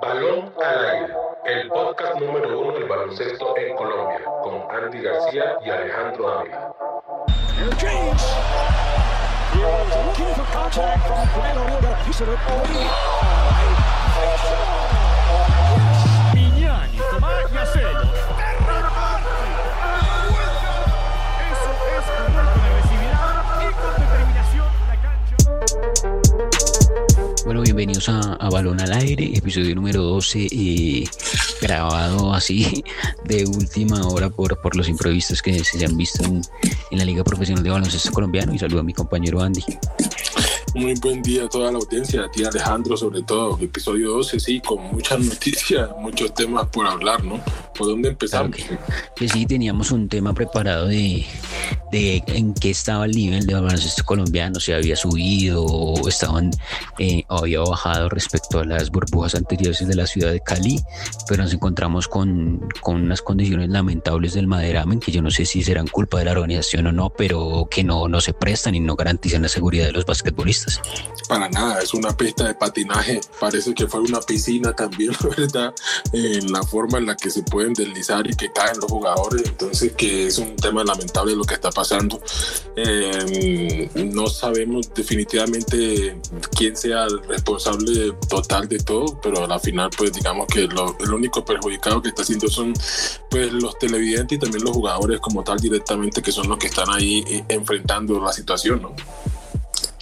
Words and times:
Balón 0.00 0.52
al 0.62 0.90
aire, 0.90 1.16
el 1.46 1.68
podcast 1.68 2.20
número 2.20 2.60
uno 2.60 2.72
del 2.72 2.84
baloncesto 2.84 3.56
en 3.56 3.74
Colombia, 3.74 4.20
con 4.42 4.62
Andy 4.70 5.02
García 5.02 5.58
y 5.64 5.70
Alejandro 5.70 6.38
Ávila. 6.38 6.72
Bienvenidos 27.78 28.08
a, 28.08 28.32
a 28.34 28.50
Balón 28.50 28.80
al 28.80 28.92
Aire, 28.92 29.30
episodio 29.36 29.72
número 29.76 30.02
12, 30.02 30.48
eh, 30.50 31.04
grabado 31.62 32.34
así 32.34 32.82
de 33.24 33.44
última 33.44 34.04
hora 34.08 34.30
por, 34.30 34.60
por 34.60 34.74
los 34.74 34.88
improvistos 34.88 35.40
que 35.40 35.62
se 35.62 35.84
han 35.84 35.96
visto 35.96 36.24
en, 36.24 36.42
en 36.90 36.98
la 36.98 37.04
Liga 37.04 37.22
Profesional 37.22 37.62
de 37.62 37.70
Baloncesto 37.70 38.10
Colombiano. 38.10 38.52
Y 38.52 38.58
saludo 38.58 38.80
a 38.80 38.82
mi 38.82 38.92
compañero 38.92 39.40
Andy. 39.40 39.62
Muy 40.74 40.94
buen 40.94 41.22
día 41.22 41.44
a 41.44 41.48
toda 41.48 41.70
la 41.70 41.78
audiencia, 41.78 42.24
a 42.24 42.30
ti 42.32 42.42
Alejandro 42.42 42.96
sobre 42.96 43.22
todo, 43.22 43.56
episodio 43.60 44.10
12, 44.10 44.40
sí, 44.40 44.60
con 44.60 44.82
muchas 44.82 45.20
noticias, 45.20 45.88
muchos 46.00 46.34
temas 46.34 46.66
por 46.70 46.84
hablar, 46.84 47.22
¿no? 47.22 47.40
¿Por 47.76 47.86
dónde 47.86 48.08
empezamos? 48.08 48.56
Claro 48.56 48.80
que, 49.14 49.24
que 49.26 49.28
sí, 49.28 49.46
teníamos 49.46 49.92
un 49.92 50.08
tema 50.08 50.34
preparado 50.34 50.88
de, 50.88 51.24
de 51.90 52.22
en 52.26 52.54
qué 52.54 52.70
estaba 52.70 53.04
el 53.06 53.12
nivel 53.12 53.46
de 53.46 53.54
baloncesto 53.54 54.04
colombiano, 54.04 54.60
si 54.60 54.72
había 54.72 54.96
subido 54.96 55.64
o 55.64 56.08
estaban 56.08 56.50
eh, 56.98 57.24
había 57.28 57.60
bajado 57.60 58.08
respecto 58.08 58.60
a 58.60 58.64
las 58.64 58.90
burbujas 58.90 59.34
anteriores 59.34 59.86
de 59.86 59.94
la 59.94 60.06
ciudad 60.06 60.32
de 60.32 60.40
Cali, 60.40 60.80
pero 61.28 61.42
nos 61.42 61.52
encontramos 61.52 62.08
con, 62.08 62.68
con 62.80 63.02
unas 63.02 63.22
condiciones 63.22 63.68
lamentables 63.68 64.34
del 64.34 64.46
Maderamen 64.46 65.00
que 65.00 65.12
yo 65.12 65.22
no 65.22 65.30
sé 65.30 65.44
si 65.44 65.62
serán 65.62 65.86
culpa 65.86 66.18
de 66.18 66.26
la 66.26 66.32
organización 66.32 66.86
o 66.86 66.92
no, 66.92 67.10
pero 67.10 67.68
que 67.70 67.84
no, 67.84 68.08
no 68.08 68.20
se 68.20 68.32
prestan 68.32 68.74
y 68.74 68.80
no 68.80 68.96
garantizan 68.96 69.42
la 69.42 69.48
seguridad 69.48 69.86
de 69.86 69.92
los 69.92 70.04
basquetbolistas. 70.04 70.80
Para 71.28 71.48
nada, 71.48 71.80
es 71.80 71.94
una 71.94 72.16
pista 72.16 72.44
de 72.44 72.54
patinaje, 72.54 73.20
parece 73.38 73.74
que 73.74 73.86
fue 73.86 74.00
una 74.00 74.20
piscina 74.20 74.72
también, 74.72 75.12
¿verdad? 75.36 75.74
En 76.12 76.50
la 76.52 76.62
forma 76.62 76.98
en 76.98 77.06
la 77.06 77.16
que 77.16 77.30
se 77.30 77.42
pueden 77.42 77.72
deslizar 77.74 78.26
y 78.26 78.34
que 78.34 78.50
caen 78.52 78.78
los 78.80 78.90
jugadores, 78.90 79.42
entonces 79.44 79.92
que 79.92 80.26
es 80.26 80.38
un 80.38 80.56
tema 80.56 80.84
lamentable 80.84 81.34
lo 81.34 81.44
que 81.44 81.54
está 81.54 81.70
pasando. 81.78 82.20
Eh, 82.74 83.88
no 83.94 84.26
sabemos 84.26 84.92
definitivamente 84.92 86.18
quién 86.56 86.76
sea 86.76 87.04
el 87.04 87.22
responsable 87.22 88.14
total 88.28 88.68
de 88.68 88.78
todo, 88.78 89.20
pero 89.22 89.44
a 89.44 89.46
la 89.46 89.60
final 89.60 89.88
pues 89.96 90.12
digamos 90.12 90.48
que 90.48 90.64
el 90.64 91.12
único 91.14 91.44
perjudicado 91.44 92.02
que 92.02 92.08
está 92.08 92.22
haciendo 92.22 92.48
son 92.48 92.74
pues 93.30 93.52
los 93.52 93.78
televidentes 93.78 94.36
y 94.36 94.40
también 94.40 94.64
los 94.64 94.72
jugadores 94.72 95.20
como 95.20 95.44
tal 95.44 95.58
directamente 95.60 96.20
que 96.20 96.32
son 96.32 96.48
los 96.48 96.58
que 96.58 96.66
están 96.66 96.90
ahí 96.90 97.24
eh, 97.28 97.44
enfrentando 97.48 98.20
la 98.20 98.32
situación, 98.32 98.82
¿no? 98.82 98.96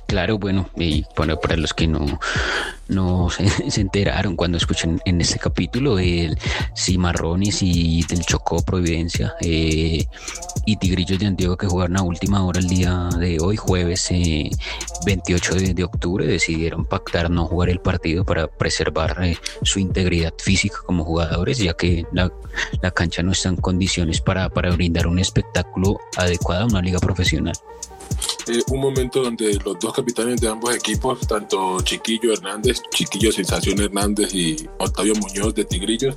Claro, 0.07 0.39
bueno, 0.39 0.71
y 0.77 1.05
bueno, 1.17 1.39
para 1.41 1.57
los 1.57 1.75
que 1.75 1.89
no, 1.89 2.21
no 2.87 3.29
se, 3.69 3.81
enteraron 3.81 4.37
cuando 4.37 4.57
escuchen 4.57 5.01
en 5.05 5.21
este 5.21 5.39
capítulo, 5.41 5.99
el 5.99 6.39
Cimarrones 6.77 7.61
y 7.63 8.05
del 8.05 8.25
Chocó 8.25 8.63
Providencia 8.63 9.35
eh, 9.41 10.07
y 10.65 10.77
Tigrillos 10.77 11.19
de 11.19 11.27
Antioquia 11.27 11.57
que 11.59 11.67
jugaron 11.67 11.97
a 11.97 12.03
última 12.03 12.45
hora 12.45 12.61
el 12.61 12.69
día 12.69 13.09
de 13.19 13.39
hoy, 13.41 13.57
jueves 13.57 14.09
eh, 14.13 14.49
28 15.05 15.55
de, 15.57 15.75
de, 15.75 15.83
octubre, 15.85 16.25
decidieron 16.25 16.85
pactar 16.85 17.29
no 17.29 17.47
jugar 17.47 17.71
el 17.71 17.81
partido 17.81 18.25
para 18.25 18.47
preservar 18.47 19.25
eh, 19.25 19.37
su 19.63 19.81
integridad 19.81 20.35
física 20.39 20.77
como 20.87 21.05
jugadores, 21.05 21.59
ya 21.59 21.75
que 21.75 22.07
la, 22.13 22.31
la 22.81 22.93
cancha 22.93 23.25
no 23.25 23.33
está 23.33 23.49
en 23.49 23.57
condiciones 23.57 24.21
para, 24.21 24.49
para 24.51 24.71
brindar 24.71 25.09
un 25.09 25.19
espectáculo 25.19 25.99
adecuado 26.17 26.63
a 26.63 26.67
una 26.67 26.81
liga 26.81 27.01
profesional. 27.01 27.57
Eh, 28.49 28.63
un 28.71 28.81
momento 28.81 29.23
donde 29.23 29.59
los 29.65 29.79
dos 29.81 29.93
capitanes 29.93 30.41
de 30.41 30.49
ambos 30.49 30.75
equipos, 30.75 31.27
tanto 31.27 31.81
Chiquillo 31.81 32.33
Hernández, 32.33 32.81
Chiquillo 32.91 33.33
Sensación 33.33 33.81
Hernández 33.81 34.33
y 34.35 34.69
Octavio 34.79 35.15
Muñoz 35.17 35.55
de 35.55 35.65
Tigrillos, 35.65 36.17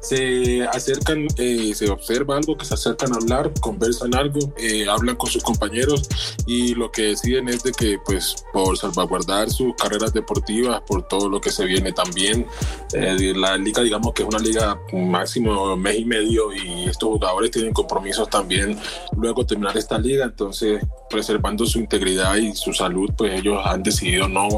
se 0.00 0.66
acercan, 0.66 1.28
eh, 1.36 1.72
se 1.74 1.88
observa 1.88 2.36
algo, 2.36 2.56
que 2.56 2.64
se 2.64 2.74
acercan 2.74 3.12
a 3.12 3.16
hablar, 3.16 3.52
conversan 3.60 4.14
algo, 4.14 4.52
eh, 4.56 4.88
hablan 4.88 5.14
con 5.16 5.30
sus 5.30 5.42
compañeros 5.42 6.08
y 6.46 6.74
lo 6.74 6.90
que 6.90 7.02
deciden 7.02 7.48
es 7.48 7.62
de 7.62 7.72
que, 7.72 7.98
pues, 8.04 8.44
por 8.52 8.76
salvaguardar 8.76 9.50
sus 9.50 9.74
carreras 9.76 10.12
deportivas, 10.12 10.80
por 10.82 11.06
todo 11.06 11.28
lo 11.28 11.40
que 11.40 11.50
se 11.50 11.64
viene 11.64 11.92
también, 11.92 12.46
eh, 12.92 13.34
la 13.36 13.56
liga, 13.56 13.82
digamos 13.82 14.12
que 14.14 14.22
es 14.22 14.28
una 14.28 14.38
liga 14.38 14.80
máximo 14.92 15.76
mes 15.76 16.00
y 16.00 16.04
medio 16.04 16.52
y 16.52 16.84
estos 16.88 17.08
jugadores 17.08 17.50
tienen 17.52 17.72
compromisos 17.72 18.28
también 18.28 18.76
luego 19.16 19.46
terminar 19.46 19.76
esta 19.76 19.98
liga, 19.98 20.24
entonces 20.24 20.82
preservando 21.08 21.67
su 21.68 21.78
integridad 21.78 22.36
y 22.36 22.54
su 22.54 22.72
salud, 22.72 23.10
pues 23.16 23.38
ellos 23.38 23.60
han 23.64 23.82
decidido 23.82 24.28
no 24.28 24.48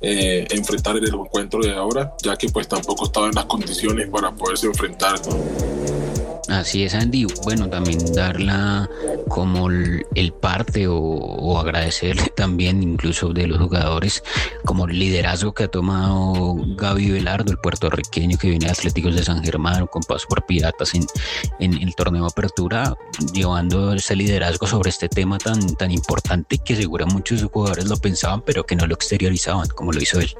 eh, 0.00 0.46
enfrentar 0.50 0.96
el 0.96 1.06
encuentro 1.06 1.60
de 1.60 1.74
ahora, 1.74 2.14
ya 2.22 2.36
que 2.36 2.48
pues 2.48 2.68
tampoco 2.68 3.06
estaban 3.06 3.30
en 3.30 3.36
las 3.36 3.46
condiciones 3.46 4.08
para 4.08 4.30
poderse 4.32 4.66
enfrentar. 4.66 5.18
Así 6.48 6.82
es, 6.84 6.94
Andy. 6.94 7.26
Bueno, 7.42 7.70
también 7.70 7.98
darla 8.12 8.88
como 9.28 9.70
el, 9.70 10.32
parte 10.40 10.86
o, 10.86 10.96
o, 10.96 11.58
agradecerle 11.58 12.26
también 12.36 12.82
incluso 12.82 13.32
de 13.32 13.46
los 13.46 13.58
jugadores 13.58 14.22
como 14.64 14.86
el 14.86 14.98
liderazgo 14.98 15.54
que 15.54 15.64
ha 15.64 15.68
tomado 15.68 16.54
Gaby 16.76 17.12
Velardo, 17.12 17.50
el 17.50 17.58
puertorriqueño 17.58 18.36
que 18.36 18.50
viene 18.50 18.66
de 18.66 18.72
Atléticos 18.72 19.14
de 19.14 19.24
San 19.24 19.42
Germán 19.42 19.86
con 19.86 20.02
paso 20.02 20.26
por 20.28 20.44
Piratas 20.44 20.94
en, 20.94 21.06
en 21.60 21.74
el 21.80 21.94
torneo 21.94 22.26
Apertura, 22.26 22.94
llevando 23.32 23.94
ese 23.94 24.14
liderazgo 24.14 24.66
sobre 24.66 24.90
este 24.90 25.08
tema 25.08 25.38
tan, 25.38 25.74
tan 25.76 25.90
importante 25.90 26.58
que 26.58 26.76
seguro 26.76 27.06
muchos 27.06 27.42
jugadores 27.42 27.86
lo 27.86 27.96
pensaban 27.96 28.42
pero 28.42 28.64
que 28.64 28.76
no 28.76 28.86
lo 28.86 28.94
exteriorizaban 28.94 29.68
como 29.68 29.92
lo 29.92 30.02
hizo 30.02 30.20
él 30.20 30.34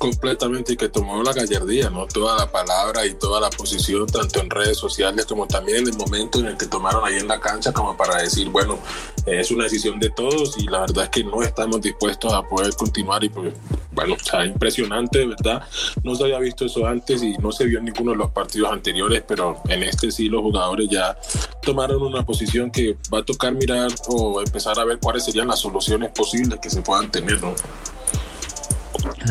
completamente 0.00 0.78
que 0.78 0.88
tomó 0.88 1.22
la 1.22 1.34
gallardía, 1.34 1.90
¿no? 1.90 2.06
Toda 2.06 2.34
la 2.34 2.50
palabra 2.50 3.04
y 3.04 3.12
toda 3.14 3.38
la 3.38 3.50
posición, 3.50 4.06
tanto 4.06 4.40
en 4.40 4.48
redes 4.48 4.78
sociales 4.78 5.26
como 5.26 5.46
también 5.46 5.80
en 5.80 5.88
el 5.88 5.98
momento 5.98 6.40
en 6.40 6.46
el 6.46 6.56
que 6.56 6.64
tomaron 6.64 7.04
ahí 7.04 7.18
en 7.18 7.28
la 7.28 7.38
cancha, 7.38 7.70
como 7.70 7.94
para 7.98 8.16
decir, 8.16 8.48
bueno, 8.48 8.78
es 9.26 9.50
una 9.50 9.64
decisión 9.64 10.00
de 10.00 10.08
todos 10.08 10.56
y 10.56 10.66
la 10.68 10.80
verdad 10.80 11.04
es 11.04 11.10
que 11.10 11.22
no 11.22 11.42
estamos 11.42 11.82
dispuestos 11.82 12.32
a 12.32 12.42
poder 12.42 12.74
continuar 12.76 13.22
y 13.22 13.28
pues, 13.28 13.52
bueno, 13.92 14.14
o 14.14 14.42
impresionante, 14.42 15.26
¿verdad? 15.26 15.68
No 16.02 16.14
se 16.14 16.24
había 16.24 16.38
visto 16.38 16.64
eso 16.64 16.86
antes 16.86 17.22
y 17.22 17.36
no 17.36 17.52
se 17.52 17.66
vio 17.66 17.78
en 17.78 17.84
ninguno 17.84 18.12
de 18.12 18.16
los 18.16 18.30
partidos 18.30 18.72
anteriores, 18.72 19.22
pero 19.28 19.60
en 19.68 19.82
este 19.82 20.10
sí 20.10 20.30
los 20.30 20.40
jugadores 20.40 20.88
ya 20.88 21.14
tomaron 21.60 22.02
una 22.02 22.24
posición 22.24 22.70
que 22.70 22.96
va 23.12 23.18
a 23.18 23.22
tocar 23.22 23.52
mirar 23.52 23.90
o 24.08 24.40
empezar 24.40 24.78
a 24.78 24.84
ver 24.84 24.98
cuáles 24.98 25.26
serían 25.26 25.48
las 25.48 25.60
soluciones 25.60 26.10
posibles 26.12 26.58
que 26.58 26.70
se 26.70 26.80
puedan 26.80 27.10
tener, 27.10 27.42
¿no? 27.42 27.54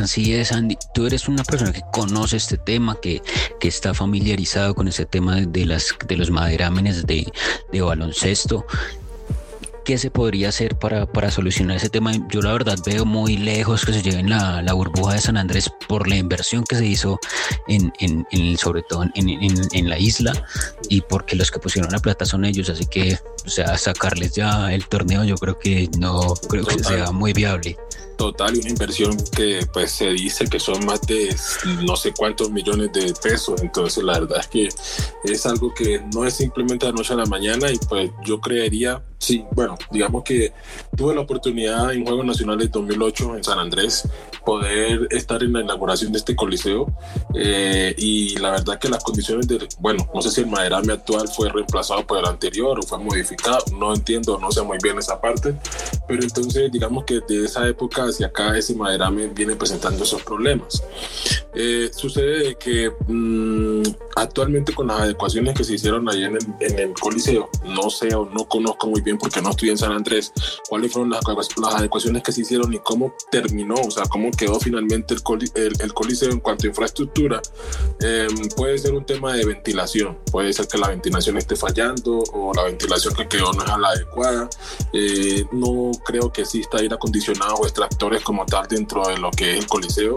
Así 0.01 0.33
es, 0.33 0.51
Andy. 0.51 0.77
Tú 0.93 1.07
eres 1.07 1.27
una 1.27 1.43
persona 1.43 1.71
que 1.71 1.81
conoce 1.91 2.37
este 2.37 2.57
tema, 2.57 2.97
que, 3.01 3.21
que 3.59 3.67
está 3.67 3.93
familiarizado 3.93 4.75
con 4.75 4.87
ese 4.87 5.05
tema 5.05 5.35
de, 5.35 5.45
de 5.45 5.65
las, 5.65 5.95
de 6.07 6.17
los 6.17 6.31
maderámenes 6.31 7.05
de, 7.05 7.31
de 7.71 7.81
baloncesto. 7.81 8.65
¿Qué 9.89 9.97
se 9.97 10.11
podría 10.11 10.49
hacer 10.49 10.77
para, 10.77 11.07
para, 11.07 11.31
solucionar 11.31 11.77
ese 11.77 11.89
tema? 11.89 12.11
Yo 12.29 12.41
la 12.41 12.53
verdad 12.53 12.77
veo 12.85 13.05
muy 13.05 13.37
lejos 13.37 13.85
que 13.85 13.93
se 13.93 14.03
lleven 14.03 14.29
la, 14.29 14.61
la 14.61 14.73
burbuja 14.73 15.13
de 15.13 15.21
San 15.21 15.35
Andrés 15.35 15.67
por 15.87 16.07
la 16.07 16.15
inversión 16.15 16.63
que 16.63 16.75
se 16.75 16.85
hizo 16.85 17.19
en, 17.67 17.91
en, 17.99 18.27
en 18.29 18.55
sobre 18.55 18.83
todo 18.83 19.03
en, 19.03 19.11
en, 19.15 19.89
la 19.89 19.97
isla 19.97 20.33
y 20.89 21.01
porque 21.01 21.35
los 21.35 21.49
que 21.49 21.57
pusieron 21.57 21.91
la 21.91 21.97
plata 21.97 22.25
son 22.25 22.45
ellos, 22.45 22.69
así 22.69 22.85
que 22.85 23.17
o 23.47 23.49
sea, 23.49 23.79
sacarles 23.79 24.33
ya 24.33 24.71
el 24.71 24.85
torneo 24.85 25.23
yo 25.23 25.35
creo 25.37 25.57
que 25.57 25.89
no 25.97 26.35
creo 26.47 26.65
que 26.65 26.83
sea 26.83 27.11
muy 27.11 27.33
viable 27.33 27.75
total 28.19 28.57
y 28.57 28.59
una 28.59 28.69
inversión 28.69 29.15
que 29.31 29.65
pues 29.71 29.91
se 29.91 30.09
dice 30.09 30.45
que 30.45 30.59
son 30.59 30.85
más 30.85 31.01
de 31.07 31.33
no 31.85 31.95
sé 31.95 32.13
cuántos 32.13 32.51
millones 32.51 32.91
de 32.91 33.13
pesos. 33.13 33.61
Entonces 33.61 34.03
la 34.03 34.19
verdad 34.19 34.41
es 34.41 34.47
que 34.47 34.69
es 35.23 35.45
algo 35.45 35.73
que 35.73 36.01
no 36.13 36.25
es 36.25 36.33
simplemente 36.33 36.85
de 36.85 36.93
noche 36.93 37.13
a 37.13 37.15
la 37.15 37.25
mañana 37.25 37.71
y 37.71 37.77
pues 37.77 38.11
yo 38.25 38.41
creería 38.41 39.01
sí 39.19 39.45
bueno 39.51 39.77
digamos 39.91 40.23
que 40.23 40.53
tuve 40.95 41.13
la 41.13 41.21
oportunidad 41.21 41.93
en 41.93 42.05
Juegos 42.05 42.25
Nacionales 42.25 42.71
2008 42.71 43.37
en 43.37 43.43
San 43.43 43.59
Andrés 43.59 44.07
poder 44.43 45.07
estar 45.11 45.43
en 45.43 45.53
la 45.53 45.61
inauguración 45.61 46.11
de 46.11 46.17
este 46.17 46.35
coliseo 46.35 46.91
eh, 47.35 47.93
y 47.97 48.37
la 48.37 48.51
verdad 48.51 48.79
que 48.79 48.89
las 48.89 49.03
condiciones 49.03 49.47
de 49.47 49.67
bueno 49.79 50.09
no 50.13 50.21
sé 50.21 50.31
si 50.31 50.41
el 50.41 50.47
maderame 50.47 50.93
actual 50.93 51.27
fue 51.27 51.49
reemplazado 51.49 52.07
por 52.07 52.17
el 52.17 52.25
anterior 52.25 52.79
o 52.79 52.81
fue 52.81 52.97
modificado 52.97 53.59
no 53.77 53.93
entiendo 53.93 54.39
no 54.39 54.51
sé 54.51 54.61
muy 54.63 54.77
bien 54.81 54.97
esa 54.97 55.21
parte 55.21 55.53
pero 56.07 56.23
entonces 56.23 56.71
digamos 56.71 57.03
que 57.03 57.19
de 57.27 57.45
esa 57.45 57.67
época 57.67 58.03
hacia 58.03 58.27
acá 58.27 58.57
ese 58.57 58.73
maderame 58.73 59.27
viene 59.27 59.55
presentando 59.55 60.03
esos 60.03 60.23
problemas. 60.23 60.83
Eh, 61.53 61.89
sucede 61.91 62.55
que 62.55 62.91
mmm, 63.07 63.81
actualmente 64.15 64.73
con 64.73 64.87
las 64.87 65.01
adecuaciones 65.01 65.55
que 65.55 65.63
se 65.63 65.73
hicieron 65.73 66.07
ahí 66.07 66.23
en 66.23 66.35
el, 66.35 66.45
en 66.59 66.79
el 66.79 66.93
Coliseo, 66.93 67.49
no 67.63 67.89
sé 67.89 68.13
o 68.13 68.25
no 68.25 68.47
conozco 68.47 68.87
muy 68.87 69.01
bien 69.01 69.17
porque 69.17 69.41
no 69.41 69.49
estoy 69.49 69.69
en 69.69 69.77
San 69.77 69.91
Andrés, 69.91 70.31
cuáles 70.67 70.91
fueron 70.91 71.09
las, 71.09 71.23
las 71.25 71.75
adecuaciones 71.75 72.21
que 72.21 72.31
se 72.31 72.41
hicieron 72.41 72.71
y 72.73 72.79
cómo 72.79 73.13
terminó, 73.31 73.75
o 73.75 73.89
sea, 73.89 74.03
cómo 74.03 74.29
quedó 74.31 74.59
finalmente 74.59 75.15
el, 75.15 75.21
el, 75.55 75.73
el 75.81 75.93
Coliseo 75.93 76.31
en 76.31 76.39
cuanto 76.39 76.65
a 76.65 76.69
infraestructura, 76.69 77.41
eh, 78.01 78.27
puede 78.55 78.77
ser 78.77 78.93
un 78.93 79.05
tema 79.05 79.33
de 79.33 79.45
ventilación, 79.45 80.19
puede 80.31 80.53
ser 80.53 80.67
que 80.67 80.77
la 80.77 80.89
ventilación 80.89 81.37
esté 81.37 81.55
fallando 81.55 82.19
o 82.33 82.53
la 82.53 82.63
ventilación 82.63 83.15
que 83.15 83.27
quedó 83.27 83.53
no 83.53 83.63
es 83.63 83.69
la 83.69 83.87
adecuada, 83.87 84.49
eh, 84.93 85.45
no 85.51 85.91
creo 86.05 86.31
que 86.31 86.41
exista 86.41 86.77
aire 86.77 86.93
acondicionado 86.93 87.55
o 87.55 87.65
extractores 87.65 88.21
como 88.23 88.45
tal 88.45 88.67
dentro 88.67 89.07
de 89.07 89.17
lo 89.17 89.31
que 89.31 89.53
es 89.53 89.59
el 89.59 89.67
Coliseo 89.67 90.15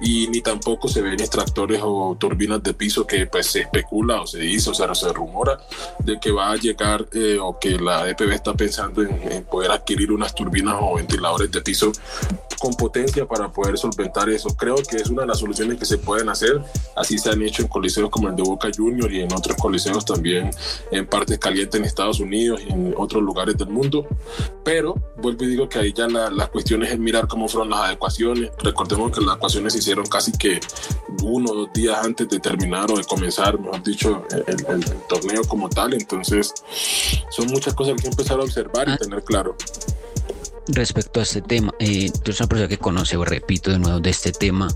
y 0.00 0.28
ni 0.28 0.40
tampoco 0.40 0.69
se 0.86 1.02
ven 1.02 1.20
extractores 1.20 1.80
o 1.82 2.16
turbinas 2.18 2.62
de 2.62 2.74
piso 2.74 3.06
que 3.06 3.26
pues 3.26 3.46
se 3.46 3.60
especula 3.60 4.22
o 4.22 4.26
se 4.26 4.38
dice 4.38 4.70
o 4.70 4.74
sea, 4.74 4.94
se 4.94 5.12
rumora 5.12 5.58
de 5.98 6.18
que 6.18 6.30
va 6.30 6.50
a 6.50 6.56
llegar 6.56 7.06
eh, 7.12 7.38
o 7.40 7.58
que 7.58 7.78
la 7.78 8.08
EPB 8.08 8.32
está 8.32 8.54
pensando 8.54 9.02
en, 9.02 9.44
poder 9.44 9.70
adquirir 9.70 10.12
unas 10.12 10.34
turbinas 10.34 10.76
o 10.80 10.96
ventiladores 10.96 11.50
de 11.50 11.60
piso 11.60 11.92
con 12.60 12.74
potencia 12.74 13.26
para 13.26 13.50
poder 13.50 13.78
solventar 13.78 14.28
eso. 14.28 14.54
Creo 14.56 14.76
que 14.76 14.98
es 14.98 15.08
una 15.08 15.22
de 15.22 15.28
las 15.28 15.38
soluciones 15.38 15.78
que 15.78 15.86
se 15.86 15.98
pueden 15.98 16.28
hacer. 16.28 16.62
Así 16.94 17.18
se 17.18 17.30
han 17.30 17.40
hecho 17.42 17.62
en 17.62 17.68
coliseos 17.68 18.10
como 18.10 18.28
el 18.28 18.36
de 18.36 18.42
Boca 18.42 18.68
Junior 18.74 19.10
y 19.10 19.22
en 19.22 19.32
otros 19.32 19.56
coliseos 19.56 20.04
también 20.04 20.50
en 20.90 21.06
partes 21.06 21.38
calientes 21.38 21.80
en 21.80 21.86
Estados 21.86 22.20
Unidos 22.20 22.60
y 22.66 22.70
en 22.70 22.94
otros 22.96 23.22
lugares 23.22 23.56
del 23.56 23.70
mundo. 23.70 24.06
Pero 24.62 24.94
vuelvo 25.16 25.44
y 25.44 25.48
digo 25.48 25.68
que 25.68 25.78
ahí 25.78 25.92
ya 25.92 26.06
la, 26.06 26.30
la 26.30 26.48
cuestión 26.48 26.84
es 26.84 26.98
mirar 26.98 27.26
cómo 27.26 27.48
fueron 27.48 27.70
las 27.70 27.80
adecuaciones. 27.80 28.50
Recordemos 28.62 29.10
que 29.10 29.24
las 29.24 29.36
ecuaciones 29.36 29.72
se 29.72 29.78
hicieron 29.78 30.04
casi 30.06 30.32
que 30.32 30.60
uno 31.22 31.52
o 31.52 31.54
dos 31.54 31.72
días 31.72 31.98
antes 32.04 32.28
de 32.28 32.40
terminar 32.40 32.90
o 32.90 32.96
de 32.98 33.04
comenzar, 33.04 33.58
mejor 33.58 33.82
dicho, 33.82 34.22
el, 34.46 34.84
torneo 35.08 35.42
como 35.44 35.70
tal. 35.70 35.94
Entonces, 35.94 36.52
son 37.30 37.46
muchas 37.46 37.72
cosas 37.72 38.00
que 38.00 38.08
empezar 38.08 38.38
a 38.38 38.42
observar 38.42 38.86
y 38.88 38.92
ah. 38.92 38.98
tener 38.98 39.24
claro. 39.24 39.56
Respecto 40.72 41.20
a 41.20 41.22
este 41.24 41.42
tema, 41.42 41.74
eh, 41.78 42.10
tú 42.22 42.32
una 42.38 42.46
persona 42.46 42.68
que 42.68 42.78
conoce, 42.78 43.16
repito 43.16 43.70
de 43.70 43.78
nuevo, 43.78 44.00
de 44.00 44.10
este 44.10 44.32
tema. 44.32 44.68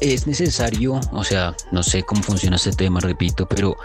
Es 0.00 0.26
necesario, 0.26 1.00
o 1.12 1.24
sea, 1.24 1.54
no 1.72 1.82
sé 1.82 2.02
cómo 2.02 2.22
funciona 2.22 2.56
este 2.56 2.72
tema, 2.72 3.00
repito, 3.00 3.46
pero 3.46 3.76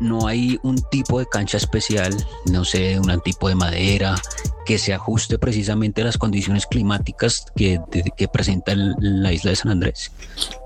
no 0.00 0.26
hay 0.26 0.58
un 0.62 0.80
tipo 0.90 1.18
de 1.18 1.26
cancha 1.26 1.56
especial, 1.56 2.14
no 2.50 2.64
sé, 2.64 2.98
un 2.98 3.20
tipo 3.20 3.48
de 3.48 3.54
madera 3.54 4.14
que 4.64 4.78
se 4.78 4.92
ajuste 4.92 5.38
precisamente 5.38 6.02
a 6.02 6.04
las 6.04 6.18
condiciones 6.18 6.66
climáticas 6.66 7.46
que, 7.56 7.80
que 8.16 8.28
presenta 8.28 8.74
la 8.74 9.32
isla 9.32 9.50
de 9.50 9.56
San 9.56 9.70
Andrés? 9.70 10.12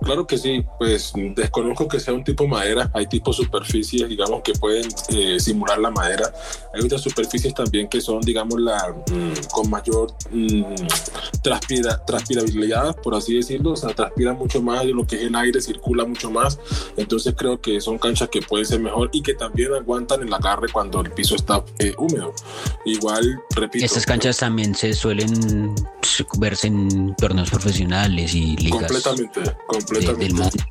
Claro 0.02 0.26
que 0.26 0.38
sí, 0.38 0.64
pues 0.78 1.12
desconozco 1.34 1.88
que 1.88 2.00
sea 2.00 2.14
un 2.14 2.24
tipo 2.24 2.44
de 2.44 2.50
madera, 2.50 2.90
hay 2.94 3.06
tipos 3.06 3.36
superficies, 3.36 4.08
digamos, 4.08 4.42
que 4.42 4.52
pueden 4.52 4.88
eh, 5.08 5.40
simular 5.40 5.78
la 5.78 5.90
madera, 5.90 6.32
hay 6.74 6.84
otras 6.84 7.00
superficies 7.00 7.54
también 7.54 7.88
que 7.88 8.00
son, 8.00 8.20
digamos, 8.20 8.60
la, 8.60 8.94
mm, 9.10 9.50
con 9.52 9.70
mayor 9.70 10.12
mm, 10.30 10.62
transpira, 11.42 12.04
transpirabilidad, 12.04 12.96
por 12.96 13.14
así 13.14 13.36
decirlo, 13.36 13.72
o 13.72 13.76
sea, 13.76 13.94
transpira 13.94 14.32
mucho 14.32 14.62
más 14.62 14.84
de 14.84 14.92
lo 14.92 15.06
que 15.06 15.16
es 15.16 15.22
el 15.22 15.34
aire, 15.34 15.60
circula 15.60 16.04
mucho 16.04 16.30
más, 16.30 16.58
entonces 16.96 17.34
creo 17.36 17.60
que 17.60 17.80
son 17.80 17.98
canchas 17.98 18.28
que 18.28 18.42
pueden 18.42 18.66
ser 18.66 18.80
mejor 18.80 19.10
y 19.12 19.22
que 19.22 19.34
también 19.34 19.72
aguantan 19.74 20.22
el 20.22 20.32
agarre 20.32 20.68
cuando 20.72 21.00
el 21.00 21.10
piso 21.10 21.34
está 21.34 21.64
eh, 21.78 21.94
húmedo. 21.98 22.32
Igual, 22.84 23.40
repito, 23.54 23.85
estas 23.86 24.04
canchas 24.04 24.36
también 24.38 24.74
se 24.74 24.92
suelen 24.92 25.74
verse 26.38 26.66
en 26.66 27.14
torneos 27.16 27.50
profesionales 27.50 28.34
y 28.34 28.56
ligas. 28.56 28.90
Completamente, 28.90 29.56
completamente. 29.68 30.24
del 30.24 30.34
mundo 30.34 30.64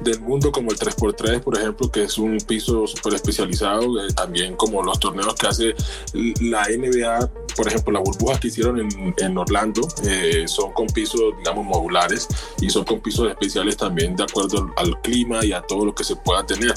del 0.00 0.20
mundo 0.20 0.52
como 0.52 0.70
el 0.70 0.78
3x3, 0.78 1.40
por 1.40 1.58
ejemplo, 1.58 1.90
que 1.90 2.04
es 2.04 2.18
un 2.18 2.38
piso 2.38 2.86
súper 2.86 3.14
especializado, 3.14 4.00
eh, 4.00 4.12
también 4.14 4.56
como 4.56 4.82
los 4.82 4.98
torneos 5.00 5.34
que 5.34 5.46
hace 5.46 5.74
la 6.40 6.66
NBA, 6.68 7.30
por 7.56 7.68
ejemplo, 7.68 7.92
las 7.92 8.02
burbujas 8.02 8.40
que 8.40 8.48
hicieron 8.48 8.78
en, 9.16 9.38
Orlando 9.38 9.88
eh, 10.04 10.44
son 10.46 10.72
con 10.72 10.86
pisos, 10.86 11.20
digamos, 11.38 11.64
modulares 11.64 12.28
y 12.60 12.70
son 12.70 12.84
con 12.84 13.00
pisos 13.00 13.28
especiales 13.28 13.76
también 13.76 14.14
de 14.16 14.24
acuerdo 14.24 14.70
al, 14.76 15.00
clima 15.00 15.44
y 15.44 15.52
a 15.52 15.60
todo 15.60 15.84
lo 15.84 15.94
que 15.94 16.04
se 16.04 16.16
pueda 16.16 16.44
tener. 16.44 16.74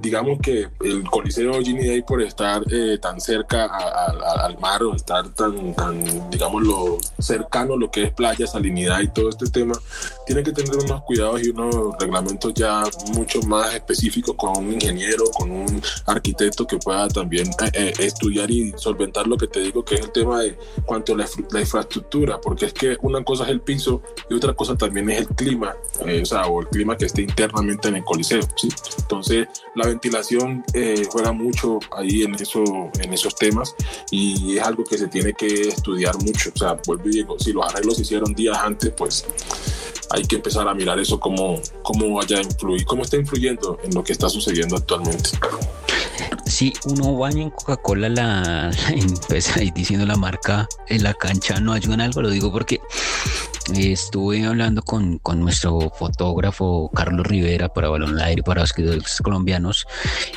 Digamos 0.00 0.38
que 0.40 0.68
el 0.80 1.04
Coliseo 1.10 1.60
Ginny 1.60 1.86
Day, 1.86 2.02
por 2.02 2.22
estar 2.22 2.62
eh, 2.70 2.98
tan 3.00 3.20
cerca 3.20 3.66
al 3.66 4.58
mar 4.58 4.82
o 4.82 4.94
estar 4.94 5.28
tan, 5.34 5.74
tan, 5.74 6.30
digamos, 6.30 6.62
lo 6.62 6.98
cercano 7.18 7.74
a 7.74 7.76
lo 7.76 7.90
que 7.90 8.04
es 8.04 8.12
playa, 8.12 8.46
salinidad 8.46 9.00
y 9.00 9.08
todo 9.08 9.28
este 9.28 9.46
tema, 9.46 9.74
tiene 10.28 10.42
que 10.42 10.52
tener 10.52 10.76
unos 10.76 11.02
cuidados 11.04 11.42
y 11.42 11.48
unos 11.48 11.96
reglamentos 11.98 12.52
ya 12.52 12.84
mucho 13.14 13.40
más 13.42 13.74
específicos 13.74 14.36
con 14.36 14.58
un 14.58 14.74
ingeniero, 14.74 15.24
con 15.30 15.50
un 15.50 15.82
arquitecto 16.04 16.66
que 16.66 16.76
pueda 16.76 17.08
también 17.08 17.48
eh, 17.48 17.70
eh, 17.72 17.92
estudiar 18.00 18.50
y 18.50 18.74
solventar 18.76 19.26
lo 19.26 19.38
que 19.38 19.46
te 19.46 19.60
digo, 19.60 19.82
que 19.82 19.94
es 19.94 20.02
el 20.02 20.12
tema 20.12 20.42
de 20.42 20.58
cuanto 20.84 21.14
a 21.14 21.16
la, 21.16 21.60
infraestructura, 21.60 22.38
porque 22.42 22.66
es 22.66 22.74
que 22.74 22.98
una 23.00 23.24
cosa 23.24 23.44
es 23.44 23.48
el 23.48 23.62
piso 23.62 24.02
y 24.28 24.34
otra 24.34 24.52
cosa 24.52 24.76
también 24.76 25.08
es 25.08 25.20
el 25.20 25.28
clima, 25.28 25.74
eh, 26.04 26.20
o 26.20 26.26
sea, 26.26 26.46
o 26.46 26.60
el 26.60 26.68
clima 26.68 26.94
que 26.94 27.06
esté 27.06 27.22
internamente 27.22 27.88
en 27.88 27.96
el 27.96 28.04
coliseo. 28.04 28.42
Entonces, 28.98 29.48
la 29.74 29.86
ventilación 29.86 30.62
juega 31.10 31.32
mucho 31.32 31.78
ahí 31.96 32.24
en, 32.24 32.34
eso, 32.34 32.62
en 33.00 33.14
esos 33.14 33.34
temas 33.34 33.74
y 34.10 34.58
es 34.58 34.62
algo 34.62 34.84
que 34.84 34.98
se 34.98 35.08
tiene 35.08 35.32
que 35.32 35.68
estudiar 35.68 36.14
mucho, 36.18 36.50
o 36.54 36.58
sea, 36.58 36.76
vuelvo 36.86 37.08
y 37.08 37.12
digo, 37.12 37.38
si 37.38 37.52
los 37.52 37.64
arreglos 37.64 37.96
se 37.96 38.02
hicieron 38.02 38.34
días 38.34 38.58
antes, 38.58 38.92
pues 38.94 39.24
hay 40.10 40.24
que 40.24 40.36
empezar 40.36 40.66
a 40.68 40.74
mirar 40.74 40.98
eso 40.98 41.18
cómo, 41.18 41.60
cómo 41.82 42.14
vaya 42.14 42.38
a 42.38 42.42
influir, 42.42 42.84
cómo 42.84 43.02
está 43.02 43.16
influyendo 43.16 43.78
en 43.82 43.94
lo 43.94 44.02
que 44.02 44.12
está 44.12 44.28
sucediendo 44.28 44.76
actualmente. 44.76 45.30
Si 46.46 46.72
uno 46.84 47.16
baña 47.16 47.42
en 47.42 47.50
Coca-Cola, 47.50 48.08
la, 48.08 48.70
pues 49.28 49.56
ahí 49.56 49.70
diciendo 49.70 50.06
la 50.06 50.16
marca 50.16 50.68
en 50.88 51.02
la 51.02 51.14
cancha 51.14 51.60
no 51.60 51.72
ayuda 51.72 51.94
en 51.94 52.00
algo, 52.00 52.22
lo 52.22 52.30
digo 52.30 52.50
porque 52.50 52.80
estuve 53.76 54.44
hablando 54.46 54.82
con, 54.82 55.18
con, 55.18 55.40
nuestro 55.40 55.90
fotógrafo 55.90 56.90
Carlos 56.94 57.26
Rivera 57.26 57.68
para 57.68 57.88
Balón 57.88 58.18
Aire, 58.20 58.42
para 58.42 58.62
los 58.62 59.20
colombianos, 59.22 59.86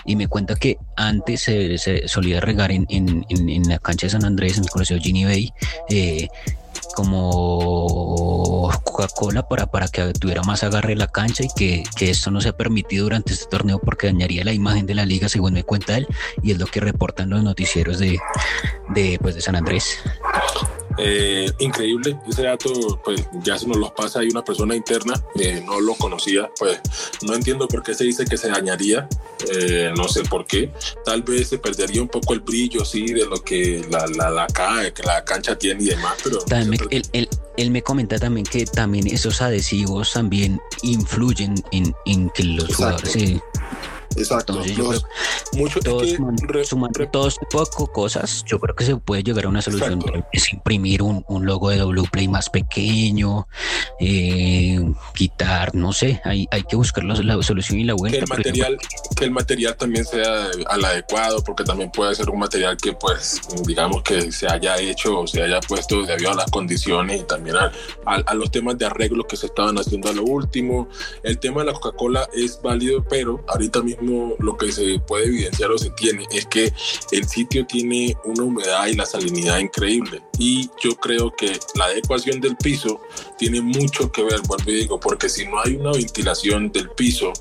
y 0.05 0.15
me 0.15 0.27
cuenta 0.27 0.55
que 0.55 0.77
antes 0.97 1.41
se, 1.43 2.07
solía 2.07 2.41
regar 2.41 2.71
en, 2.71 2.85
en, 2.89 3.25
en, 3.29 3.69
la 3.69 3.79
cancha 3.79 4.07
de 4.07 4.11
San 4.11 4.25
Andrés, 4.25 4.57
en 4.57 4.65
el 4.65 4.69
Colegio 4.69 4.99
Ginny 4.99 5.25
Bay, 5.25 5.53
eh, 5.89 6.27
como 6.95 8.69
Coca-Cola 8.83 9.47
para, 9.47 9.67
para 9.67 9.87
que 9.87 10.13
tuviera 10.13 10.41
más 10.43 10.63
agarre 10.63 10.95
la 10.95 11.07
cancha 11.07 11.43
y 11.43 11.49
que, 11.55 11.83
que, 11.95 12.09
esto 12.09 12.31
no 12.31 12.41
se 12.41 12.49
ha 12.49 12.57
permitido 12.57 13.05
durante 13.05 13.33
este 13.33 13.45
torneo 13.45 13.79
porque 13.79 14.07
dañaría 14.07 14.43
la 14.43 14.53
imagen 14.53 14.85
de 14.85 14.95
la 14.95 15.05
liga, 15.05 15.29
según 15.29 15.53
me 15.53 15.63
cuenta 15.63 15.97
él, 15.97 16.07
y 16.43 16.51
es 16.51 16.59
lo 16.59 16.65
que 16.65 16.79
reportan 16.79 17.29
los 17.29 17.43
noticieros 17.43 17.99
de, 17.99 18.19
de, 18.89 19.19
pues, 19.21 19.35
de 19.35 19.41
San 19.41 19.55
Andrés. 19.55 19.99
Eh, 21.03 21.51
increíble, 21.59 22.17
ese 22.29 22.43
dato 22.43 23.01
pues 23.03 23.27
ya 23.43 23.57
se 23.57 23.67
nos 23.67 23.77
los 23.77 23.91
pasa 23.91 24.19
ahí 24.19 24.27
una 24.29 24.43
persona 24.43 24.75
interna, 24.75 25.13
eh, 25.35 25.63
no 25.65 25.79
lo 25.79 25.95
conocía, 25.95 26.49
pues 26.59 26.79
no 27.23 27.33
entiendo 27.33 27.67
por 27.67 27.81
qué 27.81 27.95
se 27.95 28.03
dice 28.03 28.23
que 28.25 28.37
se 28.37 28.49
dañaría, 28.49 29.09
eh, 29.51 29.91
no 29.97 30.07
sé 30.07 30.23
por 30.23 30.45
qué, 30.45 30.71
tal 31.03 31.23
vez 31.23 31.49
se 31.49 31.57
perdería 31.57 32.01
un 32.01 32.07
poco 32.07 32.33
el 32.33 32.41
brillo 32.41 32.85
sí 32.85 33.07
de 33.07 33.25
lo 33.25 33.43
que 33.43 33.83
la, 33.89 34.05
la, 34.07 34.29
la, 34.29 34.47
que 34.93 35.03
la 35.03 35.25
cancha 35.25 35.57
tiene 35.57 35.83
y 35.83 35.87
demás, 35.87 36.17
pero... 36.23 36.37
También, 36.39 36.81
él, 36.91 37.27
él, 37.57 37.71
me 37.71 37.81
comenta 37.81 38.19
también 38.19 38.45
que 38.45 38.65
también 38.65 39.07
esos 39.07 39.41
adhesivos 39.41 40.13
también 40.13 40.61
influyen 40.83 41.55
en, 41.71 41.95
en 42.05 42.29
que 42.29 42.43
los 42.43 42.75
jugadores... 42.75 43.41
Exacto. 44.15 44.53
mucho, 45.53 45.79
sumando 46.65 47.07
todos 47.09 47.39
poco 47.49 47.87
cosas, 47.87 48.43
yo 48.45 48.59
creo 48.59 48.75
que 48.75 48.85
se 48.85 48.95
puede 48.97 49.23
llegar 49.23 49.45
a 49.45 49.49
una 49.49 49.61
solución. 49.61 50.01
Es 50.31 50.51
imprimir 50.53 51.01
un, 51.01 51.23
un, 51.27 51.45
logo 51.45 51.69
de 51.69 51.77
W 51.77 52.07
Play 52.11 52.27
más 52.27 52.49
pequeño, 52.49 53.47
eh, 53.99 54.79
quitar, 55.13 55.73
no 55.75 55.93
sé, 55.93 56.21
hay, 56.25 56.47
hay 56.51 56.63
que 56.63 56.75
buscar 56.75 57.03
la, 57.03 57.41
solución 57.41 57.79
y 57.79 57.83
la 57.83 57.93
vuelta. 57.93 58.19
Que 58.19 58.23
el, 58.23 58.29
material, 58.29 58.77
que 59.15 59.25
el 59.25 59.31
material 59.31 59.75
también 59.75 60.05
sea 60.05 60.47
al 60.67 60.85
adecuado, 60.85 61.43
porque 61.43 61.63
también 61.63 61.91
puede 61.91 62.13
ser 62.15 62.29
un 62.29 62.39
material 62.39 62.77
que, 62.77 62.93
pues, 62.93 63.41
digamos 63.65 64.03
que 64.03 64.31
se 64.31 64.47
haya 64.47 64.77
hecho 64.77 65.19
o 65.19 65.27
se 65.27 65.41
haya 65.43 65.59
puesto 65.61 66.03
debido 66.03 66.31
a 66.31 66.35
las 66.35 66.51
condiciones 66.51 67.21
y 67.21 67.23
también 67.23 67.55
a, 67.57 67.71
a 68.05 68.33
los 68.33 68.51
temas 68.51 68.77
de 68.77 68.85
arreglo 68.85 69.25
que 69.25 69.37
se 69.37 69.47
estaban 69.47 69.77
haciendo 69.77 70.09
a 70.09 70.13
lo 70.13 70.23
último. 70.23 70.87
El 71.23 71.39
tema 71.39 71.61
de 71.61 71.67
la 71.67 71.73
Coca-Cola 71.73 72.27
es 72.33 72.59
válido, 72.61 73.03
pero 73.03 73.43
ahorita 73.47 73.81
mismo 73.81 74.00
lo 74.01 74.57
que 74.57 74.71
se 74.71 74.99
puede 74.99 75.25
evidenciar 75.25 75.71
o 75.71 75.77
se 75.77 75.89
tiene 75.91 76.25
es 76.31 76.45
que 76.45 76.73
el 77.11 77.27
sitio 77.27 77.65
tiene 77.65 78.15
una 78.25 78.43
humedad 78.43 78.87
y 78.87 78.95
la 78.95 79.05
salinidad 79.05 79.59
increíble. 79.59 80.21
Y 80.37 80.69
yo 80.81 80.95
creo 80.95 81.31
que 81.35 81.59
la 81.75 81.85
adecuación 81.85 82.41
del 82.41 82.57
piso 82.57 82.99
tiene 83.37 83.61
mucho 83.61 84.11
que 84.11 84.23
ver, 84.23 84.41
vuelvo 84.47 84.71
y 84.71 84.75
digo, 84.75 84.99
porque 84.99 85.29
si 85.29 85.45
no 85.45 85.61
hay 85.63 85.75
una 85.75 85.91
ventilación 85.91 86.71
del 86.71 86.89
piso, 86.89 87.31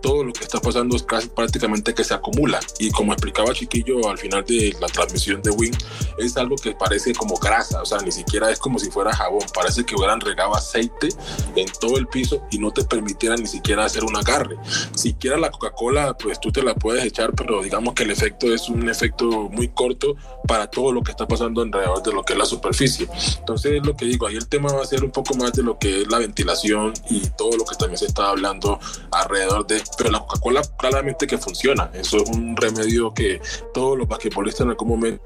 todo 0.00 0.24
lo 0.24 0.32
que 0.32 0.44
está 0.44 0.60
pasando 0.60 0.96
es 0.96 1.02
casi 1.02 1.28
prácticamente 1.28 1.94
que 1.94 2.04
se 2.04 2.14
acumula. 2.14 2.60
Y 2.78 2.90
como 2.90 3.12
explicaba 3.12 3.52
Chiquillo 3.52 4.08
al 4.08 4.18
final 4.18 4.44
de 4.44 4.74
la 4.80 4.86
transmisión 4.86 5.42
de 5.42 5.50
Wing, 5.50 5.76
es 6.18 6.36
algo 6.36 6.56
que 6.56 6.72
parece 6.72 7.12
como 7.14 7.36
grasa, 7.36 7.82
o 7.82 7.86
sea, 7.86 7.98
ni 7.98 8.12
siquiera 8.12 8.50
es 8.50 8.58
como 8.58 8.78
si 8.78 8.90
fuera 8.90 9.14
jabón, 9.14 9.44
parece 9.52 9.84
que 9.84 9.94
hubieran 9.94 10.20
regado 10.20 10.54
aceite 10.54 11.08
en 11.56 11.66
todo 11.80 11.98
el 11.98 12.06
piso 12.06 12.42
y 12.50 12.58
no 12.58 12.70
te 12.70 12.84
permitieran 12.84 13.40
ni 13.40 13.48
siquiera 13.48 13.84
hacer 13.84 14.04
un 14.04 14.16
agarre. 14.16 14.56
Siquiera 14.94 15.36
la 15.36 15.50
Coca-Cola, 15.50 16.05
pues 16.14 16.40
tú 16.40 16.52
te 16.52 16.62
la 16.62 16.74
puedes 16.74 17.04
echar, 17.04 17.32
pero 17.34 17.62
digamos 17.62 17.94
que 17.94 18.04
el 18.04 18.10
efecto 18.10 18.52
es 18.52 18.68
un 18.68 18.88
efecto 18.88 19.48
muy 19.50 19.68
corto 19.68 20.16
para 20.46 20.68
todo 20.68 20.92
lo 20.92 21.02
que 21.02 21.10
está 21.10 21.26
pasando 21.26 21.62
alrededor 21.62 22.02
de 22.02 22.12
lo 22.12 22.22
que 22.22 22.34
es 22.34 22.38
la 22.38 22.44
superficie. 22.44 23.08
Entonces, 23.38 23.84
lo 23.84 23.96
que 23.96 24.04
digo, 24.04 24.26
ahí 24.26 24.36
el 24.36 24.48
tema 24.48 24.72
va 24.72 24.82
a 24.82 24.86
ser 24.86 25.04
un 25.04 25.10
poco 25.10 25.34
más 25.34 25.52
de 25.52 25.62
lo 25.62 25.78
que 25.78 26.02
es 26.02 26.08
la 26.08 26.18
ventilación 26.18 26.92
y 27.10 27.20
todo 27.36 27.56
lo 27.56 27.64
que 27.64 27.76
también 27.76 27.98
se 27.98 28.06
está 28.06 28.28
hablando 28.28 28.78
alrededor 29.10 29.66
de, 29.66 29.82
pero 29.96 30.10
la 30.10 30.20
Coca-Cola 30.20 30.62
claramente 30.78 31.26
que 31.26 31.38
funciona. 31.38 31.90
Eso 31.94 32.18
es 32.18 32.28
un 32.30 32.56
remedio 32.56 33.12
que 33.14 33.40
todos 33.72 33.98
los 33.98 34.08
basquetbolistas 34.08 34.62
en 34.62 34.70
algún 34.70 34.88
momento 34.88 35.22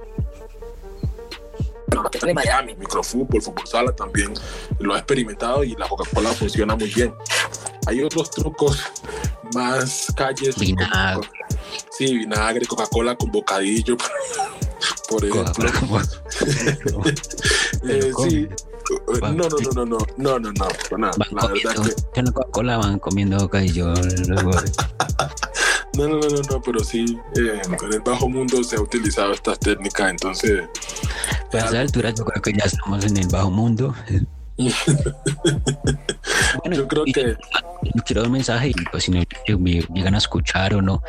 en 2.22 2.34
Miami, 2.34 2.74
microfútbol, 2.76 3.42
fútbol 3.42 3.66
sala 3.66 3.92
también 3.92 4.32
lo 4.78 4.94
ha 4.94 4.98
experimentado 4.98 5.64
y 5.64 5.74
la 5.74 5.88
Coca-Cola 5.88 6.30
funciona 6.30 6.76
muy 6.76 6.88
bien. 6.88 7.12
Hay 7.90 8.02
otros 8.02 8.30
trucos 8.30 8.78
más 9.52 10.12
calles. 10.14 10.56
Vinagre. 10.56 11.28
Sí, 11.90 12.18
vinagre, 12.18 12.64
Coca-Cola 12.64 13.16
con 13.16 13.32
bocadillo, 13.32 13.96
por 15.08 15.24
ejemplo. 15.24 15.98
eh, 17.88 18.12
sí. 18.28 18.48
No, 19.20 19.32
no, 19.32 19.48
no, 19.48 19.58
no, 19.74 19.84
no, 19.84 19.84
no, 19.84 19.98
no, 20.16 20.38
no, 20.38 20.52
no, 20.52 20.98
nada. 20.98 21.16
La 21.32 21.46
verdad 21.48 21.74
que... 22.14 22.22
La 22.22 22.30
Coca-Cola 22.30 22.76
van 22.76 23.00
comiendo 23.00 23.38
bocadillo. 23.38 23.92
luego. 24.28 24.52
No, 25.94 26.06
no, 26.06 26.20
no, 26.20 26.28
no, 26.28 26.40
no, 26.48 26.62
pero 26.62 26.84
sí, 26.84 27.18
eh, 27.34 27.60
en 27.64 27.92
el 27.92 28.00
bajo 28.00 28.28
mundo 28.28 28.62
se 28.62 28.76
ha 28.76 28.80
utilizado 28.80 29.32
estas 29.32 29.58
técnicas, 29.58 30.12
entonces... 30.12 30.68
Pues 31.50 31.64
a 31.64 31.66
esa 31.66 31.80
altura 31.80 32.10
yo 32.10 32.24
creo 32.24 32.40
que 32.40 32.52
ya 32.52 32.64
estamos 32.64 33.04
en 33.04 33.16
el 33.16 33.26
bajo 33.26 33.50
mundo. 33.50 33.92
Bueno, 36.62 36.76
yo 36.76 36.88
creo 36.88 37.04
que 37.04 37.36
quiero 38.04 38.22
dar 38.22 38.28
un 38.28 38.32
mensaje 38.34 38.68
y 38.68 38.72
pues 38.90 39.04
si 39.04 39.10
no 39.10 39.22
me 39.58 39.80
llegan 39.94 40.14
a 40.14 40.18
escuchar 40.18 40.74
o 40.74 40.82
no, 40.82 41.02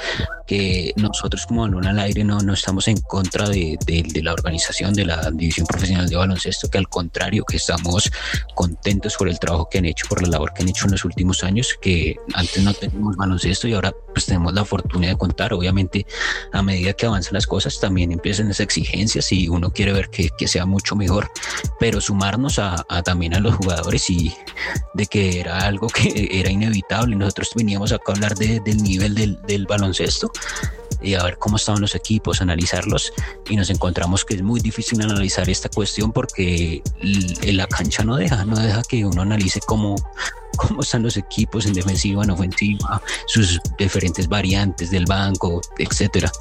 que 0.48 0.94
nosotros 0.96 1.46
como 1.46 1.62
Balón 1.64 1.86
al 1.88 2.00
Aire 2.00 2.24
no, 2.24 2.40
no 2.40 2.54
estamos 2.54 2.88
en 2.88 2.98
contra 3.02 3.50
de, 3.50 3.78
de- 3.86 4.04
de 4.04 4.24
la 4.24 4.34
organización 4.34 4.94
de 4.94 5.06
la 5.06 5.30
División 5.32 5.68
Profesional 5.68 6.08
de 6.08 6.16
Baloncesto, 6.16 6.70
que 6.70 6.78
al 6.78 6.88
contrario, 6.88 7.44
que 7.46 7.58
estamos 7.58 8.10
contentos 8.56 9.16
por 9.18 9.28
el 9.28 9.38
trabajo 9.40 9.68
que 9.70 9.80
han 9.80 9.86
hecho, 9.86 10.06
por 10.08 10.22
la 10.22 10.30
labor 10.30 10.54
que 10.54 10.64
han 10.64 10.70
hecho 10.70 10.86
en 10.86 10.92
los 10.92 11.04
últimos 11.06 11.44
años, 11.44 11.76
que 11.82 12.16
antes 12.34 12.64
no 12.64 12.74
teníamos 12.74 13.16
baloncesto 13.18 13.68
y 13.68 13.74
ahora 13.74 13.94
pues 14.14 14.26
tenemos 14.26 14.54
la 14.54 14.64
fortuna 14.66 15.08
de 15.08 15.18
contar. 15.18 15.54
Obviamente, 15.54 16.06
a 16.54 16.62
medida 16.62 16.94
que 16.94 17.06
avanzan 17.06 17.34
las 17.34 17.48
cosas, 17.48 17.80
también 17.80 18.12
empiezan 18.12 18.48
las 18.48 18.60
exigencias 18.60 19.32
y 19.32 19.48
uno 19.50 19.72
quiere 19.72 19.94
ver 19.94 20.10
que, 20.10 20.30
que 20.38 20.48
sea 20.48 20.66
mucho 20.66 20.96
mejor, 20.96 21.30
pero 21.80 22.00
sumarnos 22.02 22.60
a, 22.60 22.86
a 22.90 23.04
también 23.04 23.34
a 23.36 23.40
los 23.42 23.56
jugadores 23.56 24.10
y 24.10 24.34
de 24.94 25.06
que 25.06 25.40
era 25.40 25.60
algo 25.60 25.88
que 25.88 26.30
era 26.32 26.50
inevitable. 26.52 27.16
Nosotros 27.16 27.50
veníamos 27.56 27.92
acá 27.92 28.12
a 28.12 28.16
hablar 28.16 28.36
de- 28.36 28.60
del 28.60 28.82
nivel 28.82 29.16
del, 29.16 29.66
baloncesto 29.66 30.32
y 31.02 31.16
a 31.16 31.24
ver 31.24 31.38
cómo 31.38 31.58
estaban 31.58 31.82
los 31.82 31.96
equipos, 31.96 32.42
analizarlos 32.42 33.12
y 33.50 33.56
nos 33.56 33.70
encontramos 33.70 34.24
que 34.24 34.36
es 34.36 34.44
muy 34.44 34.60
difícil 34.60 35.02
analizar 35.02 35.50
esta 35.50 35.70
cuestión 35.70 36.12
porque 36.12 36.82
la 37.44 37.68
cancha 37.68 38.04
no 38.04 38.18
deja, 38.18 38.46
no 38.46 38.56
deja 38.60 38.84
que 38.84 39.04
uno 39.06 39.22
analice 39.24 39.60
cómo, 39.66 39.96
cómo 40.58 40.82
están 40.82 41.02
los 41.04 41.18
equipos 41.18 41.66
en 41.66 41.74
defensiva, 41.74 42.24
en 42.24 42.32
ofensiva, 42.32 43.02
sus 43.26 43.60
diferentes 43.78 44.28
variantes 44.28 44.92
del 44.92 45.06
banco, 45.06 45.62
etcétera. 45.80 46.32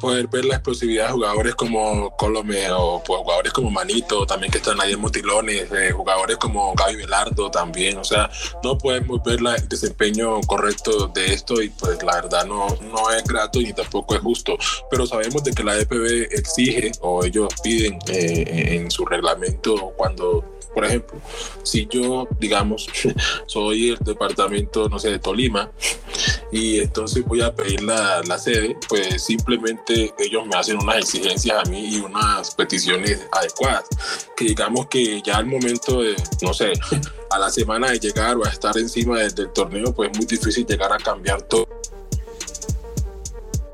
Poder 0.00 0.26
ver 0.26 0.44
la 0.46 0.54
explosividad 0.56 1.06
de 1.06 1.12
jugadores 1.12 1.54
como 1.54 2.16
Colome 2.16 2.68
o 2.72 3.00
pues, 3.04 3.20
jugadores 3.20 3.52
como 3.52 3.70
Manito, 3.70 4.26
también 4.26 4.50
que 4.50 4.58
están 4.58 4.80
ahí 4.80 4.94
en 4.94 5.00
Motilones, 5.00 5.70
eh, 5.70 5.92
jugadores 5.92 6.36
como 6.38 6.74
Gaby 6.74 6.96
Velardo 6.96 7.50
también, 7.50 7.98
o 7.98 8.04
sea, 8.04 8.28
no 8.64 8.76
podemos 8.76 9.22
ver 9.22 9.40
la- 9.40 9.54
el 9.54 9.68
desempeño 9.68 10.40
correcto 10.40 11.06
de 11.08 11.34
esto 11.34 11.62
y 11.62 11.68
pues 11.68 12.02
la 12.02 12.14
verdad 12.16 12.44
no, 12.46 12.66
no 12.92 13.10
es 13.12 13.22
grato 13.24 13.60
ni 13.60 13.72
tampoco 13.72 14.14
es 14.16 14.20
justo, 14.22 14.56
pero 14.90 15.06
sabemos 15.06 15.44
de 15.44 15.52
que 15.52 15.62
la 15.62 15.78
EPB 15.78 16.28
exige 16.32 16.90
o 17.00 17.24
ellos 17.24 17.48
piden 17.62 17.98
eh, 18.08 18.76
en 18.76 18.90
su 18.90 19.04
reglamento 19.04 19.92
cuando, 19.96 20.44
por 20.74 20.84
ejemplo, 20.84 21.18
si 21.62 21.86
yo, 21.90 22.28
digamos, 22.38 22.88
soy 23.46 23.90
el 23.90 23.98
departamento, 23.98 24.88
no 24.88 24.98
sé, 24.98 25.10
de 25.10 25.18
Tolima, 25.18 25.70
y 26.52 26.80
entonces 26.80 27.24
voy 27.24 27.40
a 27.42 27.54
pedir 27.54 27.82
la, 27.82 28.22
la 28.26 28.38
sede, 28.38 28.76
pues 28.88 29.22
simplemente 29.22 30.12
ellos 30.18 30.46
me 30.46 30.56
hacen 30.58 30.78
unas 30.78 30.98
exigencias 30.98 31.58
a 31.64 31.70
mí 31.70 31.96
y 31.96 32.00
unas 32.00 32.54
peticiones 32.54 33.26
adecuadas. 33.32 33.84
Que 34.36 34.46
digamos 34.46 34.86
que 34.86 35.22
ya 35.22 35.36
al 35.36 35.46
momento 35.46 36.02
de, 36.02 36.16
no 36.42 36.52
sé, 36.54 36.72
a 37.30 37.38
la 37.38 37.50
semana 37.50 37.90
de 37.90 37.98
llegar 38.00 38.36
o 38.36 38.44
a 38.44 38.48
estar 38.50 38.76
encima 38.78 39.18
de- 39.20 39.30
del 39.30 39.52
torneo, 39.52 39.92
pues 39.94 40.10
es 40.10 40.16
muy 40.16 40.26
difícil 40.26 40.66
llegar 40.66 40.92
a 40.92 40.98
cambiar 40.98 41.42
todo. 41.42 41.68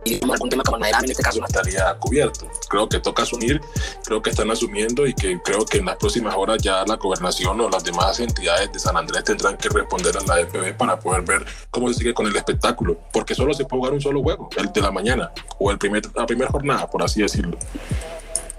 Y 0.07 0.21
algún 0.31 0.49
tema 0.49 0.63
como 0.63 0.85
en 0.85 1.11
este 1.11 1.23
caso 1.23 1.41
no 1.41 1.47
estaría 1.47 1.95
cubierto. 1.99 2.49
Creo 2.69 2.89
que 2.89 3.01
toca 3.01 3.25
asumir, 3.25 3.61
creo 4.05 4.23
que 4.23 4.31
están 4.31 4.51
asumiendo 4.51 5.07
y 5.07 5.15
que 5.15 5.41
creo 5.43 5.65
que 5.65 5.79
en 5.79 5.87
las 5.87 5.97
próximas 5.97 6.35
horas 6.37 6.59
ya 6.63 6.85
la 6.87 6.97
gobernación 6.97 7.61
o 7.61 7.69
las 7.69 7.85
demás 7.85 8.21
entidades 8.21 8.73
de 8.73 8.79
San 8.79 8.97
Andrés 8.97 9.25
tendrán 9.25 9.57
que 9.57 9.69
responder 9.69 10.17
a 10.17 10.23
la 10.23 10.41
EPB 10.41 10.77
para 10.77 10.99
poder 10.99 11.23
ver 11.23 11.45
cómo 11.71 11.89
se 11.89 11.95
sigue 11.95 12.15
con 12.15 12.27
el 12.27 12.37
espectáculo, 12.37 12.99
porque 13.13 13.35
solo 13.35 13.53
se 13.53 13.65
puede 13.65 13.81
jugar 13.81 13.93
un 13.95 14.01
solo 14.01 14.23
juego, 14.23 14.49
el 14.57 14.73
de 14.73 14.81
la 14.81 14.91
mañana 14.91 15.33
o 15.59 15.71
el 15.71 15.79
primer, 15.79 16.03
la 16.15 16.27
primera 16.27 16.51
jornada, 16.51 16.89
por 16.89 17.03
así 17.03 17.23
decirlo. 17.23 17.59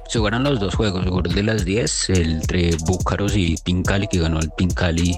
Se 0.07 0.19
jugaron 0.19 0.43
los 0.43 0.59
dos 0.59 0.73
juegos, 0.75 1.05
el 1.05 1.33
de 1.35 1.43
las 1.43 1.65
10, 1.65 2.09
el 2.11 2.31
entre 2.31 2.75
Búcaros 2.85 3.35
y 3.35 3.55
Pincali, 3.63 4.07
que 4.07 4.19
ganó 4.19 4.39
el 4.39 4.49
Pincali, 4.51 5.17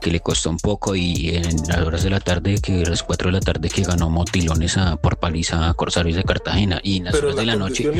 que 0.00 0.10
le 0.10 0.20
costó 0.20 0.50
un 0.50 0.58
poco, 0.58 0.96
y 0.96 1.30
en 1.30 1.56
las 1.68 1.78
horas 1.82 2.02
de 2.02 2.10
la 2.10 2.18
tarde, 2.20 2.58
que 2.60 2.82
a 2.82 2.90
las 2.90 3.02
4 3.04 3.28
de 3.28 3.32
la 3.32 3.40
tarde, 3.40 3.68
que 3.68 3.82
ganó 3.82 4.10
Motilones 4.10 4.76
a, 4.78 4.96
por 4.96 5.18
paliza 5.18 5.68
a 5.68 5.74
Corsarios 5.74 6.16
de 6.16 6.24
Cartagena, 6.24 6.80
y 6.82 6.96
en 6.98 7.04
las 7.04 7.14
Pero 7.14 7.28
horas 7.28 7.36
de 7.38 7.46
la 7.46 7.56
noche, 7.56 7.90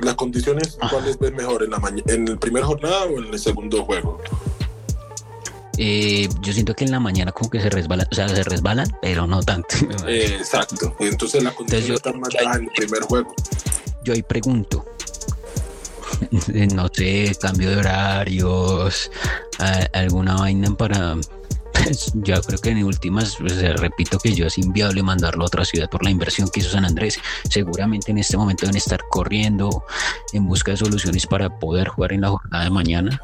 las 0.00 0.14
condiciones, 0.14 0.78
¿cuáles 0.90 1.18
ves 1.18 1.32
mejor? 1.32 1.64
¿En 1.64 1.70
la 1.70 1.80
en 2.06 2.28
el 2.28 2.38
primer 2.38 2.62
jornada 2.62 3.04
o 3.04 3.18
en 3.18 3.32
el 3.32 3.38
segundo 3.38 3.84
juego? 3.84 4.20
eh, 5.78 6.28
yo 6.40 6.52
siento 6.54 6.74
que 6.74 6.84
en 6.84 6.90
la 6.90 7.00
mañana 7.00 7.32
como 7.32 7.50
que 7.50 7.60
se 7.60 7.68
resbalan, 7.68 8.06
o 8.10 8.14
sea, 8.14 8.28
se 8.28 8.42
resbalan, 8.44 8.88
pero 9.02 9.26
no 9.26 9.42
tanto. 9.42 9.76
Eh, 10.06 10.36
exacto. 10.38 10.94
Entonces 11.00 11.42
las 11.42 11.52
condiciones 11.54 11.88
yo- 11.88 11.94
están 11.94 12.18
más 12.20 12.30
en 12.34 12.62
el 12.64 12.68
primer 12.74 13.02
juego. 13.02 13.34
Yo 14.02 14.12
ahí 14.14 14.22
pregunto, 14.22 14.84
no 16.74 16.88
sé, 16.92 17.36
cambio 17.40 17.70
de 17.70 17.76
horarios, 17.76 19.10
alguna 19.92 20.36
vaina 20.36 20.70
para... 20.76 21.16
pues, 21.72 22.12
yo 22.14 22.40
creo 22.42 22.58
que 22.58 22.70
en 22.70 22.84
últimas, 22.84 23.36
pues, 23.38 23.52
eh, 23.54 23.72
repito 23.74 24.18
que 24.18 24.34
yo 24.34 24.46
es 24.46 24.58
inviable 24.58 25.02
mandarlo 25.02 25.44
a 25.44 25.46
otra 25.46 25.64
ciudad 25.64 25.88
por 25.88 26.04
la 26.04 26.10
inversión 26.10 26.48
que 26.48 26.60
hizo 26.60 26.70
San 26.70 26.84
Andrés. 26.84 27.18
Seguramente 27.48 28.10
en 28.10 28.18
este 28.18 28.36
momento 28.36 28.66
deben 28.66 28.76
estar 28.76 29.00
corriendo 29.10 29.84
en 30.32 30.46
busca 30.46 30.72
de 30.72 30.76
soluciones 30.78 31.26
para 31.26 31.58
poder 31.58 31.88
jugar 31.88 32.12
en 32.12 32.22
la 32.22 32.30
jornada 32.30 32.64
de 32.64 32.70
mañana. 32.70 33.20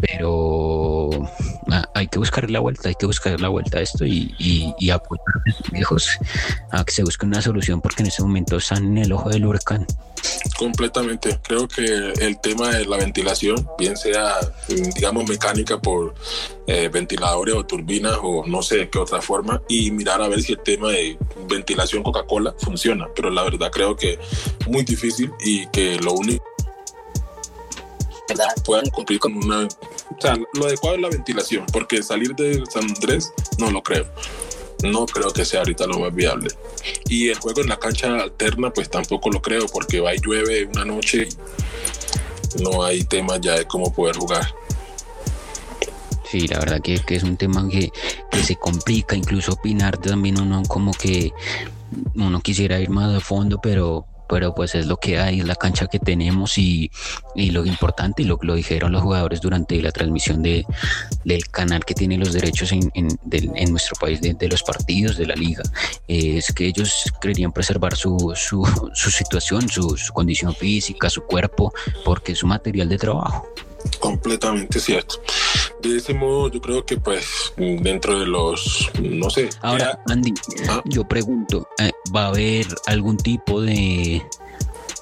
Pero 0.00 1.10
ah, 1.70 1.88
hay 1.94 2.08
que 2.08 2.18
buscar 2.18 2.50
la 2.50 2.60
vuelta, 2.60 2.88
hay 2.88 2.94
que 2.94 3.06
buscar 3.06 3.40
la 3.40 3.48
vuelta 3.48 3.78
a 3.78 3.82
esto 3.82 4.04
y, 4.04 4.34
y, 4.38 4.74
y 4.78 4.90
apoyar 4.90 5.24
a 5.28 5.50
los 5.50 5.70
viejos 5.70 6.18
a 6.70 6.84
que 6.84 6.92
se 6.92 7.04
busque 7.04 7.26
una 7.26 7.42
solución 7.42 7.80
porque 7.80 8.02
en 8.02 8.08
este 8.08 8.22
momento 8.22 8.56
están 8.56 8.84
en 8.84 8.98
el 8.98 9.12
ojo 9.12 9.28
del 9.28 9.46
huracán. 9.46 9.86
Completamente. 10.58 11.38
Creo 11.42 11.66
que 11.68 12.12
el 12.20 12.40
tema 12.40 12.70
de 12.70 12.84
la 12.84 12.96
ventilación, 12.96 13.66
bien 13.78 13.96
sea, 13.96 14.34
mm, 14.68 14.90
digamos, 14.94 15.28
mecánica 15.28 15.80
por 15.80 16.14
eh, 16.66 16.88
ventiladores 16.92 17.54
o 17.54 17.64
turbinas 17.64 18.18
o 18.22 18.44
no 18.46 18.62
sé 18.62 18.88
qué 18.90 18.98
otra 18.98 19.20
forma, 19.22 19.62
y 19.68 19.90
mirar 19.90 20.20
a 20.20 20.28
ver 20.28 20.42
si 20.42 20.52
el 20.52 20.60
tema 20.60 20.90
de 20.90 21.16
ventilación 21.48 22.02
Coca-Cola 22.02 22.54
funciona. 22.58 23.08
Pero 23.14 23.30
la 23.30 23.42
verdad 23.42 23.70
creo 23.70 23.96
que 23.96 24.18
muy 24.68 24.82
difícil 24.82 25.30
y 25.44 25.66
que 25.68 25.96
lo 25.96 26.12
único 26.12 26.44
puedan 28.64 28.88
cumplir 28.90 29.18
con 29.18 29.36
una... 29.36 29.64
O 29.64 30.20
sea, 30.20 30.36
lo 30.54 30.66
adecuado 30.66 30.96
es 30.96 31.02
la 31.02 31.08
ventilación, 31.08 31.66
porque 31.72 32.02
salir 32.02 32.34
de 32.34 32.64
San 32.70 32.84
Andrés 32.84 33.32
no 33.58 33.70
lo 33.70 33.82
creo. 33.82 34.06
No 34.82 35.04
creo 35.06 35.30
que 35.30 35.44
sea 35.44 35.60
ahorita 35.60 35.86
lo 35.86 35.98
más 35.98 36.14
viable. 36.14 36.50
Y 37.08 37.28
el 37.28 37.38
juego 37.38 37.60
en 37.60 37.68
la 37.68 37.78
cancha 37.78 38.14
alterna, 38.14 38.72
pues 38.72 38.88
tampoco 38.88 39.30
lo 39.30 39.42
creo, 39.42 39.66
porque 39.66 40.00
va 40.00 40.14
y 40.14 40.18
llueve 40.18 40.66
una 40.66 40.84
noche 40.84 41.28
no 42.58 42.82
hay 42.82 43.04
tema 43.04 43.38
ya 43.38 43.56
de 43.56 43.64
cómo 43.66 43.92
poder 43.92 44.16
jugar. 44.16 44.54
Sí, 46.24 46.46
la 46.46 46.58
verdad 46.60 46.80
que, 46.80 46.98
que 47.00 47.16
es 47.16 47.22
un 47.22 47.36
tema 47.36 47.68
que, 47.68 47.90
que 48.30 48.42
se 48.42 48.56
complica, 48.56 49.16
incluso 49.16 49.52
opinar 49.52 49.98
también 49.98 50.40
uno 50.40 50.62
como 50.68 50.92
que 50.92 51.32
uno 52.14 52.40
quisiera 52.40 52.78
ir 52.78 52.90
más 52.90 53.14
a 53.14 53.20
fondo, 53.20 53.60
pero 53.60 54.06
pero 54.30 54.54
pues 54.54 54.76
es 54.76 54.86
lo 54.86 54.96
que 54.96 55.18
hay, 55.18 55.40
es 55.40 55.46
la 55.46 55.56
cancha 55.56 55.88
que 55.88 55.98
tenemos 55.98 56.56
y, 56.56 56.90
lo 57.34 57.66
importante, 57.66 58.22
y 58.22 58.26
lo, 58.26 58.38
lo 58.42 58.54
dijeron 58.54 58.92
los 58.92 59.02
jugadores 59.02 59.40
durante 59.40 59.82
la 59.82 59.90
transmisión 59.90 60.40
de, 60.40 60.64
del 61.24 61.48
canal 61.48 61.84
que 61.84 61.94
tiene 61.94 62.16
los 62.16 62.32
derechos 62.32 62.70
en, 62.70 62.92
en, 62.94 63.70
nuestro 63.70 63.96
país 64.00 64.20
de, 64.20 64.48
los 64.48 64.62
partidos 64.62 65.16
de 65.16 65.26
la 65.26 65.34
liga, 65.34 65.64
es 66.06 66.52
que 66.52 66.66
ellos 66.66 67.12
querían 67.20 67.50
preservar 67.50 67.96
su, 67.96 68.32
su, 68.36 68.64
su 68.94 69.10
situación, 69.10 69.68
su, 69.68 69.96
su 69.96 70.12
condición 70.12 70.54
física, 70.54 71.10
su 71.10 71.22
cuerpo, 71.22 71.72
porque 72.04 72.32
es 72.32 72.38
su 72.38 72.46
material 72.46 72.88
de 72.88 72.98
trabajo. 72.98 73.48
Completamente 73.98 74.80
cierto. 74.80 75.16
De 75.82 75.96
ese 75.96 76.14
modo, 76.14 76.50
yo 76.50 76.60
creo 76.60 76.84
que 76.84 76.96
pues 76.98 77.52
dentro 77.56 78.18
de 78.18 78.26
los, 78.26 78.90
no 79.00 79.30
sé. 79.30 79.48
Ahora, 79.62 80.02
Andy, 80.06 80.34
¿Ah? 80.68 80.82
yo 80.84 81.06
pregunto, 81.06 81.68
eh, 81.78 81.90
¿va 82.14 82.24
a 82.24 82.28
haber 82.28 82.66
algún 82.86 83.16
tipo 83.16 83.60
de, 83.62 84.22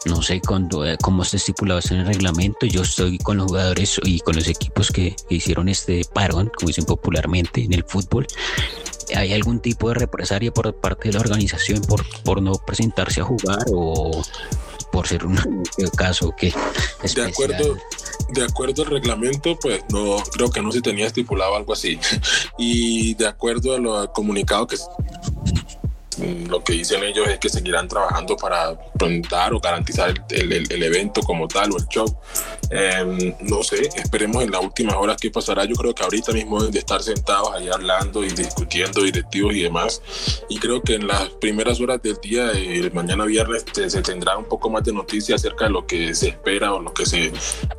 no 0.05 0.23
sé 0.23 0.41
cuando, 0.41 0.87
eh, 0.87 0.97
cómo 1.03 1.23
está 1.23 1.37
estipulado 1.37 1.81
en 1.91 1.99
el 1.99 2.07
reglamento? 2.07 2.67
Yo 2.67 2.83
estoy 2.83 3.19
con 3.19 3.39
los 3.39 3.47
jugadores 3.47 4.01
y 4.05 4.21
con 4.21 4.37
los 4.37 4.49
equipos 4.49 4.91
que, 4.91 5.17
que 5.29 5.35
hicieron 5.35 5.69
este 5.69 6.03
parón, 6.13 6.51
como 6.55 6.69
dicen 6.69 6.85
popularmente 6.85 7.63
en 7.63 7.73
el 7.73 7.85
fútbol. 7.85 8.27
¿Hay 9.15 9.33
algún 9.33 9.61
tipo 9.61 9.89
de 9.89 9.95
represalia 9.95 10.53
por 10.53 10.75
parte 10.75 11.09
de 11.09 11.15
la 11.15 11.21
organización 11.21 11.81
por, 11.83 12.05
por 12.25 12.43
no 12.43 12.53
presentarse 12.53 13.21
a 13.21 13.25
jugar 13.25 13.65
o 13.73 14.23
por 14.93 15.07
ser 15.07 15.27
un 15.27 15.37
caso 15.97 16.35
que 16.37 16.53
de 17.15 17.25
acuerdo 17.25 17.77
de 18.31 18.45
acuerdo 18.45 18.83
al 18.83 18.91
reglamento 18.91 19.59
pues 19.59 19.83
no 19.91 20.17
creo 20.33 20.51
que 20.51 20.61
no 20.61 20.71
se 20.73 20.83
tenía 20.83 21.07
estipulado 21.07 21.57
algo 21.57 21.73
así. 21.73 21.99
Y 22.59 23.15
de 23.15 23.27
acuerdo 23.29 23.75
a 23.75 23.79
lo 23.79 24.13
comunicado 24.13 24.67
que 24.67 24.77
lo 26.19 26.63
que 26.63 26.73
dicen 26.75 27.03
ellos 27.05 27.29
es 27.29 27.39
que 27.39 27.49
seguirán 27.49 27.89
trabajando 27.89 28.37
para 28.37 28.79
dar 29.31 29.53
o 29.53 29.61
garantizar 29.61 30.13
el, 30.31 30.53
el, 30.53 30.83
evento 30.83 31.23
como 31.23 31.47
tal 31.47 31.73
o 31.73 31.79
el 31.79 31.87
show. 31.89 32.07
Eh, 32.71 33.35
no 33.41 33.63
sé, 33.63 33.89
esperemos 33.97 34.43
en 34.43 34.51
las 34.51 34.63
últimas 34.63 34.97
horas 34.97 35.17
qué 35.21 35.31
pasará. 35.31 35.65
Yo 35.65 35.75
creo 35.75 35.95
que 35.95 36.03
ahorita 36.03 36.33
mismo 36.33 36.63
de 36.63 36.79
estar 36.79 37.03
sentados 37.03 37.51
ahí 37.53 37.69
hablando 37.69 38.25
y 38.25 38.29
discutiendo 38.29 39.03
directivos 39.03 39.55
y 39.55 39.63
demás. 39.63 40.03
Y 40.49 40.59
creo 40.59 40.83
que 40.83 40.95
en 40.95 41.07
las 41.07 41.29
primeras 41.31 41.81
horas 41.81 42.03
del 42.03 42.17
día, 42.21 42.51
eh, 42.55 42.91
mañana 42.93 43.25
viernes, 43.25 43.65
se, 43.73 43.89
se 43.89 44.03
tendrá 44.03 44.37
un 44.37 44.45
poco 44.45 44.71
más 44.71 44.85
de 44.85 44.93
noticias 44.93 45.41
acerca 45.41 45.67
de 45.67 45.71
lo 45.71 45.87
que 45.87 46.15
se 46.15 46.29
espera 46.29 46.73
o 46.75 46.81
lo 46.81 46.93
que 46.93 47.07
se 47.07 47.33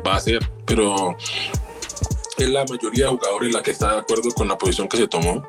va 0.05 0.13
a 0.13 0.17
hacer. 0.17 0.47
Pero 0.65 1.17
es 2.37 2.49
la 2.49 2.63
mayoría 2.65 3.05
de 3.05 3.11
jugadores 3.11 3.53
la 3.53 3.61
que 3.61 3.71
está 3.71 3.93
de 3.93 3.99
acuerdo 3.99 4.31
con 4.31 4.47
la 4.47 4.57
posición 4.57 4.87
que 4.87 4.97
se 4.97 5.07
tomó 5.07 5.45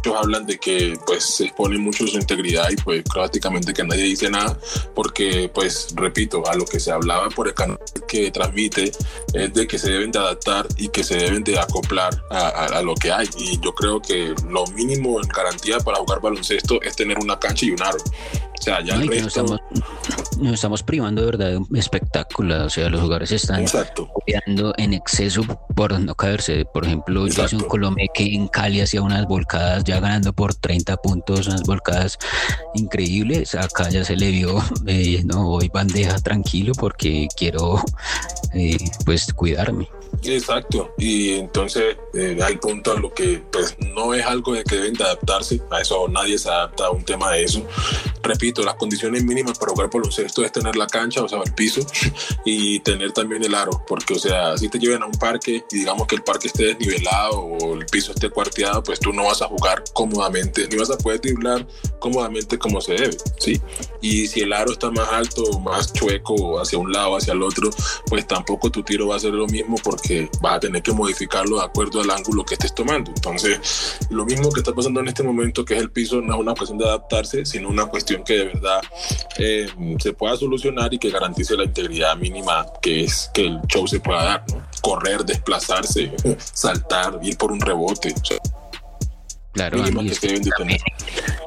muchos 0.00 0.22
hablan 0.22 0.46
de 0.46 0.58
que 0.58 0.98
pues 1.06 1.24
se 1.24 1.44
expone 1.44 1.78
mucho 1.78 2.06
su 2.06 2.16
integridad 2.16 2.70
y 2.70 2.76
pues 2.76 3.02
prácticamente 3.02 3.72
que 3.72 3.84
nadie 3.84 4.04
dice 4.04 4.30
nada 4.30 4.58
porque 4.94 5.50
pues 5.52 5.88
repito 5.94 6.42
a 6.48 6.54
lo 6.54 6.64
que 6.64 6.80
se 6.80 6.90
hablaba 6.90 7.28
por 7.28 7.48
el 7.48 7.54
canal 7.54 7.78
que 8.08 8.30
transmite 8.30 8.92
es 9.34 9.54
de 9.54 9.66
que 9.66 9.78
se 9.78 9.90
deben 9.90 10.10
de 10.10 10.18
adaptar 10.18 10.66
y 10.76 10.88
que 10.88 11.04
se 11.04 11.16
deben 11.16 11.44
de 11.44 11.58
acoplar 11.58 12.22
a, 12.30 12.48
a, 12.48 12.66
a 12.78 12.82
lo 12.82 12.94
que 12.94 13.12
hay. 13.12 13.28
Y 13.38 13.60
yo 13.60 13.74
creo 13.74 14.00
que 14.00 14.34
lo 14.48 14.66
mínimo 14.68 15.20
en 15.20 15.28
garantía 15.28 15.78
para 15.78 15.98
jugar 15.98 16.20
baloncesto 16.20 16.80
es 16.82 16.96
tener 16.96 17.18
una 17.18 17.38
cancha 17.38 17.66
y 17.66 17.70
un 17.70 17.82
aro. 17.82 17.98
O 17.98 18.62
sea, 18.62 18.84
ya 18.84 18.96
no, 18.96 19.02
el 19.02 19.08
resto... 19.08 19.28
estamos, 19.28 19.60
nos 20.40 20.54
estamos 20.54 20.82
privando 20.82 21.22
de 21.22 21.26
verdad 21.26 21.50
de 21.50 21.56
un 21.58 21.76
espectáculo. 21.76 22.64
O 22.64 22.70
sea, 22.70 22.88
los 22.88 23.00
jugadores 23.00 23.32
están 23.32 23.64
cuidando 24.12 24.74
en 24.76 24.94
exceso 24.94 25.42
por 25.74 25.98
no 25.98 26.14
caerse. 26.14 26.64
Por 26.64 26.84
ejemplo, 26.84 27.26
Exacto. 27.26 27.56
un 27.56 27.64
Colombia 27.64 28.06
que 28.12 28.34
en 28.34 28.48
Cali 28.48 28.80
hacía 28.80 29.02
unas 29.02 29.26
volcadas 29.26 29.84
ya 29.84 30.00
ganando 30.00 30.32
por 30.32 30.54
30 30.54 30.96
puntos, 30.98 31.46
unas 31.46 31.62
volcadas 31.62 32.18
increíbles. 32.74 33.54
Acá 33.54 33.88
ya 33.90 34.04
se 34.04 34.16
le 34.16 34.30
vio, 34.30 34.62
eh, 34.86 35.22
no, 35.24 35.46
voy 35.46 35.68
bandeja 35.68 36.18
tranquilo 36.18 36.72
porque 36.78 37.28
quiero 37.36 37.82
eh, 38.54 38.78
pues 39.04 39.32
cuidarme. 39.32 39.88
Exacto, 40.22 40.92
y 40.98 41.34
entonces 41.34 41.96
eh, 42.14 42.38
hay 42.42 42.56
punto 42.56 42.92
a 42.92 43.00
lo 43.00 43.12
que 43.14 43.42
pues 43.50 43.76
no 43.94 44.12
es 44.12 44.24
algo 44.26 44.52
de 44.52 44.64
que 44.64 44.76
deben 44.76 44.94
de 44.94 45.04
adaptarse, 45.04 45.62
a 45.70 45.80
eso 45.80 46.08
nadie 46.08 46.36
se 46.36 46.48
adapta 46.48 46.86
a 46.86 46.90
un 46.90 47.04
tema 47.04 47.30
de 47.30 47.44
eso. 47.44 47.64
Repito, 48.22 48.62
las 48.62 48.74
condiciones 48.74 49.24
mínimas 49.24 49.58
para 49.58 49.72
jugar 49.72 49.88
baloncesto 50.30 50.44
es 50.44 50.52
tener 50.52 50.76
la 50.76 50.86
cancha, 50.86 51.22
o 51.22 51.28
sea, 51.28 51.40
el 51.44 51.52
piso, 51.52 51.80
y 52.44 52.80
tener 52.80 53.12
también 53.12 53.42
el 53.44 53.54
aro, 53.54 53.84
porque 53.86 54.14
o 54.14 54.18
sea, 54.18 54.56
si 54.56 54.68
te 54.68 54.78
llevan 54.78 55.02
a 55.02 55.06
un 55.06 55.12
parque 55.12 55.64
y 55.70 55.78
digamos 55.78 56.06
que 56.06 56.16
el 56.16 56.22
parque 56.22 56.48
esté 56.48 56.74
desnivelado 56.74 57.38
o 57.38 57.74
el 57.74 57.86
piso 57.86 58.12
esté 58.12 58.30
cuarteado, 58.30 58.82
pues 58.82 59.00
tú 59.00 59.12
no 59.12 59.24
vas 59.24 59.42
a 59.42 59.46
jugar 59.46 59.82
cómodamente, 59.92 60.68
ni 60.68 60.76
vas 60.76 60.90
a 60.90 60.98
poder 60.98 61.20
driblar 61.20 61.66
cómodamente 61.98 62.58
como 62.58 62.80
se 62.80 62.94
debe, 62.94 63.16
¿sí? 63.38 63.60
Y 64.00 64.26
si 64.26 64.40
el 64.40 64.52
aro 64.52 64.72
está 64.72 64.90
más 64.90 65.08
alto, 65.12 65.58
más 65.60 65.92
chueco, 65.92 66.60
hacia 66.60 66.78
un 66.78 66.92
lado, 66.92 67.16
hacia 67.16 67.32
el 67.32 67.42
otro, 67.42 67.70
pues 68.06 68.26
tampoco 68.26 68.70
tu 68.70 68.82
tiro 68.82 69.08
va 69.08 69.16
a 69.16 69.20
ser 69.20 69.32
lo 69.32 69.46
mismo 69.46 69.76
porque 69.82 70.00
que 70.00 70.30
vas 70.40 70.54
a 70.54 70.60
tener 70.60 70.82
que 70.82 70.92
modificarlo 70.92 71.58
de 71.58 71.64
acuerdo 71.64 72.00
al 72.00 72.10
ángulo 72.10 72.44
que 72.44 72.54
estés 72.54 72.74
tomando. 72.74 73.12
Entonces, 73.14 73.98
lo 74.10 74.24
mismo 74.24 74.50
que 74.50 74.60
está 74.60 74.72
pasando 74.72 75.00
en 75.00 75.08
este 75.08 75.22
momento, 75.22 75.64
que 75.64 75.74
es 75.74 75.80
el 75.80 75.90
piso, 75.90 76.20
no 76.20 76.34
es 76.34 76.40
una 76.40 76.54
cuestión 76.54 76.78
de 76.78 76.86
adaptarse, 76.86 77.44
sino 77.44 77.68
una 77.68 77.86
cuestión 77.86 78.24
que 78.24 78.32
de 78.34 78.44
verdad 78.46 78.80
eh, 79.38 79.68
se 79.98 80.12
pueda 80.20 80.36
solucionar 80.36 80.92
y 80.92 80.98
que 80.98 81.10
garantice 81.10 81.56
la 81.56 81.64
integridad 81.64 82.14
mínima 82.14 82.66
que 82.82 83.04
es 83.04 83.30
que 83.32 83.46
el 83.46 83.60
show 83.66 83.88
se 83.88 84.00
pueda 84.00 84.22
dar. 84.22 84.44
Correr, 84.82 85.24
desplazarse, 85.24 86.12
saltar, 86.52 87.18
ir 87.22 87.38
por 87.38 87.50
un 87.50 87.60
rebote. 87.60 88.14
Claro, 89.52 89.78
y, 89.78 90.10
que 90.10 90.40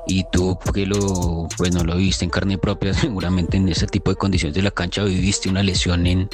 y 0.08 0.26
tú 0.32 0.60
que 0.74 0.86
lo, 0.86 1.48
pues 1.58 1.74
no 1.74 1.84
lo 1.84 1.96
viste 1.96 2.26
en 2.26 2.32
carne 2.32 2.58
propia, 2.58 2.94
seguramente 2.94 3.58
en 3.58 3.70
ese 3.70 3.88
tipo 3.88 4.12
de 4.12 4.18
condiciones 4.18 4.56
de 4.56 4.62
la 4.62 4.72
cancha 4.72 5.04
viviste 5.04 5.50
una 5.50 5.64
lesión 5.64 6.06
en, 6.06 6.30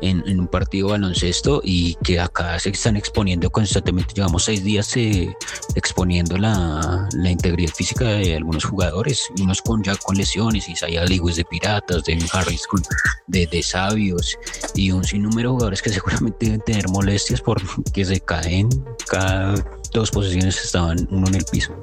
en, 0.00 0.22
en 0.26 0.40
un 0.40 0.46
partido 0.46 0.88
de 0.88 0.92
baloncesto 0.92 1.60
y 1.64 1.96
que 2.04 2.20
acá 2.20 2.58
se 2.60 2.70
están 2.70 2.96
exponiendo 2.96 3.50
constantemente. 3.50 4.14
Llevamos 4.14 4.44
seis 4.44 4.62
días 4.62 4.96
eh, 4.96 5.34
exponiendo 5.74 6.38
la, 6.38 7.08
la, 7.12 7.30
integridad 7.30 7.72
física 7.72 8.04
de 8.04 8.36
algunos 8.36 8.64
jugadores, 8.64 9.28
unos 9.40 9.60
con 9.62 9.82
ya 9.82 9.96
con 9.96 10.16
lesiones, 10.16 10.68
Isaiah 10.68 11.04
Lewis 11.04 11.36
de 11.36 11.44
Piratas, 11.44 12.04
de 12.04 12.18
Harris 12.32 12.62
de, 13.26 13.46
de 13.46 13.62
Sabios 13.62 14.38
y 14.74 14.92
un 14.92 15.02
sinnúmero 15.02 15.50
de 15.50 15.54
jugadores 15.54 15.82
que 15.82 15.90
seguramente 15.90 16.46
deben 16.46 16.60
tener 16.60 16.88
molestias 16.88 17.40
porque 17.40 18.04
se 18.04 18.20
caen 18.20 18.68
cada 19.08 19.54
dos 19.92 20.10
posiciones 20.10 20.62
estaban 20.62 21.08
uno 21.10 21.26
en 21.28 21.36
el 21.36 21.44
piso. 21.44 21.74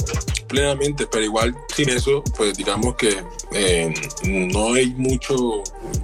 Plenamente, 0.47 1.07
pero 1.11 1.23
igual 1.23 1.55
sin 1.75 1.89
eso, 1.89 2.23
pues 2.37 2.55
digamos 2.55 2.95
que 2.95 3.23
eh, 3.53 3.93
no 4.23 4.73
hay 4.73 4.87
mucho 4.93 5.63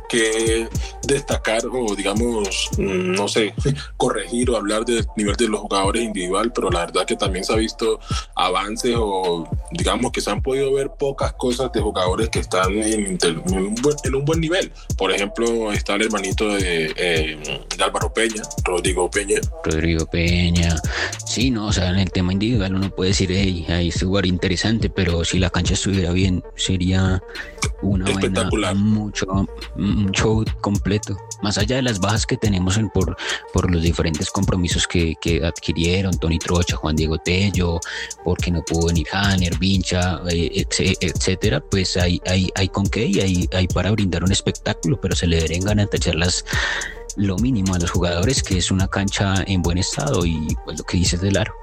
que 0.09 0.67
destacar 1.03 1.63
o 1.65 1.95
digamos, 1.95 2.69
no 2.77 3.27
sé, 3.27 3.53
corregir 3.97 4.49
o 4.49 4.57
hablar 4.57 4.85
del 4.85 5.05
nivel 5.15 5.35
de 5.35 5.47
los 5.47 5.61
jugadores 5.61 6.03
individual, 6.03 6.51
pero 6.53 6.69
la 6.69 6.85
verdad 6.85 7.05
que 7.05 7.15
también 7.15 7.45
se 7.45 7.53
ha 7.53 7.57
visto 7.57 7.99
avances 8.35 8.95
o 8.97 9.47
digamos 9.71 10.11
que 10.11 10.21
se 10.21 10.31
han 10.31 10.41
podido 10.41 10.73
ver 10.73 10.91
pocas 10.97 11.33
cosas 11.33 11.71
de 11.71 11.81
jugadores 11.81 12.29
que 12.29 12.39
están 12.39 12.71
en, 12.71 13.17
en, 13.21 13.37
un, 13.53 13.75
buen, 13.75 13.95
en 14.03 14.15
un, 14.15 14.25
buen, 14.25 14.41
nivel. 14.41 14.71
Por 14.97 15.11
ejemplo, 15.11 15.71
está 15.71 15.95
el 15.95 16.03
hermanito 16.03 16.47
de, 16.55 16.93
eh, 16.95 17.63
de 17.77 17.83
Álvaro 17.83 18.11
Peña, 18.13 18.41
Rodrigo 18.63 19.09
Peña. 19.09 19.39
Rodrigo 19.63 20.05
Peña, 20.07 20.75
sí, 21.25 21.51
no, 21.51 21.67
o 21.67 21.73
sea, 21.73 21.90
en 21.91 21.99
el 21.99 22.12
tema 22.12 22.34
individual 22.34 22.75
uno 22.75 22.89
puede 22.89 23.10
decir, 23.10 23.30
hey, 23.32 23.65
ahí 23.69 23.89
es 23.89 24.01
lugar 24.01 24.25
interesante, 24.25 24.89
pero 24.89 25.23
si 25.23 25.39
la 25.39 25.49
cancha 25.49 25.73
estuviera 25.73 26.12
bien, 26.12 26.43
sería 26.56 27.21
una 27.82 28.10
espectacular. 28.10 28.73
Vaina, 28.73 28.89
mucho, 28.89 29.25
un 29.75 30.12
show 30.12 30.43
completo. 30.62 31.17
Más 31.41 31.58
allá 31.58 31.77
de 31.77 31.82
las 31.82 31.99
bajas 31.99 32.25
que 32.25 32.38
tenemos 32.38 32.77
en, 32.77 32.89
por, 32.89 33.17
por 33.54 33.71
los 33.71 33.82
diferentes 33.82 34.30
compromisos 34.30 34.88
que, 34.88 35.15
que, 35.19 35.43
adquirieron, 35.43 36.17
Tony 36.17 36.39
Trocha, 36.39 36.75
Juan 36.75 36.95
Diego 36.95 37.17
Tello, 37.17 37.80
porque 38.23 38.51
no 38.51 38.62
pudo 38.63 38.88
venir 38.88 39.08
Hanner, 39.12 39.58
Vincha, 39.58 40.21
eh, 40.30 40.65
etcétera, 40.99 41.60
pues 41.60 41.97
hay, 41.97 42.21
hay, 42.25 42.49
hay 42.56 42.69
con 42.69 42.86
qué 42.88 43.06
y 43.06 43.19
hay, 43.19 43.49
hay 43.54 43.67
para 43.67 43.91
brindar 43.91 44.23
un 44.23 44.32
espectáculo, 44.32 44.99
pero 45.01 45.15
se 45.15 45.27
le 45.27 45.38
deberían 45.38 45.65
garantizar 45.65 46.15
las 46.15 46.45
lo 47.17 47.38
mínimo 47.38 47.75
a 47.75 47.80
los 47.80 47.91
jugadores, 47.91 48.41
que 48.41 48.58
es 48.58 48.71
una 48.71 48.88
cancha 48.88 49.43
en 49.45 49.62
buen 49.62 49.77
estado 49.77 50.25
y 50.25 50.56
pues 50.63 50.77
lo 50.77 50.86
que 50.86 50.97
dices 50.97 51.19
del 51.19 51.38
aro 51.38 51.54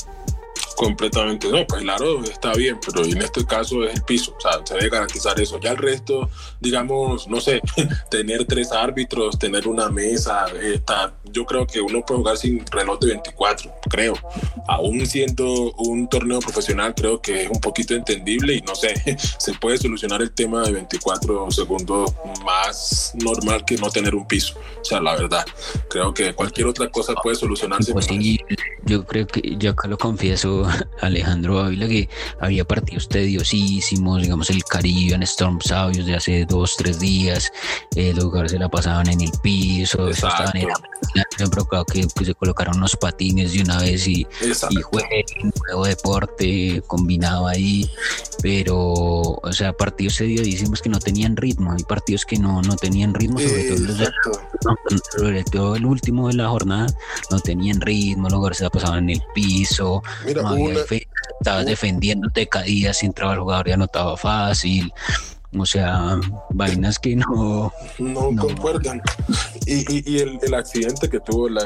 completamente 0.79 1.49
no, 1.49 1.67
pues 1.67 1.83
el 1.83 1.91
aro 1.91 2.23
está 2.23 2.53
bien, 2.53 2.79
pero 2.85 3.05
en 3.05 3.21
este 3.21 3.45
caso 3.45 3.83
es 3.85 3.97
el 3.97 4.03
piso, 4.05 4.33
o 4.38 4.41
sea, 4.41 4.64
se 4.64 4.75
debe 4.75 4.91
garantizar 4.91 5.38
eso. 5.41 5.59
Ya 5.59 5.73
el 5.73 5.77
resto, 5.77 6.31
digamos, 6.61 7.27
no 7.27 7.41
sé, 7.41 7.61
tener 8.11 8.45
tres 8.45 8.71
árbitros, 8.71 9.37
tener 9.41 9.67
una 9.67 9.88
mesa, 9.88 10.47
está, 10.62 11.12
yo 11.33 11.45
creo 11.45 11.67
que 11.67 11.81
uno 11.81 12.03
puede 12.07 12.19
jugar 12.19 12.37
sin 12.37 12.64
reloj 12.67 13.01
de 13.01 13.09
24, 13.09 13.75
creo. 13.91 14.14
Aún 14.69 15.05
siendo 15.05 15.73
un 15.73 16.09
torneo 16.09 16.38
profesional, 16.38 16.95
creo 16.95 17.21
que 17.21 17.43
es 17.43 17.51
un 17.51 17.61
poquito 17.61 17.95
entendible 17.95 18.55
y 18.55 18.61
no 18.61 18.77
sé, 18.77 18.95
se 19.38 19.55
puede 19.55 19.79
solucionar 19.79 20.23
el 20.23 20.31
tema 20.31 20.62
de 20.62 20.73
24 20.73 21.51
segundos 21.51 22.14
más 22.45 23.12
normal 23.17 23.64
que 23.64 23.77
no 23.79 23.91
tener 23.91 24.14
un 24.14 24.29
piso. 24.29 24.55
O 24.81 24.85
sea, 24.85 25.01
la 25.01 25.17
verdad, 25.17 25.45
creo 25.91 26.14
que 26.14 26.35
cualquier 26.35 26.69
otra 26.69 26.88
cosa 26.88 27.14
puede 27.14 27.35
solucionarse. 27.35 27.93
Pues 27.93 28.05
sí, 28.05 28.38
yo 28.85 29.05
creo 29.05 29.27
que 29.27 29.57
yo 29.59 29.73
acá 29.73 29.88
lo 29.88 29.99
confieso 29.99 30.68
Alejandro 31.01 31.61
Ávila 31.61 31.89
que 31.89 32.09
había 32.41 32.65
partidos 32.65 33.09
tediosísimos, 33.09 34.23
digamos 34.23 34.51
el 34.51 34.65
Caribbean 34.65 35.23
Storm 35.23 35.61
Sabios 35.61 36.07
de 36.07 36.17
hace 36.17 36.45
dos, 36.47 36.77
tres 36.77 36.99
días, 36.99 37.51
eh, 37.97 38.13
los 38.15 38.25
jugadores 38.25 38.53
se 38.53 38.59
la 38.59 38.69
pasaban 38.69 39.09
en 39.09 39.21
el 39.21 39.33
piso, 39.43 40.09
estaban 40.09 40.53
en 40.57 40.69
provocado 41.51 41.85
que, 41.85 42.07
se 42.25 42.35
colocaron 42.35 42.77
unos 42.77 42.97
patines 42.97 43.53
de 43.53 43.63
una 43.63 43.79
vez 43.81 44.07
y, 44.07 44.27
y 44.71 44.83
jueguen, 44.83 45.25
nuevo 45.67 45.87
deporte 45.87 46.83
combinado 46.87 47.47
ahí, 47.47 47.89
pero, 48.43 48.77
o 48.77 49.53
sea, 49.53 49.73
partidos 49.73 50.17
tediosísimos 50.17 50.83
que 50.83 50.89
no 50.89 50.99
tenían 50.99 51.37
ritmo, 51.37 51.73
hay 51.73 51.83
partidos 51.85 52.25
que 52.25 52.39
no, 52.39 52.63
no 52.63 52.77
tenían 52.77 53.15
ritmo, 53.15 53.39
sobre 53.39 53.65
todo, 53.65 54.77
sobre 55.17 55.45
todo 55.45 55.77
el 55.77 55.87
último 55.87 56.29
de 56.29 56.35
la 56.35 56.49
jornada, 56.49 56.87
no 57.31 57.41
tenían 57.41 57.81
ritmo, 57.81 58.25
los 58.25 58.35
jugadores 58.35 58.59
se 58.59 58.65
la 58.65 58.71
pasaban 58.71 59.05
en 59.05 59.11
el 59.11 59.23
piso, 59.35 60.03
no 60.43 60.58
había 60.66 60.85
estabas 61.40 61.66
defendiéndote, 61.66 62.49
caías, 62.49 63.03
entraba 63.03 63.35
el 63.35 63.40
jugador 63.40 63.68
y 63.68 63.73
anotaba 63.73 64.16
fácil. 64.16 64.92
O 65.57 65.64
sea, 65.64 66.21
vainas 66.51 66.99
que 66.99 67.16
no... 67.16 67.73
No, 67.99 68.37
concuerdan. 68.37 69.01
Y, 69.64 70.12
y, 70.12 70.18
el, 70.18 70.38
el, 70.42 70.55
accidente 70.55 71.09
que 71.09 71.21
tuvo 71.21 71.49
el, 71.49 71.57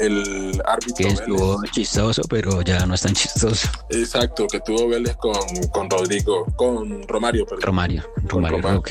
el 0.00 0.62
árbitro... 0.64 0.94
Que 0.96 1.08
estuvo 1.08 1.62
chistoso, 1.70 2.22
pero 2.30 2.62
ya 2.62 2.86
no 2.86 2.94
es 2.94 3.02
tan 3.02 3.12
chistoso. 3.12 3.68
Exacto, 3.90 4.46
que 4.46 4.60
tuvo 4.60 4.88
Vélez 4.88 5.14
con, 5.16 5.34
con 5.70 5.90
Rodrigo, 5.90 6.46
con 6.56 7.06
Romario. 7.06 7.44
Perdón. 7.44 7.62
Romario, 7.62 8.02
Romario, 8.28 8.62
Romario. 8.62 8.82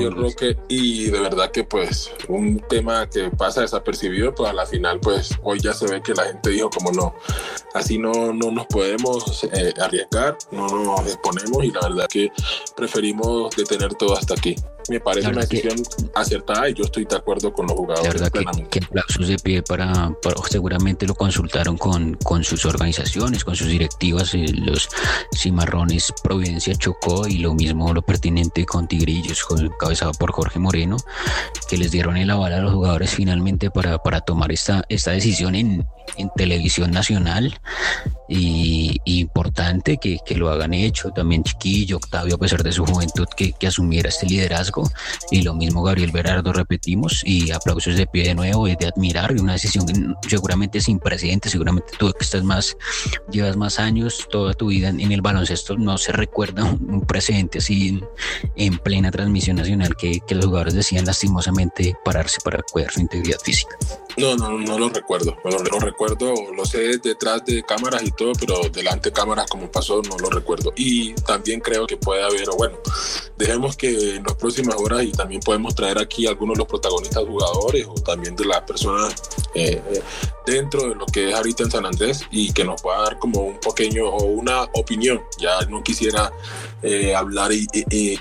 Y 0.00 0.08
Roque, 0.08 0.56
y 0.68 1.10
de 1.10 1.20
verdad 1.20 1.50
que 1.50 1.64
pues 1.64 2.10
un 2.28 2.60
tema 2.60 3.08
que 3.08 3.30
pasa 3.30 3.60
desapercibido, 3.60 4.34
pues 4.34 4.50
a 4.50 4.52
la 4.52 4.66
final 4.66 5.00
pues 5.00 5.38
hoy 5.42 5.60
ya 5.60 5.72
se 5.72 5.86
ve 5.86 6.02
que 6.02 6.14
la 6.14 6.24
gente 6.24 6.50
dijo 6.50 6.70
como 6.70 6.92
no, 6.92 7.14
así 7.74 7.98
no, 7.98 8.32
no 8.32 8.50
nos 8.50 8.66
podemos 8.66 9.44
eh, 9.44 9.74
arriesgar, 9.80 10.38
no 10.50 10.66
nos 10.66 11.06
exponemos 11.06 11.62
y 11.62 11.70
la 11.70 11.80
verdad 11.88 12.06
que 12.08 12.32
preferimos 12.76 13.54
detener 13.54 13.94
todo 13.94 14.16
hasta 14.16 14.34
aquí 14.34 14.56
me 14.88 15.00
parece 15.00 15.28
una 15.28 15.42
decisión 15.42 15.82
acertada 16.14 16.68
y 16.68 16.74
yo 16.74 16.84
estoy 16.84 17.04
de 17.04 17.16
acuerdo 17.16 17.52
con 17.52 17.66
los 17.66 17.76
jugadores. 17.76 18.20
La 18.20 18.28
verdad 18.30 18.54
que, 18.54 18.80
que 18.80 18.84
aplausos 18.84 19.28
de 19.28 19.36
pie 19.38 19.62
para, 19.62 20.12
seguramente 20.48 21.06
lo 21.06 21.14
consultaron 21.14 21.76
con, 21.76 22.14
con 22.22 22.44
sus 22.44 22.64
organizaciones, 22.66 23.44
con 23.44 23.56
sus 23.56 23.68
directivas, 23.68 24.34
eh, 24.34 24.46
los 24.52 24.88
cimarrones 25.34 26.12
Providencia 26.22 26.74
Chocó 26.74 27.26
y 27.26 27.38
lo 27.38 27.54
mismo 27.54 27.92
lo 27.92 28.02
pertinente 28.02 28.64
con 28.66 28.88
Tigrillos, 28.88 29.44
con, 29.44 29.64
encabezado 29.64 30.12
por 30.12 30.32
Jorge 30.32 30.58
Moreno, 30.58 30.96
que 31.68 31.76
les 31.76 31.90
dieron 31.90 32.16
el 32.16 32.30
aval 32.30 32.52
a 32.52 32.60
los 32.60 32.72
jugadores 32.72 33.10
finalmente 33.10 33.70
para, 33.70 33.98
para 33.98 34.20
tomar 34.20 34.52
esta, 34.52 34.84
esta 34.88 35.12
decisión 35.12 35.54
en, 35.54 35.86
en 36.16 36.30
televisión 36.36 36.90
nacional 36.90 37.58
y, 38.28 39.00
importante 39.04 39.98
que, 39.98 40.18
que, 40.24 40.34
lo 40.34 40.50
hagan 40.50 40.72
hecho. 40.74 41.10
También 41.10 41.44
Chiquillo, 41.44 41.96
Octavio, 41.96 42.36
a 42.36 42.38
pesar 42.38 42.62
de 42.62 42.72
su 42.72 42.84
juventud, 42.84 43.26
que, 43.36 43.52
que, 43.52 43.66
asumiera 43.66 44.08
este 44.08 44.26
liderazgo. 44.26 44.90
Y 45.30 45.42
lo 45.42 45.54
mismo 45.54 45.82
Gabriel 45.82 46.10
Berardo, 46.10 46.52
repetimos, 46.52 47.22
y 47.24 47.50
aplausos 47.50 47.96
de 47.96 48.06
pie 48.06 48.24
de 48.24 48.34
nuevo, 48.34 48.66
es 48.66 48.78
de 48.78 48.86
admirar. 48.86 49.34
Y 49.36 49.40
una 49.40 49.52
decisión 49.52 49.84
seguramente 50.28 50.80
sin 50.80 50.98
precedentes, 50.98 51.52
seguramente 51.52 51.92
tú 51.98 52.12
que 52.12 52.24
estás 52.24 52.42
más, 52.42 52.76
llevas 53.30 53.56
más 53.56 53.78
años, 53.78 54.26
toda 54.30 54.54
tu 54.54 54.68
vida 54.68 54.88
en, 54.88 55.12
el 55.12 55.22
baloncesto, 55.22 55.76
no 55.76 55.98
se 55.98 56.12
recuerda 56.12 56.64
un, 56.64 57.04
precedente 57.06 57.58
así 57.58 58.00
en, 58.56 58.78
plena 58.78 59.10
transmisión 59.10 59.56
nacional 59.56 59.96
que, 59.96 60.20
que 60.26 60.34
los 60.34 60.46
jugadores 60.46 60.74
decían 60.74 61.04
lastimosamente 61.04 61.94
pararse 62.04 62.38
para 62.42 62.62
cuidar 62.62 62.90
su 62.90 63.00
integridad 63.00 63.38
física. 63.38 63.76
No, 64.16 64.36
no, 64.36 64.58
no 64.58 64.78
lo 64.78 64.88
recuerdo. 64.88 65.36
No 65.44 65.50
lo, 65.50 65.78
recuerdo, 65.80 66.34
lo 66.54 66.64
sé 66.64 66.98
detrás 66.98 67.44
de 67.44 67.62
cámaras 67.62 68.02
y 68.02 68.10
todo, 68.12 68.32
pero 68.38 68.68
delante 68.70 69.10
de 69.10 69.12
cámaras 69.12 69.48
como 69.48 69.70
pasó 69.70 70.02
no 70.02 70.16
lo 70.18 70.30
recuerdo. 70.30 70.72
Y 70.76 71.14
también 71.14 71.60
creo 71.60 71.86
que 71.86 71.96
puede 71.96 72.22
haber, 72.22 72.48
o 72.50 72.56
bueno, 72.56 72.76
dejemos 73.36 73.76
que 73.76 74.16
en 74.16 74.22
las 74.22 74.34
próximas 74.34 74.76
horas 74.76 75.02
y 75.04 75.12
también 75.12 75.40
podemos 75.40 75.74
traer 75.74 75.98
aquí 75.98 76.26
algunos 76.26 76.54
de 76.54 76.58
los 76.60 76.68
protagonistas 76.68 77.24
jugadores 77.24 77.86
o 77.88 77.94
también 77.94 78.36
de 78.36 78.44
las 78.44 78.60
personas 78.62 79.14
eh, 79.54 79.82
dentro 80.46 80.88
de 80.88 80.94
lo 80.94 81.06
que 81.06 81.30
es 81.30 81.34
ahorita 81.34 81.64
en 81.64 81.70
San 81.70 81.86
Andrés 81.86 82.24
y 82.30 82.52
que 82.52 82.64
nos 82.64 82.80
pueda 82.80 83.02
dar 83.02 83.18
como 83.18 83.40
un 83.42 83.58
pequeño 83.58 84.06
o 84.08 84.24
una 84.24 84.62
opinión. 84.74 85.22
Ya 85.38 85.60
no 85.68 85.82
quisiera 85.82 86.32
eh, 86.84 87.14
hablar 87.14 87.50
y, 87.52 87.66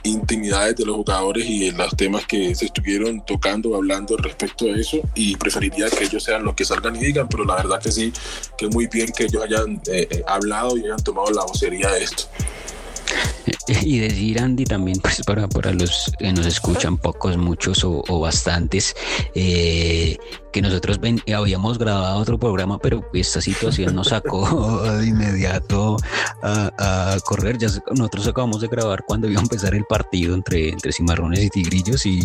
intimidades 0.03 0.77
de 0.77 0.85
los 0.85 0.95
jugadores 0.95 1.45
y 1.45 1.71
los 1.71 1.95
temas 1.97 2.25
que 2.25 2.55
se 2.55 2.65
estuvieron 2.65 3.25
tocando, 3.25 3.75
hablando 3.75 4.15
respecto 4.17 4.65
a 4.65 4.77
eso 4.77 4.99
y 5.15 5.35
preferiría 5.35 5.89
que 5.89 6.05
ellos 6.05 6.23
sean 6.23 6.43
los 6.43 6.55
que 6.55 6.63
salgan 6.63 6.95
y 6.95 6.99
digan, 6.99 7.27
pero 7.27 7.43
la 7.43 7.55
verdad 7.55 7.81
que 7.81 7.91
sí, 7.91 8.13
que 8.57 8.67
muy 8.67 8.87
bien 8.87 9.11
que 9.11 9.25
ellos 9.25 9.43
hayan 9.43 9.81
eh, 9.91 10.23
hablado 10.27 10.77
y 10.77 10.85
hayan 10.85 11.03
tomado 11.03 11.29
la 11.31 11.43
vocería 11.43 11.89
de 11.91 12.03
esto. 12.03 12.23
Y 13.83 13.99
decir, 13.99 14.39
Andy, 14.39 14.65
también 14.65 14.99
pues 14.99 15.21
para, 15.25 15.47
para 15.47 15.71
los 15.73 16.11
que 16.19 16.31
nos 16.33 16.45
escuchan, 16.45 16.97
pocos, 16.97 17.37
muchos 17.37 17.83
o, 17.83 18.19
bastantes, 18.19 18.95
eh, 19.35 20.17
que 20.53 20.61
nosotros 20.61 20.99
habíamos 21.35 21.79
grabado 21.79 22.19
otro 22.19 22.37
programa, 22.37 22.77
pero 22.77 23.03
esta 23.11 23.41
situación 23.41 23.95
nos 23.95 24.09
sacó 24.09 24.81
de 24.99 25.07
inmediato 25.07 25.97
a, 26.41 27.17
correr. 27.25 27.57
Ya 27.57 27.67
nosotros 27.91 28.27
acabamos 28.27 28.61
de 28.61 28.67
grabar 28.67 29.03
cuando 29.05 29.27
iba 29.27 29.39
a 29.39 29.43
empezar 29.43 29.73
el 29.73 29.83
partido 29.85 30.35
entre, 30.35 30.69
entre 30.69 30.93
Cimarrones 30.93 31.43
y 31.43 31.49
Tigrillos 31.49 32.05
y 32.05 32.21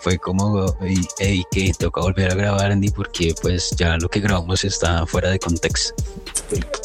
fue 0.00 0.18
como, 0.18 0.74
hey, 1.18 1.42
que 1.50 1.72
toca 1.76 2.00
volver 2.00 2.30
a 2.30 2.34
grabar, 2.34 2.70
Andy, 2.70 2.90
porque 2.90 3.34
pues 3.42 3.70
ya 3.76 3.96
lo 3.98 4.08
que 4.08 4.20
grabamos 4.20 4.64
está 4.64 5.04
fuera 5.06 5.28
de 5.28 5.38
contexto. 5.40 5.94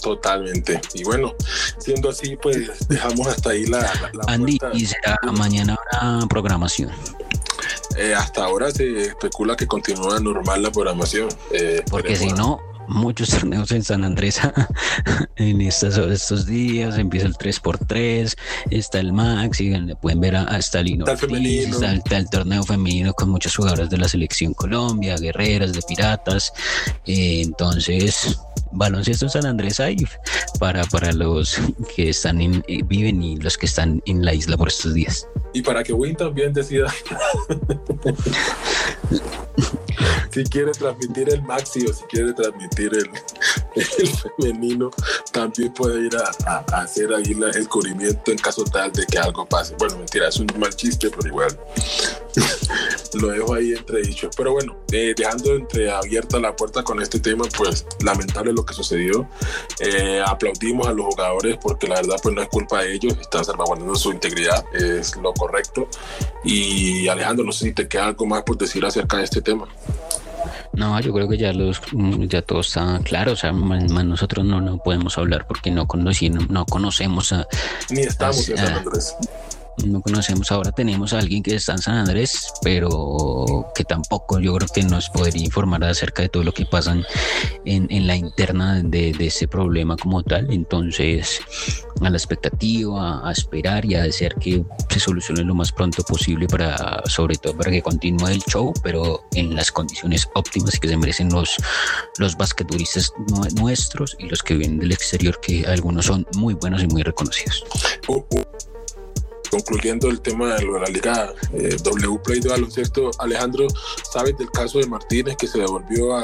Totalmente. 0.01 0.81
Y 0.95 1.03
bueno, 1.03 1.35
siendo 1.77 2.09
así, 2.09 2.35
pues 2.35 2.87
dejamos 2.89 3.27
hasta 3.27 3.51
ahí 3.51 3.65
la... 3.67 3.91
Andy, 4.27 4.57
¿y 4.73 4.85
será 4.87 5.19
mañana 5.31 5.77
habrá 5.91 6.27
programación? 6.27 6.89
Eh, 7.97 8.13
hasta 8.13 8.45
ahora 8.45 8.71
se 8.71 9.03
especula 9.03 9.55
que 9.55 9.67
continúa 9.67 10.19
normal 10.19 10.63
la 10.63 10.71
programación. 10.71 11.29
Eh, 11.51 11.83
Porque 11.89 12.15
si 12.15 12.29
no, 12.29 12.59
muchos 12.87 13.29
torneos 13.39 13.71
en 13.71 13.83
San 13.83 14.03
Andrés 14.03 14.39
en 15.35 15.61
estos, 15.61 15.97
estos 15.97 16.45
días. 16.45 16.97
Empieza 16.97 17.27
el 17.27 17.35
3x3, 17.35 18.35
está 18.71 18.99
el 18.99 19.13
Max, 19.13 19.61
y 19.61 19.73
pueden 20.01 20.19
ver 20.19 20.35
hasta 20.35 20.79
el 20.79 20.85
Lino, 20.85 21.05
está, 21.05 22.17
el 22.17 22.29
torneo 22.29 22.63
femenino 22.63 23.13
con 23.13 23.29
muchos 23.29 23.55
jugadores 23.55 23.89
de 23.89 23.97
la 23.97 24.07
selección 24.07 24.53
Colombia, 24.53 25.15
guerreras, 25.17 25.73
de 25.73 25.81
piratas. 25.81 26.53
Eh, 27.05 27.41
entonces, 27.43 28.37
baloncesto 28.73 29.25
en 29.25 29.31
San 29.31 29.45
Andrés 29.45 29.79
hay 29.79 29.97
para, 30.59 30.83
para 30.85 31.13
los 31.13 31.59
que 31.95 32.09
están 32.09 32.41
en, 32.41 32.63
eh, 32.67 32.81
viven 32.83 33.21
y 33.21 33.37
los 33.37 33.57
que 33.57 33.65
están 33.65 34.01
en 34.05 34.25
la 34.25 34.33
isla 34.33 34.57
por 34.57 34.67
estos 34.67 34.93
días. 34.93 35.27
Y 35.53 35.61
para 35.61 35.83
que 35.83 35.93
Win 35.93 36.15
también 36.15 36.51
decida 36.51 36.87
si 40.31 40.43
quiere 40.45 40.71
transmitir 40.71 41.29
el 41.29 41.43
maxi 41.43 41.85
o 41.85 41.93
si 41.93 42.03
quiere 42.05 42.33
transmitir 42.33 42.72
el, 42.81 43.09
el 43.75 44.09
femenino, 44.37 44.91
también 45.31 45.73
puede 45.73 46.05
ir 46.05 46.15
a, 46.17 46.57
hacer 46.81 47.13
ahí 47.13 47.35
el 47.55 47.67
cubrimiento 47.67 48.31
en 48.31 48.37
caso 48.37 48.63
tal 48.63 48.91
de 48.91 49.05
que 49.05 49.17
algo 49.17 49.45
pase. 49.45 49.75
Bueno, 49.77 49.97
mentira, 49.97 50.27
es 50.27 50.37
un 50.37 50.47
mal 50.57 50.75
chiste, 50.75 51.09
pero 51.09 51.27
igual 51.27 51.59
lo 53.13 53.27
dejo 53.27 53.53
ahí 53.53 53.73
entre 53.73 54.01
dichos. 54.01 54.33
Pero 54.35 54.53
bueno, 54.53 54.77
eh, 54.91 55.13
dejando 55.15 55.55
entre 55.55 55.91
abierta 55.91 56.39
la 56.39 56.55
puerta 56.55 56.83
con 56.83 57.01
este 57.01 57.19
tema, 57.19 57.45
pues 57.57 57.85
lamentable 58.03 58.53
lo 58.53 58.65
que 58.65 58.73
sucedió. 58.73 59.27
Eh, 59.79 60.21
aplaudimos 60.25 60.87
a 60.87 60.93
los 60.93 61.05
jugadores 61.05 61.57
porque 61.61 61.87
la 61.87 61.95
verdad 61.95 62.17
pues 62.21 62.35
no 62.35 62.41
es 62.41 62.49
culpa 62.49 62.81
de 62.83 62.93
ellos, 62.93 63.17
están 63.19 63.45
salvaguardando 63.45 63.95
su 63.95 64.11
integridad, 64.11 64.65
es 64.73 65.15
lo 65.17 65.33
correcto. 65.33 65.87
Y 66.43 67.07
Alejandro, 67.07 67.45
no 67.45 67.51
sé 67.51 67.65
si 67.65 67.73
te 67.73 67.87
queda 67.87 68.07
algo 68.07 68.25
más 68.25 68.43
por 68.43 68.57
decir 68.57 68.85
acerca 68.85 69.17
de 69.17 69.23
este 69.23 69.41
tema. 69.41 69.67
No, 70.73 70.99
yo 70.99 71.13
creo 71.13 71.27
que 71.27 71.37
ya 71.37 71.53
los 71.53 71.81
ya 72.27 72.41
todo 72.41 72.61
está 72.61 72.99
claro, 73.03 73.33
o 73.33 73.35
sea, 73.35 73.53
más, 73.53 73.83
nosotros 74.05 74.45
no, 74.45 74.61
no 74.61 74.77
podemos 74.77 75.17
hablar 75.17 75.45
porque 75.47 75.71
no 75.71 75.87
conocemos, 75.87 76.49
no 76.49 76.65
conocemos 76.65 77.33
a 77.33 77.47
ni 77.89 78.01
estamos 78.01 78.49
en 78.49 78.57
San 78.57 78.73
Andrés 78.73 79.15
no 79.85 80.01
conocemos. 80.01 80.51
Ahora 80.51 80.71
tenemos 80.71 81.13
a 81.13 81.19
alguien 81.19 81.43
que 81.43 81.55
está 81.55 81.73
en 81.73 81.77
San 81.79 81.95
Andrés, 81.95 82.53
pero 82.61 83.71
que 83.75 83.83
tampoco 83.83 84.39
yo 84.39 84.55
creo 84.55 84.69
que 84.73 84.83
nos 84.83 85.09
podría 85.09 85.43
informar 85.43 85.83
acerca 85.83 86.21
de 86.21 86.29
todo 86.29 86.43
lo 86.43 86.53
que 86.53 86.65
pasa 86.65 86.95
en, 87.65 88.07
la 88.07 88.15
interna 88.15 88.81
de, 88.83 89.15
ese 89.19 89.47
problema 89.47 89.97
como 89.97 90.23
tal. 90.23 90.51
Entonces, 90.51 91.41
a 92.01 92.09
la 92.09 92.17
expectativa, 92.17 93.27
a 93.27 93.31
esperar 93.31 93.85
y 93.85 93.95
a 93.95 94.03
desear 94.03 94.35
que 94.35 94.63
se 94.89 94.99
solucione 94.99 95.43
lo 95.43 95.55
más 95.55 95.71
pronto 95.71 96.03
posible 96.03 96.47
para, 96.47 97.01
sobre 97.05 97.35
todo, 97.35 97.57
para 97.57 97.71
que 97.71 97.81
continúe 97.81 98.27
el 98.27 98.41
show, 98.43 98.73
pero 98.83 99.21
en 99.33 99.55
las 99.55 99.71
condiciones 99.71 100.27
óptimas 100.35 100.79
que 100.79 100.87
se 100.87 100.97
merecen 100.97 101.29
los, 101.29 101.57
los 102.19 102.35
basquetbolistas 102.35 103.11
nuestros 103.55 104.15
y 104.19 104.27
los 104.27 104.43
que 104.43 104.55
vienen 104.55 104.79
del 104.79 104.91
exterior, 104.91 105.39
que 105.41 105.65
algunos 105.65 106.05
son 106.05 106.27
muy 106.35 106.53
buenos 106.53 106.83
y 106.83 106.87
muy 106.87 107.03
reconocidos. 107.03 107.63
Concluyendo 109.53 110.09
el 110.09 110.19
tema 110.19 110.55
de 110.55 110.65
la 110.65 110.87
Liga 110.87 111.31
eh, 111.53 111.77
W 111.83 112.19
Play 112.23 112.39
de 112.39 112.49
baloncesto, 112.49 113.11
Alejandro, 113.19 113.67
¿sabes 114.11 114.35
del 114.35 114.49
caso 114.49 114.79
de 114.79 114.87
Martínez 114.87 115.37
que 115.37 115.45
se 115.45 115.59
devolvió 115.59 116.15
a, 116.15 116.23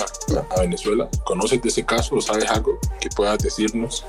a 0.49 0.61
Venezuela? 0.61 1.07
¿Conoces 1.25 1.61
de 1.61 1.69
ese 1.69 1.85
caso 1.85 2.15
o 2.15 2.21
sabes 2.21 2.49
algo 2.49 2.79
que 2.99 3.07
puedas 3.09 3.37
decirnos? 3.37 4.03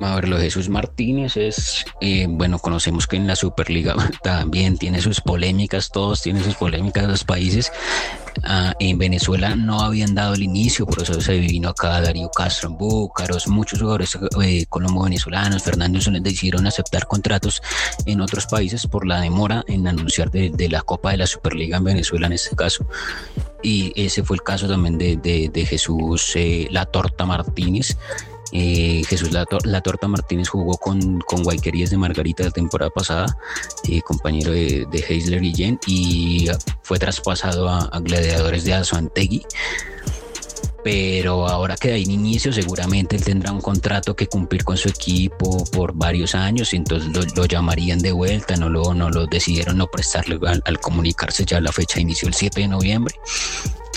A 0.00 0.14
ver, 0.16 0.26
Jesús 0.38 0.68
Martínez 0.68 1.36
es, 1.36 1.84
eh, 2.00 2.26
bueno, 2.28 2.58
conocemos 2.58 3.06
que 3.06 3.16
en 3.16 3.26
la 3.26 3.36
Superliga 3.36 3.94
también 4.22 4.76
tiene 4.76 5.00
sus 5.00 5.20
polémicas, 5.20 5.90
todos 5.90 6.22
tienen 6.22 6.44
sus 6.44 6.54
polémicas 6.54 7.06
los 7.06 7.24
países. 7.24 7.72
Ah, 8.44 8.74
en 8.78 8.98
Venezuela 8.98 9.56
no 9.56 9.80
habían 9.80 10.14
dado 10.14 10.34
el 10.34 10.42
inicio, 10.42 10.84
por 10.84 11.02
eso 11.02 11.20
se 11.20 11.38
vino 11.38 11.70
acá 11.70 12.00
Darío 12.02 12.30
Castro 12.30 12.68
en 12.68 12.76
Búcaros, 12.76 13.48
muchos 13.48 13.80
jugadores 13.80 14.18
eh, 14.42 14.66
colombo-venezolanos, 14.68 15.62
Fernando 15.62 16.00
Sones 16.02 16.22
decidieron 16.22 16.66
aceptar 16.66 17.06
contratos 17.06 17.62
en 18.04 18.20
otros 18.20 18.46
países 18.46 18.86
por 18.86 19.06
la 19.06 19.20
demora 19.20 19.64
en 19.68 19.88
anunciar 19.88 20.30
de, 20.30 20.68
la 20.68 20.82
Copa 20.82 21.12
de 21.12 21.16
la 21.16 21.26
Superliga 21.26 21.78
en 21.78 21.84
Venezuela 21.84 22.26
en 22.26 22.34
este 22.34 22.54
caso 22.54 22.86
y 23.62 23.92
ese 23.96 24.22
fue 24.22 24.36
el 24.36 24.42
caso 24.42 24.68
también 24.68 24.98
de, 24.98 25.16
de, 25.16 25.66
Jesús 25.66 26.32
eh, 26.36 26.68
La 26.70 26.84
Torta 26.84 27.24
Martínez, 27.24 27.96
eh, 28.58 29.02
Jesús 29.06 29.32
la, 29.32 29.44
Torta 29.44 30.08
Martínez 30.08 30.48
jugó 30.48 30.78
con, 30.78 31.20
con 31.20 31.42
Guayquerías 31.42 31.90
de 31.90 31.98
Margarita 31.98 32.42
la 32.42 32.50
temporada 32.50 32.90
pasada, 32.90 33.36
eh, 33.86 34.00
compañero 34.00 34.50
de, 34.50 34.86
de 34.90 35.04
Heisler 35.06 35.42
Guillén, 35.42 35.78
y 35.86 36.48
fue 36.80 36.98
traspasado 36.98 37.68
a, 37.68 38.00
Gladiadores 38.00 38.64
de 38.64 38.72
Azuantegui. 38.72 39.44
Pero 40.82 41.46
ahora 41.48 41.76
que 41.76 41.92
un 41.92 42.10
inicio, 42.10 42.50
seguramente 42.50 43.16
él 43.16 43.24
tendrá 43.24 43.52
un 43.52 43.60
contrato 43.60 44.16
que 44.16 44.26
cumplir 44.26 44.64
con 44.64 44.78
su 44.78 44.88
equipo 44.88 45.62
por 45.66 45.92
varios 45.92 46.34
años, 46.34 46.72
y 46.72 46.76
entonces 46.76 47.12
lo, 47.36 47.44
llamarían 47.44 47.98
de 47.98 48.12
vuelta, 48.12 48.56
no 48.56 48.70
lo, 48.70 48.94
no 48.94 49.10
lo 49.10 49.26
decidieron 49.26 49.76
no 49.76 49.86
prestarle 49.88 50.38
al, 50.46 50.62
al 50.64 50.80
comunicarse 50.80 51.44
ya 51.44 51.60
la 51.60 51.72
fecha 51.72 52.00
inició 52.00 52.28
el 52.28 52.34
7 52.34 52.62
de 52.62 52.68
noviembre 52.68 53.16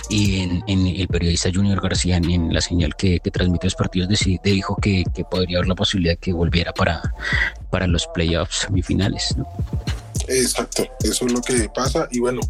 y 0.10 0.40
en, 0.42 0.88
el 0.88 1.08
periodista 1.08 1.50
Junior 1.54 1.80
García 1.82 2.18
en 2.18 2.54
la 2.54 2.62
señal 2.62 2.96
que, 2.96 3.20
transmite 3.20 3.68
los 3.68 3.76
partidos 3.76 4.10
dijo 4.44 4.76
que, 4.82 5.04
podría 5.30 5.60
haber 5.60 5.70
la 5.70 5.76
posibilidad 5.76 6.14
de 6.14 6.18
que 6.18 6.34
volviera 6.34 6.74
para, 6.74 7.14
para 7.70 7.88
los 7.88 8.08
playoffs 8.08 8.62
semifinales. 8.62 9.36
Exacto, 10.28 10.88
eso 11.04 11.26
es 11.26 11.32
lo 11.32 11.42
que 11.42 11.70
pasa 11.70 12.08
y 12.12 12.20
bueno, 12.20 12.42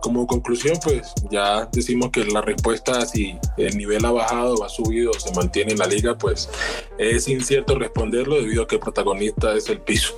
como 0.00 0.26
conclusión 0.26 0.78
pues 0.82 1.12
ya 1.30 1.68
decimos 1.72 2.10
que 2.10 2.24
la 2.24 2.40
respuesta 2.40 3.04
si 3.06 3.36
el 3.56 3.76
nivel 3.76 4.04
ha 4.04 4.12
bajado 4.12 4.62
ha 4.62 4.68
subido 4.68 5.12
se 5.14 5.32
mantiene 5.32 5.72
en 5.72 5.78
la 5.78 5.86
liga 5.86 6.16
pues 6.16 6.48
es 6.96 7.26
incierto 7.26 7.76
responderlo 7.76 8.36
debido 8.36 8.62
a 8.62 8.68
que 8.68 8.76
el 8.76 8.80
protagonista 8.80 9.54
es 9.54 9.68
el 9.68 9.80
piso. 9.80 10.14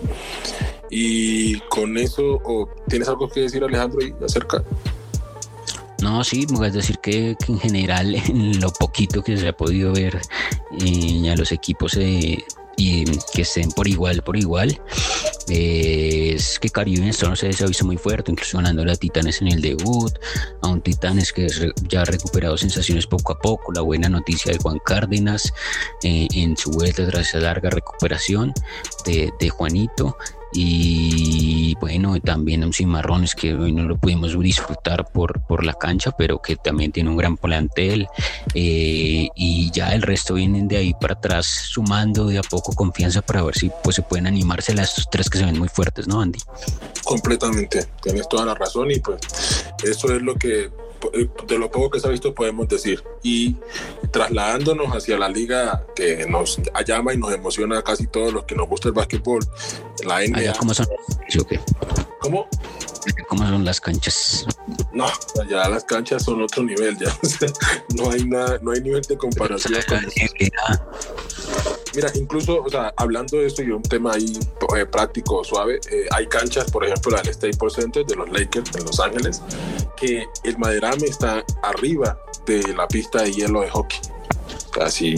Y 0.91 1.59
con 1.69 1.97
eso, 1.97 2.41
¿tienes 2.89 3.09
algo 3.09 3.29
que 3.29 3.41
decir 3.41 3.65
Alejandro 3.65 3.99
acerca? 4.25 4.63
No, 6.03 6.23
sí, 6.25 6.47
es 6.65 6.73
decir 6.73 6.99
que, 6.99 7.37
en 7.49 7.59
general, 7.59 8.15
en 8.29 8.61
lo 8.61 8.73
poquito 8.73 9.23
que 9.23 9.37
se 9.37 9.49
ha 9.49 9.57
podido 9.57 9.93
ver 9.93 10.21
eh, 10.81 11.31
a 11.31 11.37
los 11.37 11.53
equipos 11.53 11.97
eh, 11.97 12.45
y 12.77 13.05
que 13.33 13.43
estén 13.43 13.71
por 13.71 13.89
igual, 13.89 14.23
por 14.23 14.37
igual, 14.37 14.79
eh, 15.49 16.35
es 16.37 16.59
que 16.59 16.69
Caribe 16.69 17.09
esto 17.09 17.27
no 17.27 17.35
se 17.35 17.47
ha 17.47 17.67
visto 17.67 17.87
muy 17.87 17.97
fuerte, 17.97 18.31
incluso 18.31 18.59
ganando 18.59 18.83
a 18.83 18.97
Titanes 18.97 19.41
en 19.41 19.49
el 19.49 19.63
debut, 19.63 20.13
a 20.61 20.69
un 20.69 20.83
Titanes 20.83 21.33
que 21.33 21.47
ya 21.89 22.03
ha 22.03 22.05
recuperado 22.05 22.59
sensaciones 22.59 23.07
poco 23.07 23.33
a 23.33 23.39
poco, 23.39 23.73
la 23.73 23.81
buena 23.81 24.11
noticia 24.11 24.53
de 24.53 24.59
Juan 24.59 24.79
Cárdenas 24.85 25.55
en 26.03 26.55
su 26.59 26.71
vuelta 26.71 27.07
tras 27.07 27.29
esa 27.29 27.39
larga 27.39 27.71
recuperación 27.71 28.53
de 29.07 29.49
Juanito 29.49 30.19
y 30.59 31.75
bueno, 31.81 32.19
también 32.21 32.65
un 32.65 32.73
Cimarrones 32.73 33.35
que 33.35 33.55
hoy 33.55 33.73
no 33.73 33.83
lo 33.83 33.99
pudimos 33.99 34.39
disfrutar 34.39 35.07
por, 35.13 35.43
por 35.43 35.65
la 35.65 35.75
cancha, 35.75 36.13
pero 36.13 36.41
que 36.41 36.57
también 36.57 36.93
tiene 36.93 37.11
un 37.11 37.17
gran 37.17 37.37
plantel 37.37 38.09
eh, 38.55 39.29
y 39.35 39.71
ya 39.71 39.95
el 39.95 40.01
resto 40.03 40.35
vienen 40.35 40.67
de 40.67 40.79
ahí 40.79 40.95
para 40.99 41.15
atrás 41.15 41.47
sumando 41.47 42.27
de 42.27 42.39
a 42.39 42.43
poco 42.43 42.73
confianza 42.73 43.21
para 43.21 43.43
ver 43.43 43.55
si 43.55 43.71
pues 43.85 43.97
se 43.97 44.03
pueden 44.03 44.27
animarse 44.27 44.73
a 44.73 44.83
estos 44.83 45.11
tres 45.11 45.29
que 45.29 45.39
se 45.39 45.45
ven 45.45 45.59
muy 45.59 45.69
fuertes, 45.69 46.09
¿no, 46.09 46.23
Andy? 46.23 46.39
Completamente, 47.05 47.87
tienes 48.03 48.27
toda 48.29 48.47
la 48.47 48.55
razón 48.55 48.91
y 48.91 48.99
pues 49.01 49.21
eso 49.85 50.15
es 50.15 50.23
lo 50.23 50.37
que 50.37 50.71
de 51.47 51.59
lo 51.59 51.71
poco 51.71 51.91
que 51.91 52.01
se 52.01 52.07
ha 52.07 52.11
visto 52.11 52.35
podemos 52.35 52.69
decir. 52.69 53.03
Y 53.23 53.57
trasladándonos 54.11 54.95
hacia 54.95 55.19
la 55.19 55.29
liga 55.29 55.87
que 55.95 56.27
nos 56.27 56.61
llama 56.87 57.15
y 57.15 57.19
nos 57.19 57.33
emociona 57.33 57.79
a 57.79 57.83
casi 57.83 58.07
todos 58.07 58.33
los 58.33 58.45
que 58.45 58.55
nos 58.55 58.69
gusta 58.69 58.89
el 58.89 58.95
básquetbol, 58.95 59.41
la 60.05 60.21
NBA. 60.21 60.55
¿Cómo 60.59 60.75
son? 60.75 60.87
¿Cómo? 62.21 62.49
¿Cómo 63.29 63.47
son 63.47 63.65
las 63.65 63.81
canchas? 63.81 64.47
No, 64.93 65.07
ya 65.49 65.69
las 65.69 65.85
canchas 65.85 66.25
son 66.25 66.43
otro 66.43 66.63
nivel, 66.63 66.97
ya. 66.99 67.17
no 67.97 68.11
hay 68.11 68.25
nada, 68.25 68.59
no 68.63 68.73
hay 68.73 68.81
nivel 68.81 69.03
de 69.03 69.17
comparación. 69.17 69.75
Mira, 71.97 72.13
incluso, 72.15 72.63
o 72.63 72.69
sea, 72.69 72.93
hablando 72.95 73.39
de 73.39 73.47
esto 73.47 73.63
y 73.63 73.71
un 73.71 73.81
tema 73.81 74.13
ahí 74.13 74.39
eh, 74.77 74.85
práctico, 74.85 75.43
suave, 75.43 75.81
eh, 75.91 76.05
hay 76.11 76.27
canchas, 76.27 76.71
por 76.71 76.85
ejemplo, 76.85 77.11
la 77.11 77.23
del 77.23 77.33
Staples 77.33 77.73
Center 77.73 78.05
de 78.05 78.15
los 78.15 78.29
Lakers 78.29 78.77
en 78.77 78.85
Los 78.85 79.01
Ángeles, 79.01 79.43
que 79.97 80.27
el 80.45 80.59
maderame 80.59 81.07
está 81.07 81.43
arriba 81.63 82.21
de 82.45 82.75
la 82.75 82.87
pista 82.87 83.23
de 83.23 83.33
hielo 83.33 83.63
de 83.63 83.71
hockey. 83.71 83.99
Así, 84.79 85.15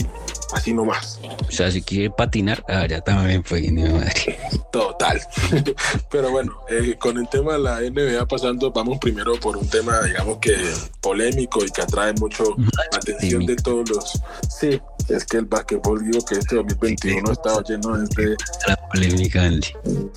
así 0.53 0.73
nomás. 0.73 1.19
O 1.47 1.51
sea, 1.51 1.71
si 1.71 1.81
quiere 1.81 2.09
patinar, 2.09 2.63
ah, 2.67 2.85
ya 2.87 3.01
también 3.01 3.43
fue 3.43 3.61
madre. 3.71 4.39
Total. 4.71 5.19
Pero 6.11 6.31
bueno, 6.31 6.61
eh, 6.69 6.95
con 6.99 7.17
el 7.17 7.27
tema 7.29 7.53
de 7.53 7.59
la 7.59 7.81
NBA 7.81 8.25
pasando, 8.27 8.71
vamos 8.71 8.97
primero 8.99 9.39
por 9.39 9.57
un 9.57 9.67
tema, 9.67 10.01
digamos 10.01 10.37
que 10.37 10.55
polémico 11.01 11.63
y 11.65 11.69
que 11.69 11.81
atrae 11.81 12.13
mucho 12.13 12.55
la 12.57 12.97
atención 12.97 13.45
de 13.45 13.55
todos 13.55 13.89
los. 13.89 14.21
Sí, 14.49 14.79
es 15.07 15.25
que 15.25 15.37
el 15.37 15.45
básquetbol, 15.45 16.03
digo 16.03 16.23
que 16.23 16.35
este 16.35 16.55
2021 16.55 17.29
ha 17.29 17.33
estado 17.33 17.63
lleno 17.63 17.97
de. 17.97 18.35
La 18.67 18.75
polémica, 18.89 19.49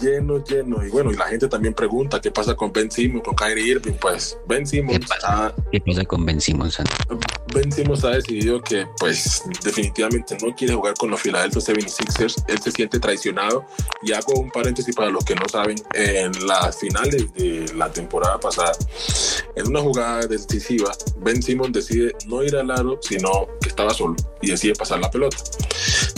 Lleno, 0.00 0.44
lleno. 0.44 0.84
Y 0.84 0.90
bueno, 0.90 1.12
y 1.12 1.16
la 1.16 1.26
gente 1.26 1.48
también 1.48 1.74
pregunta 1.74 2.20
qué 2.20 2.30
pasa 2.30 2.54
con 2.54 2.72
Ben 2.72 2.90
Simmons, 2.90 3.24
con 3.24 3.34
Kyrie 3.34 3.66
Irving. 3.66 3.94
Pues 4.00 4.36
Ben 4.46 4.66
Simmons. 4.66 4.98
¿Qué 4.98 5.06
pasa, 5.06 5.54
¿Qué 5.70 5.80
pasa 5.80 6.04
con 6.04 6.26
Ben 6.26 6.40
Simmons? 6.40 6.78
Ben 7.54 7.70
Simmons 7.72 8.04
ha 8.04 8.10
decidido 8.10 8.62
que, 8.62 8.86
pues, 8.98 9.42
definitivamente 9.62 10.21
no 10.40 10.54
quiere 10.54 10.74
jugar 10.74 10.94
con 10.94 11.10
los 11.10 11.20
Philadelphia 11.20 11.60
76ers. 11.60 12.44
Él 12.48 12.58
se 12.60 12.70
siente 12.70 12.98
traicionado. 12.98 13.64
Y 14.02 14.12
hago 14.12 14.34
un 14.34 14.50
paréntesis 14.50 14.94
para 14.94 15.10
los 15.10 15.24
que 15.24 15.34
no 15.34 15.48
saben: 15.48 15.76
en 15.94 16.32
las 16.46 16.78
finales 16.78 17.32
de 17.34 17.72
la 17.74 17.90
temporada 17.92 18.38
pasada, 18.38 18.72
en 19.56 19.68
una 19.68 19.80
jugada 19.80 20.26
decisiva, 20.26 20.92
Ben 21.18 21.42
Simmons 21.42 21.72
decide 21.72 22.14
no 22.26 22.42
ir 22.42 22.56
al 22.56 22.70
aro, 22.70 22.98
sino 23.02 23.48
que 23.60 23.68
estaba 23.68 23.92
solo 23.92 24.16
y 24.40 24.50
decide 24.50 24.74
pasar 24.74 25.00
la 25.00 25.10
pelota. 25.10 25.36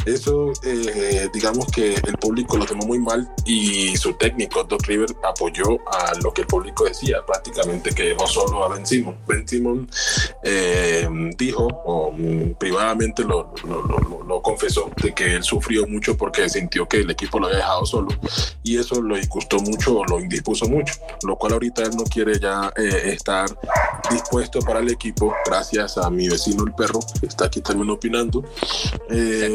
Eso, 0.07 0.53
eh, 0.65 1.29
digamos 1.33 1.67
que 1.69 1.95
el 1.95 2.17
público 2.19 2.57
lo 2.57 2.67
tomó 2.67 2.85
muy 2.87 2.99
mal 2.99 3.29
y 3.45 3.97
su 3.97 4.13
técnico, 4.15 4.65
Doc 4.65 4.87
River, 4.87 5.09
apoyó 5.23 5.79
a 5.91 6.13
lo 6.23 6.33
que 6.33 6.43
el 6.43 6.47
público 6.47 6.85
decía, 6.85 7.25
prácticamente 7.27 7.95
que 7.95 8.05
dejó 8.05 8.27
solo 8.27 8.65
a 8.65 8.69
Ben 8.69 8.87
Simon. 8.87 9.17
Ben 9.27 9.47
Simon 9.47 9.89
eh, 10.43 11.09
dijo, 11.37 11.67
o 11.67 12.13
mm, 12.13 12.55
privadamente 12.59 13.25
lo, 13.25 13.53
lo, 13.65 14.43
confesó, 14.43 14.91
de 15.03 15.15
que 15.15 15.37
él 15.37 15.43
sufrió 15.43 15.87
mucho 15.87 16.17
porque 16.17 16.49
sintió 16.49 16.87
que 16.87 16.99
el 16.99 17.11
equipo 17.11 17.39
lo 17.39 17.47
había 17.47 17.59
dejado 17.59 17.87
solo 17.87 18.09
y 18.63 18.77
eso 18.77 19.01
lo 19.01 19.17
disgustó 19.17 19.59
mucho, 19.59 20.05
lo 20.05 20.21
indispuso 20.21 20.69
mucho, 20.69 20.95
lo 21.23 21.37
cual 21.37 21.55
ahorita 21.55 21.83
él 21.83 21.93
no 21.97 22.05
quiere 22.05 22.39
ya 22.39 22.73
eh, 22.77 23.13
estar 23.15 23.47
dispuesto 24.11 24.61
para 24.61 24.81
el 24.81 24.91
equipo, 24.91 25.35
gracias 25.47 25.99
a 25.99 26.11
mi 26.11 26.29
vecino 26.29 26.65
el 26.65 26.75
perro, 26.75 27.01
que 27.21 27.27
está 27.27 27.47
aquí 27.47 27.61
también 27.61 27.91
opinando. 27.91 28.45
Eh, 29.11 29.53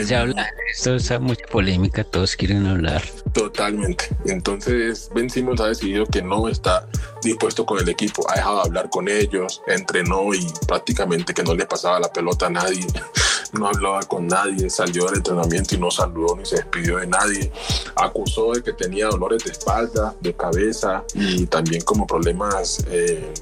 esto 0.71 0.95
es 0.95 1.19
mucha 1.19 1.45
polémica, 1.51 2.03
todos 2.03 2.35
quieren 2.35 2.65
hablar. 2.65 3.03
Totalmente. 3.33 4.05
Entonces, 4.25 5.09
Ben 5.13 5.29
Simmons 5.29 5.61
ha 5.61 5.67
decidido 5.67 6.05
que 6.05 6.21
no 6.21 6.47
está 6.47 6.87
dispuesto 7.21 7.65
con 7.65 7.79
el 7.79 7.89
equipo, 7.89 8.29
ha 8.29 8.35
dejado 8.35 8.55
de 8.57 8.61
hablar 8.63 8.89
con 8.89 9.07
ellos, 9.07 9.61
entrenó 9.67 10.33
y 10.33 10.47
prácticamente 10.67 11.33
que 11.33 11.43
no 11.43 11.53
le 11.53 11.65
pasaba 11.65 11.99
la 11.99 12.11
pelota 12.11 12.47
a 12.47 12.49
nadie, 12.49 12.85
no 13.53 13.67
hablaba 13.67 14.01
con 14.03 14.27
nadie, 14.27 14.69
salió 14.69 15.05
del 15.05 15.17
entrenamiento 15.17 15.75
y 15.75 15.77
no 15.77 15.91
saludó 15.91 16.35
ni 16.35 16.45
se 16.45 16.57
despidió 16.57 16.97
de 16.97 17.07
nadie, 17.07 17.51
acusó 17.95 18.53
de 18.53 18.63
que 18.63 18.73
tenía 18.73 19.07
dolores 19.07 19.43
de 19.43 19.51
espalda, 19.51 20.15
de 20.19 20.33
cabeza 20.33 21.03
y 21.13 21.45
también 21.47 21.81
como 21.83 22.07
problemas 22.07 22.85
eh, 22.89 23.33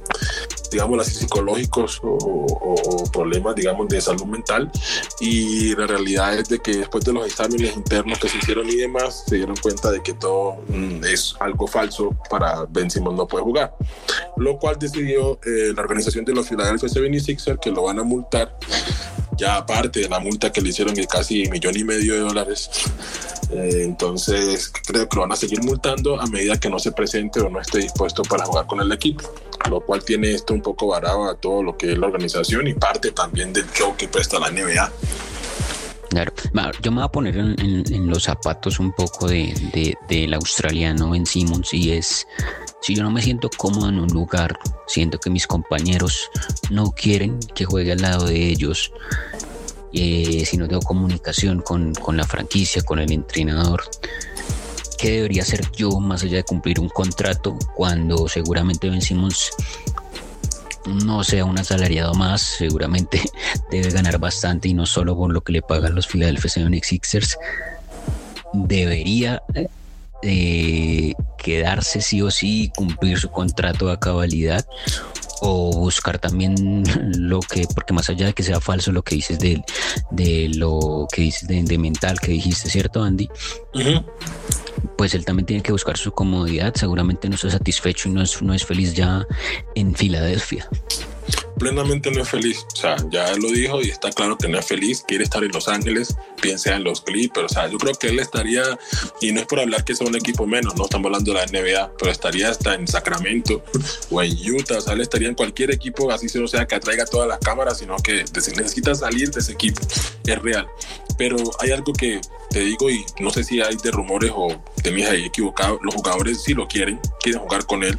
digamos, 0.70 1.00
así 1.00 1.16
psicológicos 1.16 2.00
o, 2.04 3.04
problemas, 3.12 3.56
digamos, 3.56 3.88
de 3.88 4.02
salud 4.02 4.26
mental. 4.26 4.72
Y 5.20 5.76
la 5.76 5.88
realidad 5.88 6.38
es 6.38 6.50
de 6.50 6.60
que 6.60 6.78
después 6.78 7.04
de 7.06 7.14
los 7.14 7.26
exámenes 7.26 7.76
internos 7.76 8.20
que 8.20 8.30
se 8.30 8.38
hicieron 8.38 8.68
y 8.70 8.76
demás, 8.76 9.24
se 9.28 9.38
dieron 9.38 9.56
cuenta 9.58 9.92
de 9.92 10.02
que 10.02 10.14
todo 10.14 10.58
mm, 10.68 11.04
es 11.06 11.36
algo 11.40 11.68
falso 11.68 12.16
para 12.30 12.66
Ben 12.70 12.90
Simmons 12.90 13.18
no 13.18 13.28
puede 13.28 13.44
jugar. 13.44 13.76
Lo 14.38 14.58
cual 14.58 14.78
decidió 14.80 15.40
eh, 15.46 15.74
la 15.76 15.82
organización 15.82 16.26
de 16.26 16.34
los 16.34 16.48
Philadelphia 16.48 16.90
76ers 16.90 17.60
que 17.60 17.72
lo 17.72 17.84
van 17.84 18.00
a 18.00 18.04
multar 18.04 18.58
ya 19.38 19.58
aparte 19.58 20.02
de 20.02 20.10
la 20.10 20.20
multa 20.20 20.52
que 20.52 20.62
le 20.62 20.70
hicieron 20.70 20.96
de 20.96 21.06
casi 21.06 21.48
millón 21.50 21.78
y 21.78 21.84
medio 21.84 22.14
de 22.14 22.20
dólares, 22.22 22.70
Eh, 23.50 23.84
entonces 23.84 24.70
creo 24.86 25.08
que 25.08 25.16
lo 25.16 25.22
van 25.22 25.32
a 25.32 25.38
seguir 25.38 25.64
multando 25.64 26.20
a 26.20 26.28
medida 26.28 26.60
que 26.60 26.70
no 26.70 26.80
se 26.80 26.92
presente 26.92 27.40
o 27.40 27.50
no 27.50 27.62
esté 27.62 27.78
dispuesto 27.78 28.22
para 28.24 28.44
jugar 28.44 28.68
con 28.68 28.82
el 28.82 28.92
equipo, 28.92 29.24
lo 29.70 29.82
cual 29.82 30.04
tiene 30.04 30.32
esto 30.32 30.54
un 30.54 30.62
poco 30.62 30.88
varado 30.88 31.30
a 31.30 31.36
todo 31.36 31.64
lo 31.64 31.78
que 31.78 31.94
es 31.94 31.98
la 31.98 32.08
organización 32.08 32.68
y 32.68 32.74
parte 32.74 33.12
también 33.12 33.54
del 33.54 33.70
show 33.72 33.96
que 33.98 34.08
presta 34.08 34.40
la 34.40 34.50
NBA. 34.50 34.92
Claro, 36.10 36.32
yo 36.82 36.92
me 36.92 36.98
voy 36.98 37.06
a 37.06 37.10
poner 37.10 37.38
en, 37.38 38.08
los 38.08 38.24
zapatos 38.24 38.80
un 38.80 38.94
poco 38.94 39.28
de, 39.28 39.96
del 40.08 40.34
australiano 40.34 41.10
Ben 41.10 41.26
Simmons 41.26 41.74
y 41.74 41.92
es, 41.92 42.26
si 42.82 42.96
yo 42.96 43.04
no 43.04 43.12
me 43.12 43.22
siento 43.22 43.50
cómodo 43.56 43.90
en 43.90 44.00
un 44.00 44.08
lugar, 44.08 44.58
siento 44.88 45.20
que 45.20 45.30
mis 45.30 45.46
compañeros 45.46 46.30
no 46.70 46.92
quieren 46.92 47.40
que 47.54 47.66
juegue 47.66 47.92
al 47.92 48.02
lado 48.02 48.26
de 48.26 48.48
ellos, 48.48 48.92
eh, 49.94 50.44
si 50.46 50.58
no 50.58 50.68
tengo 50.68 50.82
comunicación 50.82 51.62
con, 51.62 51.94
con 51.94 52.16
la 52.16 52.26
franquicia, 52.26 52.82
con 52.84 53.00
el 53.00 53.12
entrenador, 53.12 53.84
¿qué 54.98 55.12
debería 55.12 55.44
hacer 55.44 55.72
yo 55.76 56.00
más 56.00 56.24
allá 56.24 56.38
de 56.38 56.44
cumplir 56.44 56.80
un 56.80 56.90
contrato 56.90 57.58
cuando 57.76 58.28
seguramente 58.28 58.90
Ben 58.90 59.02
Simmons 59.02 59.52
no 60.86 61.24
sea 61.24 61.46
un 61.46 61.58
asalariado 61.60 62.14
más, 62.14 62.42
seguramente 62.42 63.22
debe 63.72 63.90
ganar 63.90 64.20
bastante 64.20 64.70
y 64.70 64.74
no 64.74 64.86
solo 64.86 65.16
por 65.16 65.32
lo 65.32 65.42
que 65.42 65.54
le 65.54 65.62
pagan 65.62 65.96
los 65.96 66.08
Philadelphia 66.08 66.50
76ers, 66.50 67.38
debería 68.54 69.44
eh, 70.24 71.14
quedarse 71.38 72.02
sí 72.02 72.22
o 72.22 72.32
sí, 72.32 72.72
cumplir 72.76 73.20
su 73.20 73.30
contrato 73.30 73.92
a 73.92 74.00
cabalidad 74.00 74.66
o 75.42 75.72
buscar 75.72 76.18
también 76.20 76.56
lo 77.18 77.40
que, 77.40 77.68
porque 77.74 77.94
más 77.94 78.10
allá 78.10 78.28
de 78.28 78.34
que 78.34 78.44
sea 78.44 78.60
falso 78.60 78.92
lo 78.92 79.04
que 79.04 79.16
dices 79.16 79.40
de, 79.40 79.62
de 80.12 80.50
lo 80.56 81.08
que 81.12 81.22
dices 81.24 81.48
de, 81.48 81.78
mental 81.78 82.20
que 82.20 82.32
dijiste, 82.32 82.70
¿cierto, 82.70 83.04
Andy? 83.04 83.30
Pues 84.98 85.14
él 85.14 85.26
también 85.26 85.46
tiene 85.46 85.64
que 85.64 85.72
buscar 85.72 85.98
su 85.98 86.12
comodidad, 86.12 86.74
seguramente 86.76 87.30
no 87.30 87.36
está 87.36 87.50
satisfecho 87.50 88.10
y 88.10 88.12
no 88.14 88.22
es, 88.22 88.42
no 88.42 88.54
es 88.54 88.66
feliz 88.66 88.94
ya 88.94 89.26
en 89.76 89.96
Filadelfia 89.96 90.70
plenamente 91.58 92.12
no 92.12 92.22
es 92.22 92.30
feliz. 92.30 92.66
O 92.74 92.76
sea, 92.76 92.96
ya 93.10 93.36
lo 93.36 93.50
dijo 93.50 93.82
y 93.82 93.90
está 93.90 94.12
claro 94.12 94.38
que 94.38 94.48
no 94.48 94.60
es 94.60 94.66
feliz. 94.66 95.04
Quiere 95.08 95.24
estar 95.24 95.44
en 95.44 95.52
Los 95.52 95.68
Ángeles, 95.68 96.16
piensa 96.42 96.76
en 96.76 96.84
los 96.84 97.02
Clippers. 97.02 97.52
O 97.52 97.54
sea, 97.54 97.68
yo 97.68 97.78
creo 97.78 97.94
que 97.94 98.08
él 98.08 98.20
estaría, 98.20 98.64
y 99.22 99.32
no 99.32 99.42
es 99.42 99.48
por 99.48 99.60
hablar 99.60 99.84
que 99.84 99.96
sea 99.96 100.08
un 100.08 100.16
equipo 100.16 100.46
menos, 100.46 100.76
no 100.76 100.86
estamos 100.86 101.08
hablando 101.08 101.34
de 101.34 101.40
la 101.40 101.46
NBA, 101.46 101.94
pero 101.98 102.12
estaría 102.12 102.50
hasta 102.50 102.76
en 102.76 102.88
Sacramento 102.88 103.64
o 104.10 104.22
en 104.22 104.34
Utah. 104.52 104.78
O 104.78 104.82
sea, 104.82 104.94
él 104.94 105.02
estaría 105.02 105.28
en 105.28 105.36
cualquier 105.36 105.72
equipo, 105.72 106.12
así 106.12 106.30
se 106.30 106.40
no 106.40 106.48
sea 106.48 106.66
que 106.66 106.76
atraiga 106.76 107.06
todas 107.06 107.28
las 107.28 107.40
cámaras, 107.40 107.80
sino 107.80 107.96
que 107.98 108.26
necesita 108.34 108.96
salir 108.96 109.32
de 109.32 109.40
ese 109.40 109.54
equipo. 109.54 109.82
Es 110.26 110.42
real. 110.42 110.68
Pero 111.18 111.38
hay 111.60 111.72
algo 111.72 111.94
que 111.94 112.22
te 112.50 112.62
digo, 112.62 112.90
y 112.90 113.06
no 113.20 113.30
sé 113.30 113.44
si 113.44 113.62
hay 113.62 113.76
de 113.76 113.92
rumores 113.92 114.32
o 114.34 114.48
te 114.82 114.92
me 114.92 115.06
ahí 115.06 115.26
equivocado, 115.26 115.80
los 115.82 115.94
jugadores 115.96 116.44
sí 116.44 116.54
lo 116.54 116.68
quieren, 116.68 117.00
quieren 117.20 117.42
jugar 117.42 117.66
con 117.66 117.84
él. 117.84 117.98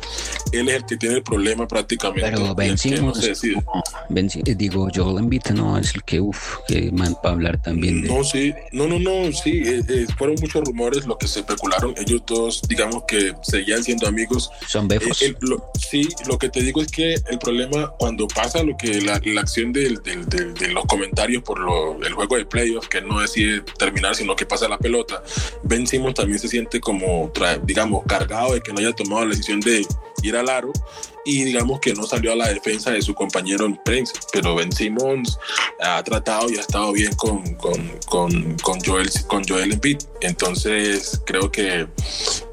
Él 0.52 0.68
es 0.68 0.76
el 0.76 0.86
que 0.86 0.96
tiene 0.96 1.16
el 1.16 1.22
problema 1.22 1.68
prácticamente. 1.68 2.30
Pero 2.30 2.54
vencimos. 2.54 3.22
Eh, 3.22 4.54
digo, 4.56 4.90
yo 4.90 5.18
invito, 5.18 5.52
no 5.52 5.78
es 5.78 5.94
el 5.94 6.02
que, 6.04 6.20
uff, 6.20 6.56
que 6.66 6.90
man 6.92 7.16
para 7.22 7.34
hablar 7.34 7.62
también. 7.62 8.02
De... 8.02 8.08
No, 8.08 8.24
sí, 8.24 8.54
no, 8.72 8.86
no, 8.86 8.98
no, 8.98 9.32
sí, 9.32 9.62
eh, 9.64 9.82
eh, 9.88 10.06
fueron 10.16 10.36
muchos 10.40 10.64
rumores 10.64 11.06
lo 11.06 11.18
que 11.18 11.28
se 11.28 11.40
especularon. 11.40 11.94
Ellos 11.98 12.24
todos, 12.24 12.62
digamos 12.68 13.04
que 13.06 13.34
seguían 13.42 13.82
siendo 13.84 14.06
amigos. 14.06 14.50
Son 14.66 14.88
befos. 14.88 15.18
sí, 15.18 16.08
lo 16.26 16.38
que 16.38 16.48
te 16.48 16.62
digo 16.62 16.80
es 16.80 16.88
que 16.90 17.14
el 17.14 17.38
problema 17.38 17.92
cuando 17.98 18.26
pasa 18.28 18.62
lo 18.62 18.76
que 18.76 19.00
la, 19.00 19.20
acción 19.40 19.72
de, 19.72 19.90
los 19.90 20.84
comentarios 20.86 21.42
por 21.42 21.58
el 22.04 22.12
juego 22.14 22.36
de 22.36 22.46
playoffs, 22.46 22.88
que 22.88 23.00
no 23.02 23.07
decide 23.16 23.62
terminar, 23.78 24.14
sino 24.14 24.36
que 24.36 24.46
pasa 24.46 24.68
la 24.68 24.78
pelota, 24.78 25.22
Ben 25.62 25.86
Simmons 25.86 26.14
también 26.14 26.38
se 26.38 26.48
siente 26.48 26.80
como, 26.80 27.32
digamos, 27.64 28.04
cargado 28.06 28.54
de 28.54 28.60
que 28.60 28.72
no 28.72 28.80
haya 28.80 28.92
tomado 28.92 29.24
la 29.24 29.30
decisión 29.30 29.60
de 29.60 29.86
ir 30.22 30.36
al 30.36 30.48
aro 30.48 30.72
y 31.24 31.44
digamos 31.44 31.80
que 31.80 31.92
no 31.94 32.06
salió 32.06 32.32
a 32.32 32.36
la 32.36 32.48
defensa 32.48 32.90
de 32.90 33.02
su 33.02 33.14
compañero 33.14 33.66
en 33.66 33.76
prensa, 33.84 34.14
pero 34.32 34.54
Ben 34.54 34.72
Simmons 34.72 35.38
ha 35.80 36.02
tratado 36.02 36.50
y 36.50 36.56
ha 36.56 36.60
estado 36.60 36.92
bien 36.92 37.14
con, 37.16 37.42
con, 37.56 37.98
con, 38.06 38.56
con 38.58 38.80
Joel, 38.80 39.10
con 39.26 39.46
Joel 39.46 39.72
Embiid. 39.72 39.98
Entonces 40.22 41.20
creo 41.26 41.50
que 41.50 41.86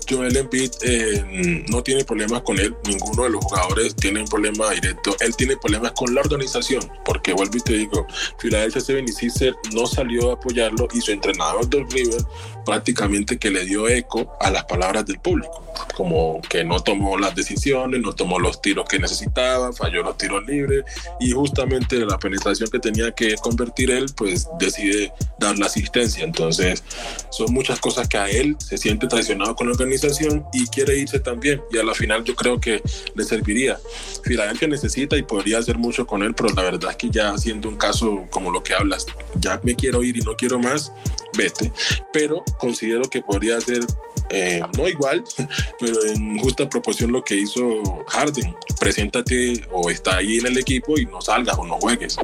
Joel 0.07 0.35
Embiid 0.35 0.71
eh, 0.81 1.65
no 1.69 1.83
tiene 1.83 2.03
problemas 2.03 2.41
con 2.41 2.59
él, 2.59 2.75
ninguno 2.85 3.23
de 3.23 3.29
los 3.31 3.43
jugadores 3.43 3.95
tiene 3.95 4.21
un 4.21 4.27
problema 4.27 4.69
directo, 4.71 5.15
él 5.19 5.35
tiene 5.35 5.57
problemas 5.57 5.91
con 5.93 6.13
la 6.13 6.21
organización, 6.21 6.81
porque 7.03 7.33
vuelvo 7.33 7.57
y 7.57 7.61
te 7.61 7.73
digo, 7.73 8.07
Philadelphia 8.39 8.81
76 8.81 9.53
no 9.73 9.85
salió 9.85 10.31
a 10.31 10.33
apoyarlo 10.33 10.87
y 10.93 11.01
su 11.01 11.11
entrenador 11.11 11.67
del 11.69 11.89
River 11.89 12.21
prácticamente 12.65 13.37
que 13.37 13.49
le 13.49 13.65
dio 13.65 13.87
eco 13.87 14.35
a 14.39 14.49
las 14.49 14.65
palabras 14.65 15.05
del 15.05 15.19
público, 15.19 15.65
como 15.95 16.41
que 16.41 16.63
no 16.63 16.79
tomó 16.79 17.17
las 17.17 17.35
decisiones, 17.35 18.01
no 18.01 18.13
tomó 18.13 18.39
los 18.39 18.61
tiros 18.61 18.87
que 18.87 18.99
necesitaba, 18.99 19.71
falló 19.73 20.03
los 20.03 20.17
tiros 20.17 20.45
libres 20.45 20.83
y 21.19 21.31
justamente 21.31 21.97
la 21.99 22.17
penetración 22.17 22.69
que 22.69 22.79
tenía 22.79 23.11
que 23.11 23.35
convertir 23.35 23.91
él, 23.91 24.07
pues 24.15 24.47
decide 24.59 25.13
dar 25.39 25.57
la 25.57 25.67
asistencia. 25.67 26.23
Entonces, 26.23 26.83
son 27.29 27.53
muchas 27.53 27.79
cosas 27.79 28.07
que 28.07 28.17
a 28.17 28.29
él 28.29 28.55
se 28.59 28.77
siente 28.77 29.07
traicionado 29.07 29.55
con 29.55 29.67
la 29.67 29.73
organización 29.73 30.45
y 30.53 30.67
quiere 30.67 30.97
irse 30.97 31.19
también. 31.19 31.61
Y 31.71 31.77
a 31.77 31.83
la 31.83 31.93
final 31.93 32.23
yo 32.23 32.35
creo 32.35 32.59
que 32.59 32.81
le 33.13 33.23
serviría. 33.23 33.77
Filadelfia 34.23 34.67
necesita 34.67 35.17
y 35.17 35.23
podría 35.23 35.59
hacer 35.59 35.77
mucho 35.77 36.05
con 36.07 36.23
él, 36.23 36.33
pero 36.33 36.49
la 36.49 36.63
verdad 36.63 36.91
es 36.91 36.97
que 36.97 37.09
ya 37.09 37.29
haciendo 37.29 37.69
un 37.69 37.77
caso 37.77 38.25
como 38.29 38.51
lo 38.51 38.63
que 38.63 38.73
hablas, 38.73 39.05
ya 39.35 39.59
me 39.63 39.75
quiero 39.75 40.03
ir 40.03 40.17
y 40.17 40.21
no 40.21 40.35
quiero 40.35 40.59
más, 40.59 40.91
vete. 41.37 41.71
Pero 42.11 42.43
considero 42.59 43.09
que 43.09 43.21
podría 43.21 43.59
ser 43.61 43.85
eh, 44.29 44.61
no 44.77 44.87
igual, 44.87 45.23
pero 45.79 46.05
en 46.05 46.39
justa 46.39 46.67
proporción 46.67 47.11
lo 47.11 47.23
que 47.23 47.35
hizo 47.35 47.61
Harden. 48.07 48.55
Preséntate 48.79 49.65
o 49.71 49.89
está 49.89 50.17
ahí 50.17 50.37
en 50.37 50.47
el 50.47 50.57
equipo 50.57 50.97
y 50.97 51.05
no 51.05 51.21
salgas 51.21 51.57
o 51.57 51.65
no 51.65 51.77
juegues. 51.79 52.17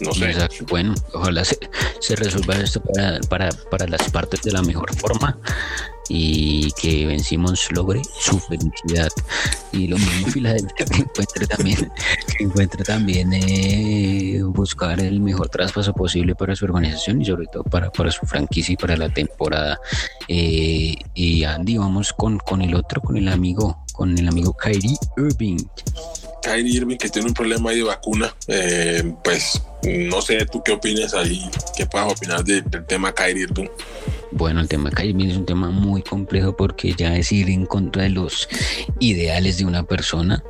No 0.00 0.12
sé. 0.12 0.34
Bueno, 0.68 0.94
ojalá 1.12 1.44
se, 1.44 1.58
se 2.00 2.16
resuelva 2.16 2.54
esto 2.56 2.82
para, 2.94 3.20
para, 3.28 3.50
para 3.70 3.86
las 3.86 4.10
partes 4.10 4.42
de 4.42 4.52
la 4.52 4.62
mejor 4.62 4.94
forma 4.96 5.38
y 6.08 6.70
que 6.72 7.06
Ben 7.06 7.20
Simmons 7.20 7.70
logre 7.72 8.02
su 8.20 8.38
felicidad. 8.38 9.10
Y 9.72 9.86
lo 9.86 9.96
mismo 9.98 10.28
Filadelfia 10.28 10.86
que 10.86 11.02
encuentre 11.02 11.46
también, 11.46 11.92
que 12.26 12.44
encuentre 12.44 12.84
también 12.84 13.32
eh, 13.32 14.42
buscar 14.44 15.00
el 15.00 15.20
mejor 15.20 15.48
traspaso 15.48 15.92
posible 15.92 16.34
para 16.34 16.54
su 16.54 16.64
organización 16.64 17.22
y 17.22 17.24
sobre 17.24 17.46
todo 17.46 17.64
para, 17.64 17.90
para 17.90 18.10
su 18.10 18.26
franquicia 18.26 18.72
y 18.74 18.76
para 18.76 18.96
la 18.96 19.08
temporada. 19.08 19.78
Eh, 20.28 20.94
y 21.14 21.44
Andy, 21.44 21.78
vamos 21.78 22.12
con, 22.12 22.38
con 22.38 22.62
el 22.62 22.74
otro, 22.74 23.00
con 23.00 23.16
el 23.16 23.28
amigo, 23.28 23.84
con 23.92 24.16
el 24.18 24.28
amigo 24.28 24.54
Kyrie 24.54 24.96
Irving. 25.16 25.58
Kyrie 26.42 26.76
Irving 26.76 26.96
que 26.96 27.08
tiene 27.08 27.28
un 27.28 27.34
problema 27.34 27.70
de 27.70 27.82
vacuna, 27.82 28.34
eh, 28.48 29.14
pues 29.24 29.62
no 29.82 30.20
sé 30.20 30.44
tú 30.46 30.62
qué 30.62 30.72
opinas 30.72 31.14
ahí, 31.14 31.48
qué 31.76 31.86
puedas 31.86 32.12
opinar 32.12 32.44
del 32.44 32.64
tema 32.86 33.14
Kyrie 33.14 33.44
Irving. 33.44 33.68
Bueno, 34.32 34.60
el 34.60 34.68
tema 34.68 34.90
de 34.90 34.96
Kyrie 34.96 35.30
es 35.30 35.36
un 35.36 35.46
tema 35.46 35.70
muy 35.70 36.02
complejo 36.02 36.56
porque 36.56 36.94
ya 36.94 37.16
es 37.16 37.32
ir 37.32 37.50
en 37.50 37.66
contra 37.66 38.04
de 38.04 38.10
los 38.10 38.48
ideales 38.98 39.58
de 39.58 39.66
una 39.66 39.82
persona 39.84 40.42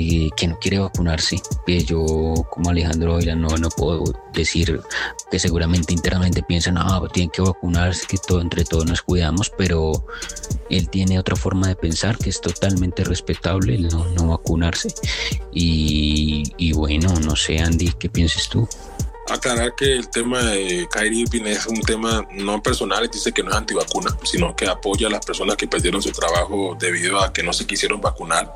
y 0.00 0.30
que 0.30 0.48
no 0.48 0.58
quiere 0.58 0.78
vacunarse. 0.78 1.40
Yo 1.66 2.34
como 2.50 2.70
Alejandro 2.70 3.18
no, 3.36 3.48
no 3.48 3.68
puedo 3.68 4.04
decir 4.32 4.80
que 5.30 5.38
seguramente 5.38 5.92
internamente 5.92 6.42
piensan, 6.42 6.78
ah, 6.78 6.96
pues 7.00 7.12
tienen 7.12 7.30
que 7.30 7.42
vacunarse, 7.42 8.06
que 8.06 8.16
todo 8.16 8.40
entre 8.40 8.64
todos 8.64 8.86
nos 8.86 9.02
cuidamos, 9.02 9.52
pero 9.56 10.06
él 10.70 10.88
tiene 10.88 11.18
otra 11.18 11.36
forma 11.36 11.68
de 11.68 11.76
pensar 11.76 12.16
que 12.16 12.30
es 12.30 12.40
totalmente 12.40 13.04
respetable 13.04 13.74
el 13.74 13.88
no, 13.88 14.06
no 14.14 14.28
vacunarse. 14.28 14.88
Y, 15.52 16.44
y 16.56 16.72
bueno, 16.72 17.12
no 17.20 17.36
sé, 17.36 17.58
Andy, 17.58 17.92
¿qué 17.98 18.08
piensas 18.08 18.48
tú? 18.48 18.66
Aclarar 19.30 19.74
que 19.74 19.96
el 19.96 20.08
tema 20.10 20.42
de 20.42 20.88
Kyrie 20.90 21.22
Irving 21.22 21.46
es 21.46 21.66
un 21.66 21.80
tema 21.80 22.26
no 22.32 22.62
personal, 22.62 23.08
dice 23.10 23.32
que 23.32 23.42
no 23.42 23.50
es 23.50 23.56
antivacuna, 23.56 24.16
sino 24.24 24.54
que 24.54 24.66
apoya 24.66 25.06
a 25.06 25.10
las 25.10 25.24
personas 25.24 25.56
que 25.56 25.66
perdieron 25.66 26.02
su 26.02 26.10
trabajo 26.10 26.76
debido 26.78 27.20
a 27.20 27.32
que 27.32 27.42
no 27.42 27.52
se 27.52 27.66
quisieron 27.66 28.00
vacunar. 28.00 28.52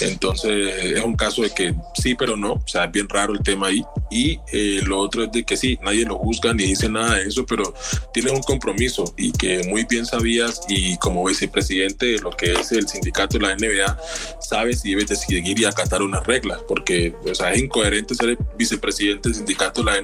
Entonces 0.00 0.92
es 0.96 1.04
un 1.04 1.16
caso 1.16 1.42
de 1.42 1.50
que 1.50 1.74
sí, 1.94 2.14
pero 2.14 2.36
no, 2.36 2.54
o 2.54 2.68
sea, 2.68 2.84
es 2.84 2.92
bien 2.92 3.08
raro 3.08 3.32
el 3.32 3.42
tema 3.42 3.68
ahí. 3.68 3.84
Y 4.10 4.38
eh, 4.52 4.80
lo 4.84 4.98
otro 4.98 5.24
es 5.24 5.32
de 5.32 5.44
que 5.44 5.56
sí, 5.56 5.78
nadie 5.82 6.04
lo 6.04 6.18
juzga 6.18 6.52
ni 6.52 6.64
dice 6.64 6.88
nada 6.88 7.16
de 7.16 7.28
eso, 7.28 7.46
pero 7.46 7.74
tienes 8.12 8.32
un 8.32 8.42
compromiso 8.42 9.14
y 9.16 9.32
que 9.32 9.62
muy 9.68 9.84
bien 9.84 10.04
sabías 10.04 10.60
y 10.68 10.96
como 10.98 11.24
vicepresidente 11.24 12.06
de 12.06 12.18
lo 12.18 12.30
que 12.30 12.52
es 12.52 12.72
el 12.72 12.88
sindicato 12.88 13.38
de 13.38 13.46
la 13.46 13.56
NBA, 13.56 13.98
sabes 14.40 14.84
y 14.84 14.90
debes 14.90 15.08
de 15.08 15.16
seguir 15.16 15.58
y 15.58 15.64
acatar 15.64 16.02
unas 16.02 16.26
reglas, 16.26 16.60
porque 16.68 17.14
o 17.30 17.34
sea, 17.34 17.52
es 17.52 17.62
incoherente 17.62 18.14
ser 18.14 18.36
vicepresidente 18.56 19.28
del 19.28 19.36
sindicato 19.36 19.82
de 19.82 19.90
la 19.90 20.00
NBA, 20.00 20.01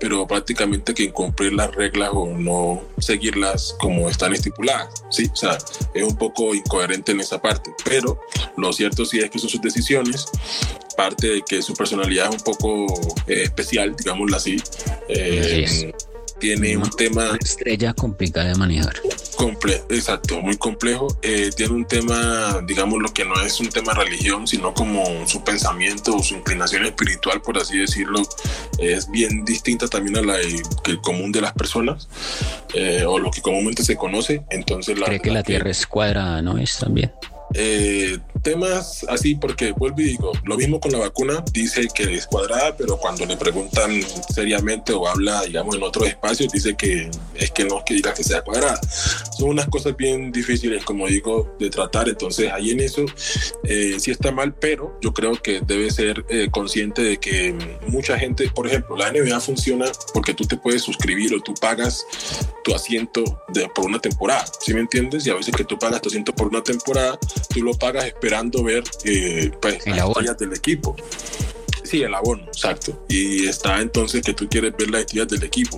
pero 0.00 0.26
prácticamente 0.26 0.94
que 0.94 1.04
incumplir 1.04 1.52
las 1.52 1.74
reglas 1.74 2.10
o 2.12 2.26
no 2.26 2.82
seguirlas 2.98 3.74
como 3.78 4.08
están 4.08 4.32
estipuladas, 4.32 5.04
¿sí? 5.10 5.28
O 5.32 5.36
sea, 5.36 5.58
es 5.94 6.02
un 6.02 6.16
poco 6.16 6.54
incoherente 6.54 7.12
en 7.12 7.20
esa 7.20 7.40
parte, 7.40 7.70
pero 7.84 8.20
lo 8.56 8.72
cierto 8.72 9.04
sí 9.04 9.18
es 9.18 9.30
que 9.30 9.38
son 9.38 9.50
sus 9.50 9.60
decisiones, 9.60 10.26
parte 10.96 11.28
de 11.28 11.42
que 11.42 11.62
su 11.62 11.74
personalidad 11.74 12.28
es 12.28 12.36
un 12.36 12.42
poco 12.42 12.86
eh, 13.26 13.42
especial, 13.44 13.94
digámoslo 13.96 14.36
así. 14.36 14.62
Eh, 15.08 15.92
tiene 16.42 16.76
un 16.76 16.90
tema... 16.90 17.38
Estrella 17.40 17.94
complicada 17.94 18.48
de 18.48 18.56
manejar. 18.56 18.94
Comple 19.36 19.80
exacto, 19.90 20.40
muy 20.40 20.56
complejo. 20.56 21.06
Eh, 21.22 21.50
tiene 21.56 21.72
un 21.72 21.86
tema, 21.86 22.60
digamos, 22.66 23.00
lo 23.00 23.14
que 23.14 23.24
no 23.24 23.40
es 23.40 23.60
un 23.60 23.68
tema 23.68 23.94
religión, 23.94 24.48
sino 24.48 24.74
como 24.74 25.04
su 25.28 25.44
pensamiento 25.44 26.16
o 26.16 26.22
su 26.22 26.34
inclinación 26.34 26.84
espiritual, 26.84 27.40
por 27.42 27.58
así 27.58 27.78
decirlo, 27.78 28.22
es 28.80 29.08
bien 29.08 29.44
distinta 29.44 29.86
también 29.86 30.16
a 30.16 30.22
la 30.22 30.34
que 30.82 30.90
el 30.90 31.00
común 31.00 31.30
de 31.30 31.42
las 31.42 31.52
personas 31.52 32.08
eh, 32.74 33.04
o 33.06 33.20
lo 33.20 33.30
que 33.30 33.40
comúnmente 33.40 33.84
se 33.84 33.94
conoce. 33.94 34.42
Entonces, 34.50 34.98
la, 34.98 35.06
Cree 35.06 35.20
que 35.20 35.30
la, 35.30 35.44
Tierra 35.44 35.70
es 35.70 35.86
cuadrada, 35.86 36.42
¿no? 36.42 36.58
Es 36.58 36.76
también. 36.76 37.12
Eh, 37.54 38.18
temas 38.42 39.06
así, 39.08 39.34
porque 39.34 39.72
vuelvo 39.72 40.00
y 40.00 40.04
digo, 40.04 40.32
lo 40.44 40.56
mismo 40.56 40.80
con 40.80 40.92
la 40.92 40.98
vacuna, 40.98 41.42
dice 41.52 41.88
que 41.94 42.14
es 42.14 42.26
cuadrada, 42.26 42.76
pero 42.76 42.96
cuando 42.98 43.24
le 43.24 43.36
preguntan 43.36 44.02
seriamente 44.34 44.92
o 44.92 45.06
habla, 45.06 45.42
digamos, 45.42 45.76
en 45.76 45.82
otros 45.82 46.08
espacios, 46.08 46.52
dice 46.52 46.74
que 46.76 47.10
es 47.34 47.50
que 47.50 47.64
no 47.64 47.78
es 47.78 47.84
que 47.84 47.94
diga 47.94 48.12
que 48.12 48.24
sea 48.24 48.42
cuadrada. 48.42 48.80
Son 49.38 49.50
unas 49.50 49.68
cosas 49.68 49.96
bien 49.96 50.32
difíciles, 50.32 50.84
como 50.84 51.06
digo, 51.06 51.54
de 51.58 51.70
tratar. 51.70 52.08
Entonces, 52.08 52.50
ahí 52.52 52.70
en 52.70 52.80
eso 52.80 53.04
eh, 53.64 53.96
sí 53.98 54.10
está 54.10 54.32
mal, 54.32 54.54
pero 54.54 54.98
yo 55.00 55.12
creo 55.12 55.32
que 55.40 55.60
debe 55.60 55.90
ser 55.90 56.24
eh, 56.28 56.48
consciente 56.50 57.02
de 57.02 57.18
que 57.18 57.54
mucha 57.86 58.18
gente, 58.18 58.50
por 58.50 58.66
ejemplo, 58.66 58.96
la 58.96 59.10
NBA 59.12 59.40
funciona 59.40 59.86
porque 60.12 60.34
tú 60.34 60.44
te 60.44 60.56
puedes 60.56 60.82
suscribir 60.82 61.34
o 61.34 61.40
tú 61.40 61.54
pagas 61.54 62.04
tu 62.64 62.74
asiento 62.74 63.22
de, 63.48 63.68
por 63.68 63.86
una 63.86 63.98
temporada, 63.98 64.44
¿sí 64.60 64.74
me 64.74 64.80
entiendes? 64.80 65.26
Y 65.26 65.30
a 65.30 65.34
veces 65.34 65.54
que 65.54 65.64
tú 65.64 65.78
pagas 65.78 66.00
tu 66.00 66.08
asiento 66.08 66.34
por 66.34 66.48
una 66.48 66.62
temporada, 66.62 67.18
tú 67.48 67.62
lo 67.62 67.74
pagas 67.74 68.06
esperando 68.06 68.31
ver 68.64 68.84
eh, 69.04 69.50
pues, 69.60 69.86
las 69.86 70.08
estrellas 70.08 70.38
del 70.38 70.52
equipo. 70.52 70.96
Sí, 71.84 72.02
el 72.02 72.14
abono, 72.14 72.44
exacto. 72.44 73.04
Y 73.08 73.46
está 73.46 73.80
entonces 73.80 74.22
que 74.22 74.32
tú 74.32 74.48
quieres 74.48 74.72
ver 74.78 74.90
las 74.90 75.02
estrellas 75.02 75.28
del 75.28 75.42
equipo. 75.42 75.76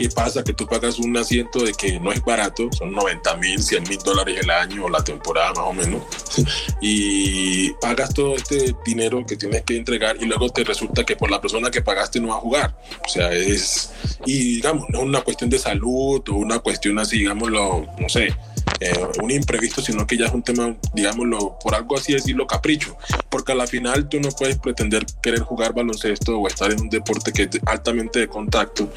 ¿Qué 0.00 0.08
pasa? 0.08 0.42
Que 0.42 0.54
tú 0.54 0.66
pagas 0.66 0.98
un 0.98 1.14
asiento 1.18 1.62
de 1.62 1.74
que 1.74 2.00
no 2.00 2.10
es 2.10 2.24
barato, 2.24 2.70
son 2.72 2.92
90 2.92 3.36
mil, 3.36 3.62
100 3.62 3.82
mil 3.82 3.98
dólares 3.98 4.38
el 4.42 4.48
año 4.48 4.86
o 4.86 4.88
la 4.88 5.04
temporada 5.04 5.50
más 5.50 5.66
o 5.66 5.74
menos, 5.74 6.02
y 6.80 7.70
pagas 7.74 8.14
todo 8.14 8.34
este 8.34 8.74
dinero 8.86 9.26
que 9.26 9.36
tienes 9.36 9.60
que 9.62 9.76
entregar 9.76 10.16
y 10.18 10.24
luego 10.24 10.48
te 10.48 10.64
resulta 10.64 11.04
que 11.04 11.16
por 11.16 11.30
la 11.30 11.42
persona 11.42 11.70
que 11.70 11.82
pagaste 11.82 12.18
no 12.18 12.28
va 12.28 12.36
a 12.36 12.40
jugar. 12.40 12.74
O 13.04 13.08
sea, 13.10 13.30
es, 13.30 13.92
y 14.24 14.54
digamos, 14.54 14.88
no 14.88 15.00
es 15.00 15.04
una 15.04 15.20
cuestión 15.20 15.50
de 15.50 15.58
salud 15.58 16.22
o 16.26 16.34
una 16.34 16.60
cuestión 16.60 16.98
así, 16.98 17.18
digámoslo, 17.18 17.86
no 17.98 18.08
sé, 18.08 18.34
eh, 18.80 18.98
un 19.22 19.30
imprevisto, 19.30 19.82
sino 19.82 20.06
que 20.06 20.16
ya 20.16 20.26
es 20.26 20.32
un 20.32 20.42
tema, 20.42 20.74
digámoslo, 20.94 21.58
por 21.62 21.74
algo 21.74 21.96
así 21.96 22.14
decirlo, 22.14 22.46
capricho. 22.46 22.96
Porque 23.28 23.52
a 23.52 23.54
la 23.54 23.66
final 23.66 24.08
tú 24.08 24.20
no 24.20 24.30
puedes 24.30 24.58
pretender 24.58 25.04
querer 25.22 25.40
jugar 25.40 25.74
baloncesto 25.74 26.38
o 26.38 26.48
estar 26.48 26.72
en 26.72 26.80
un 26.80 26.88
deporte 26.88 27.32
que 27.32 27.42
es 27.42 27.50
altamente 27.66 28.20
de 28.20 28.28
contacto 28.28 28.90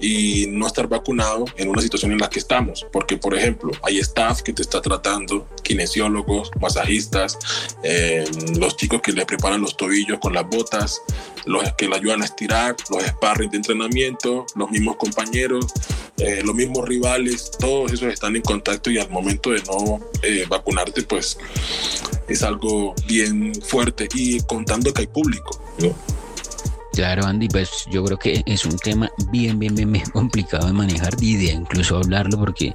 y 0.00 0.46
no 0.48 0.66
estar 0.66 0.88
vacunado 0.88 1.46
en 1.56 1.68
una 1.68 1.80
situación 1.80 2.12
en 2.12 2.18
la 2.18 2.28
que 2.28 2.38
estamos. 2.38 2.86
Porque, 2.92 3.16
por 3.16 3.34
ejemplo, 3.34 3.72
hay 3.82 3.98
staff 3.98 4.42
que 4.42 4.52
te 4.52 4.62
está 4.62 4.80
tratando, 4.82 5.48
kinesiólogos, 5.62 6.50
masajistas, 6.60 7.38
eh, 7.82 8.24
los 8.58 8.76
chicos 8.76 9.00
que 9.00 9.12
le 9.12 9.24
preparan 9.24 9.60
los 9.62 9.76
tobillos 9.76 10.18
con 10.18 10.34
las 10.34 10.46
botas, 10.46 11.00
los 11.46 11.72
que 11.74 11.88
le 11.88 11.96
ayudan 11.96 12.22
a 12.22 12.24
estirar, 12.24 12.76
los 12.90 13.02
sparring 13.04 13.50
de 13.50 13.58
entrenamiento, 13.58 14.46
los 14.56 14.70
mismos 14.70 14.96
compañeros, 14.96 15.66
eh, 16.18 16.42
los 16.44 16.54
mismos 16.54 16.88
rivales, 16.88 17.50
todos 17.58 17.92
esos 17.92 18.12
están 18.12 18.36
en 18.36 18.42
contacto 18.42 18.90
y 18.90 18.98
al 18.98 19.10
momento 19.10 19.50
de 19.50 19.62
no 19.62 20.00
eh, 20.22 20.46
vacunarte, 20.48 21.02
pues 21.02 21.38
es 22.28 22.42
algo 22.42 22.94
bien 23.06 23.52
fuerte 23.54 24.08
y 24.14 24.40
contando 24.40 24.92
que 24.92 25.02
hay 25.02 25.06
público. 25.08 25.60
Claro, 26.94 27.26
Andy, 27.26 27.48
pues 27.48 27.86
yo 27.90 28.04
creo 28.04 28.18
que 28.18 28.42
es 28.46 28.64
un 28.64 28.76
tema 28.78 29.10
bien, 29.32 29.58
bien, 29.58 29.74
bien, 29.74 29.90
bien 29.90 30.08
complicado 30.10 30.68
de 30.68 30.72
manejar 30.72 31.12
y 31.20 31.36
de 31.36 31.52
incluso 31.52 31.96
hablarlo 31.96 32.38
porque 32.38 32.72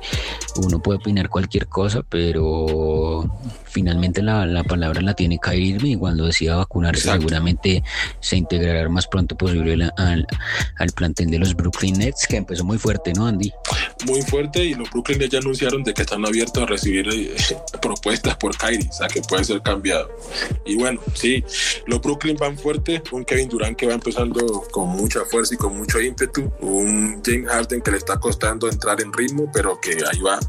uno 0.58 0.80
puede 0.82 1.00
opinar 1.00 1.30
cualquier 1.30 1.68
cosa, 1.68 2.04
pero 2.04 3.24
finalmente 3.70 4.22
la, 4.22 4.46
la 4.46 4.64
palabra 4.64 5.02
la 5.02 5.14
tiene 5.14 5.40
que 5.42 5.56
irme 5.56 5.90
y 5.90 5.96
cuando 5.96 6.26
decida 6.26 6.56
vacunarse 6.58 7.10
seguramente 7.10 7.84
se 8.20 8.38
integrará 8.38 8.90
más 8.90 9.08
pronto 9.08 9.36
posible 9.38 9.90
al, 9.98 10.28
al, 10.78 10.92
plantel 10.92 11.30
de 11.30 11.40
los 11.40 11.56
Brooklyn 11.56 11.98
Nets, 11.98 12.28
que 12.28 12.38
empezó 12.38 12.64
muy 12.64 12.78
fuerte, 12.78 13.14
¿no, 13.14 13.28
Andy? 13.28 13.52
Muy 14.06 14.22
fuerte 14.22 14.66
y 14.66 14.74
los 14.74 14.90
Brooklyn 14.90 15.20
Nets 15.20 15.32
ya 15.32 15.40
anunciaron 15.40 15.84
de 15.84 15.94
que 15.94 16.02
están 16.02 16.26
abiertos 16.26 16.64
a 16.64 16.66
recibir 16.66 17.08
eh, 17.10 17.36
propuestas 17.82 18.36
por 18.38 18.58
Kyrie, 18.58 18.90
o 18.90 18.94
sea, 18.94 19.08
que 19.08 19.22
puede 19.22 19.44
ser 19.44 19.62
cambiado. 19.62 20.10
Y 20.66 20.76
bueno, 20.76 21.00
sí, 21.14 21.44
los 21.88 22.02
Brooklyn 22.02 22.38
van 22.38 22.58
fuerte, 22.58 23.02
un 23.12 23.26
Kevin 23.26 23.50
Durant 23.50 23.78
que 23.78 23.88
va 23.88 23.94
empezando 23.94 24.64
con 24.72 24.90
mucha 24.90 25.26
fuerza 25.26 25.54
y 25.54 25.58
con 25.58 25.78
mucho 25.78 26.00
ímpetu. 26.00 26.52
Un 26.62 27.22
James 27.24 27.50
Harden 27.50 27.82
que 27.82 27.92
le 27.92 27.98
está 27.98 28.20
costando 28.20 28.70
entrar 28.70 29.02
en 29.02 29.14
ritmo, 29.14 29.50
pero 29.54 29.80
que 29.80 29.92
ahí 30.12 30.20
va 30.22 30.40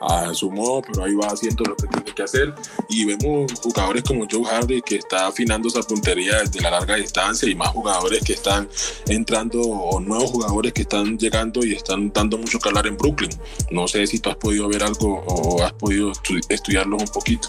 a 0.00 0.32
su 0.34 0.50
modo, 0.50 0.82
pero 0.82 1.04
ahí 1.04 1.14
va 1.14 1.28
haciendo 1.28 1.64
lo 1.64 1.76
que 1.76 1.86
tiene 1.86 2.14
que 2.14 2.22
hacer. 2.22 2.54
Y 2.88 3.04
vemos 3.04 3.52
jugadores 3.60 4.02
como 4.02 4.26
Joe 4.30 4.44
Harden 4.44 4.80
que 4.82 4.96
está 4.96 5.28
afinando 5.28 5.68
esa 5.68 5.82
puntería 5.82 6.40
desde 6.40 6.60
la 6.60 6.70
larga 6.70 6.96
distancia 6.96 7.48
y 7.48 7.54
más 7.54 7.68
jugadores 7.68 8.22
que 8.24 8.34
están 8.34 8.68
entrando 9.06 9.60
o 9.60 10.00
nuevos 10.00 10.30
jugadores 10.30 10.72
que 10.72 10.82
están 10.82 11.18
llegando 11.18 11.64
y 11.64 11.72
están 11.72 12.12
dando 12.12 12.38
mucho 12.38 12.58
que 12.58 12.68
hablar 12.68 12.86
en 12.86 12.96
Brooklyn. 12.96 13.30
No 13.70 13.86
sé 13.86 14.06
si 14.06 14.18
tú 14.18 14.30
has 14.30 14.36
podido 14.36 14.68
ver 14.68 14.82
algo 14.82 15.22
o 15.26 15.62
has 15.62 15.72
podido 15.72 16.12
estudiarlos 16.48 17.02
un 17.02 17.08
poquito. 17.08 17.48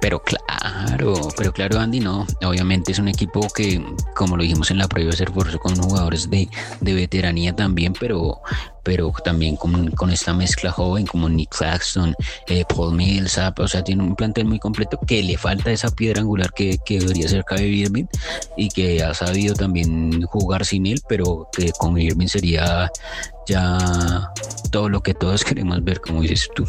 Pero 0.00 0.22
claro, 0.22 1.14
pero 1.36 1.52
claro, 1.52 1.78
Andy, 1.78 2.00
no. 2.00 2.26
Obviamente 2.42 2.92
es 2.92 2.98
un 2.98 3.08
equipo 3.08 3.46
que, 3.54 3.84
como 4.14 4.36
lo 4.36 4.42
dijimos 4.42 4.70
en 4.70 4.78
la 4.78 4.88
previa, 4.88 5.12
se 5.12 5.24
esforzó 5.24 5.58
con 5.58 5.76
jugadores 5.76 6.30
de, 6.30 6.48
de 6.80 6.94
veteranía 6.94 7.54
también, 7.54 7.92
pero, 7.92 8.40
pero 8.82 9.12
también 9.22 9.56
con, 9.56 9.90
con, 9.90 10.10
esta 10.10 10.32
mezcla 10.32 10.72
joven 10.72 11.06
como 11.06 11.28
Nick 11.28 11.54
Claxton, 11.54 12.14
eh, 12.46 12.64
Paul 12.66 12.94
Millsap, 12.96 13.60
o 13.60 13.68
sea, 13.68 13.84
tiene 13.84 14.02
un 14.02 14.16
plantel 14.16 14.46
muy 14.46 14.58
completo 14.58 14.98
que 15.06 15.22
le 15.22 15.36
falta 15.36 15.70
esa 15.70 15.90
piedra 15.90 16.22
angular 16.22 16.50
que, 16.54 16.78
que 16.78 16.98
debería 16.98 17.28
ser 17.28 17.44
Kyrie 17.44 17.84
Irving 17.86 18.06
y 18.56 18.70
que 18.70 19.02
ha 19.02 19.12
sabido 19.12 19.54
también 19.54 20.22
jugar 20.22 20.64
sin 20.64 20.86
él, 20.86 21.02
pero 21.08 21.48
que 21.52 21.72
con 21.78 21.98
Irving 21.98 22.28
sería 22.28 22.90
ya 23.46 24.32
todo 24.70 24.88
lo 24.88 25.02
que 25.02 25.12
todos 25.12 25.44
queremos 25.44 25.84
ver, 25.84 26.00
como 26.00 26.22
dices 26.22 26.48
tú. 26.54 26.64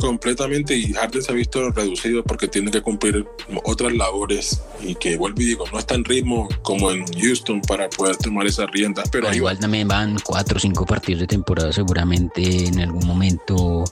Completamente, 0.00 0.76
y 0.76 0.92
Harden 0.92 1.22
se 1.22 1.32
ha 1.32 1.34
visto 1.34 1.70
reducido 1.70 2.22
porque 2.24 2.48
tiene 2.48 2.70
que 2.70 2.80
cumplir 2.80 3.26
otras 3.64 3.92
labores 3.92 4.62
y 4.80 4.94
que 4.94 5.16
vuelvo 5.16 5.40
y 5.42 5.44
digo, 5.44 5.64
no 5.72 5.78
está 5.78 5.94
en 5.94 6.04
ritmo 6.04 6.48
como 6.62 6.90
en 6.90 7.04
Houston 7.20 7.60
para 7.62 7.88
poder 7.90 8.16
tomar 8.16 8.46
esas 8.46 8.70
riendas. 8.70 9.08
Pero, 9.10 9.32
igual 9.34 9.58
también 9.58 9.88
van 9.88 10.16
cuatro 10.24 10.56
o 10.56 10.60
cinco 10.60 10.86
partidos 10.86 11.20
de 11.20 11.26
temporada, 11.26 11.72
seguramente 11.72 12.66
en 12.66 12.80
algún 12.80 13.06
momento 13.06 13.84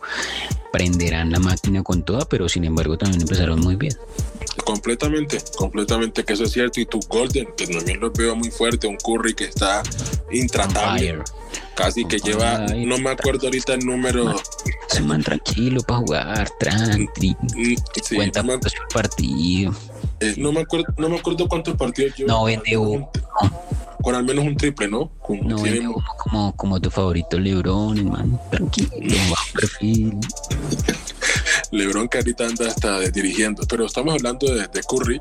prenderán 0.73 1.31
la 1.31 1.39
máquina 1.39 1.83
con 1.83 2.03
toda, 2.03 2.29
pero 2.29 2.49
sin 2.49 2.65
embargo 2.65 2.97
también 2.97 3.23
empezaron 3.23 3.61
muy 3.61 3.77
bien. 3.77 3.95
Completamente, 4.65 5.39
completamente 5.57 6.25
que 6.25 6.33
eso 6.33 6.45
es 6.45 6.53
cierto. 6.53 6.81
Y 6.81 6.87
tu 6.87 7.01
Golden, 7.09 7.49
que 7.57 7.67
también 7.67 8.01
lo 8.01 8.11
veo 8.11 8.35
muy 8.35 8.51
fuerte, 8.51 8.87
un 8.87 8.97
Curry 8.97 9.35
que 9.35 9.45
está 9.45 9.83
intratable 10.31 11.23
casi 11.79 12.05
que 12.05 12.19
lleva, 12.19 12.59
no 12.59 12.99
me 12.99 13.11
acuerdo 13.11 13.47
ahorita 13.47 13.75
el 13.75 13.87
número. 13.87 14.35
Se 14.89 15.01
man 15.01 15.23
tranquilo 15.23 15.81
para 15.83 16.01
jugar, 16.01 16.51
tranqui. 16.59 17.37
Mm, 17.55 17.75
sí, 18.03 18.17
cuenta 18.17 18.43
no 18.43 18.55
me, 18.55 18.59
partido. 18.93 19.73
Eh, 20.19 20.35
no 20.39 20.51
me 20.51 20.63
acuerdo, 20.63 20.93
no 20.99 21.09
me 21.09 21.19
acuerdo 21.19 21.47
cuántos 21.47 21.77
partidos 21.77 22.17
lleva. 22.17 22.33
No 22.33 22.45
vende 22.45 22.77
uno. 22.77 23.09
Con 24.03 24.15
al 24.15 24.25
menos 24.25 24.45
un 24.45 24.57
triple, 24.57 24.89
¿no? 24.89 25.09
Con, 25.21 25.47
no 25.47 25.63
vende 25.63 25.87
uno 25.87 26.05
como, 26.19 26.57
como 26.57 26.81
tu 26.81 26.91
favorito 26.91 27.39
LeBron, 27.39 27.97
hermano. 27.97 28.41
Tranquilo, 28.51 28.91
bajo 29.31 29.47
perfil. 29.55 30.19
LeBron 31.71 32.09
que 32.09 32.19
ahorita 32.19 32.47
anda 32.47 32.69
hasta 32.69 33.01
dirigiendo, 33.11 33.63
pero 33.69 33.87
estamos 33.87 34.15
hablando 34.15 34.47
de, 34.55 34.69
Curry 34.89 35.21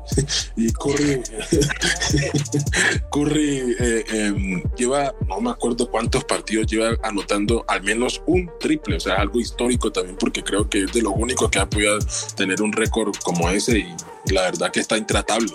y 0.56 0.72
Curry, 0.72 1.20
Curry 3.12 3.76
eh, 3.78 4.04
em, 4.08 4.62
lleva, 4.76 5.14
no 5.26 5.40
me 5.40 5.50
acuerdo 5.50 5.90
cuántos 5.90 6.24
partidos 6.24 6.66
lleva 6.66 6.96
anotando 7.02 7.64
al 7.68 7.82
menos 7.82 8.22
un 8.26 8.50
triple, 8.60 8.96
o 8.96 9.00
sea, 9.00 9.16
algo 9.16 9.40
histórico 9.40 9.90
también 9.90 10.16
porque 10.18 10.42
creo 10.42 10.68
que 10.68 10.84
es 10.84 10.92
de 10.92 11.02
lo 11.02 11.10
único 11.10 11.50
que 11.50 11.58
ha 11.58 11.68
podido 11.68 11.98
tener 12.36 12.62
un 12.62 12.72
récord 12.72 13.14
como 13.22 13.48
ese 13.50 13.78
y 13.78 14.32
la 14.32 14.42
verdad 14.42 14.70
que 14.70 14.80
está 14.80 14.96
intratable. 14.96 15.52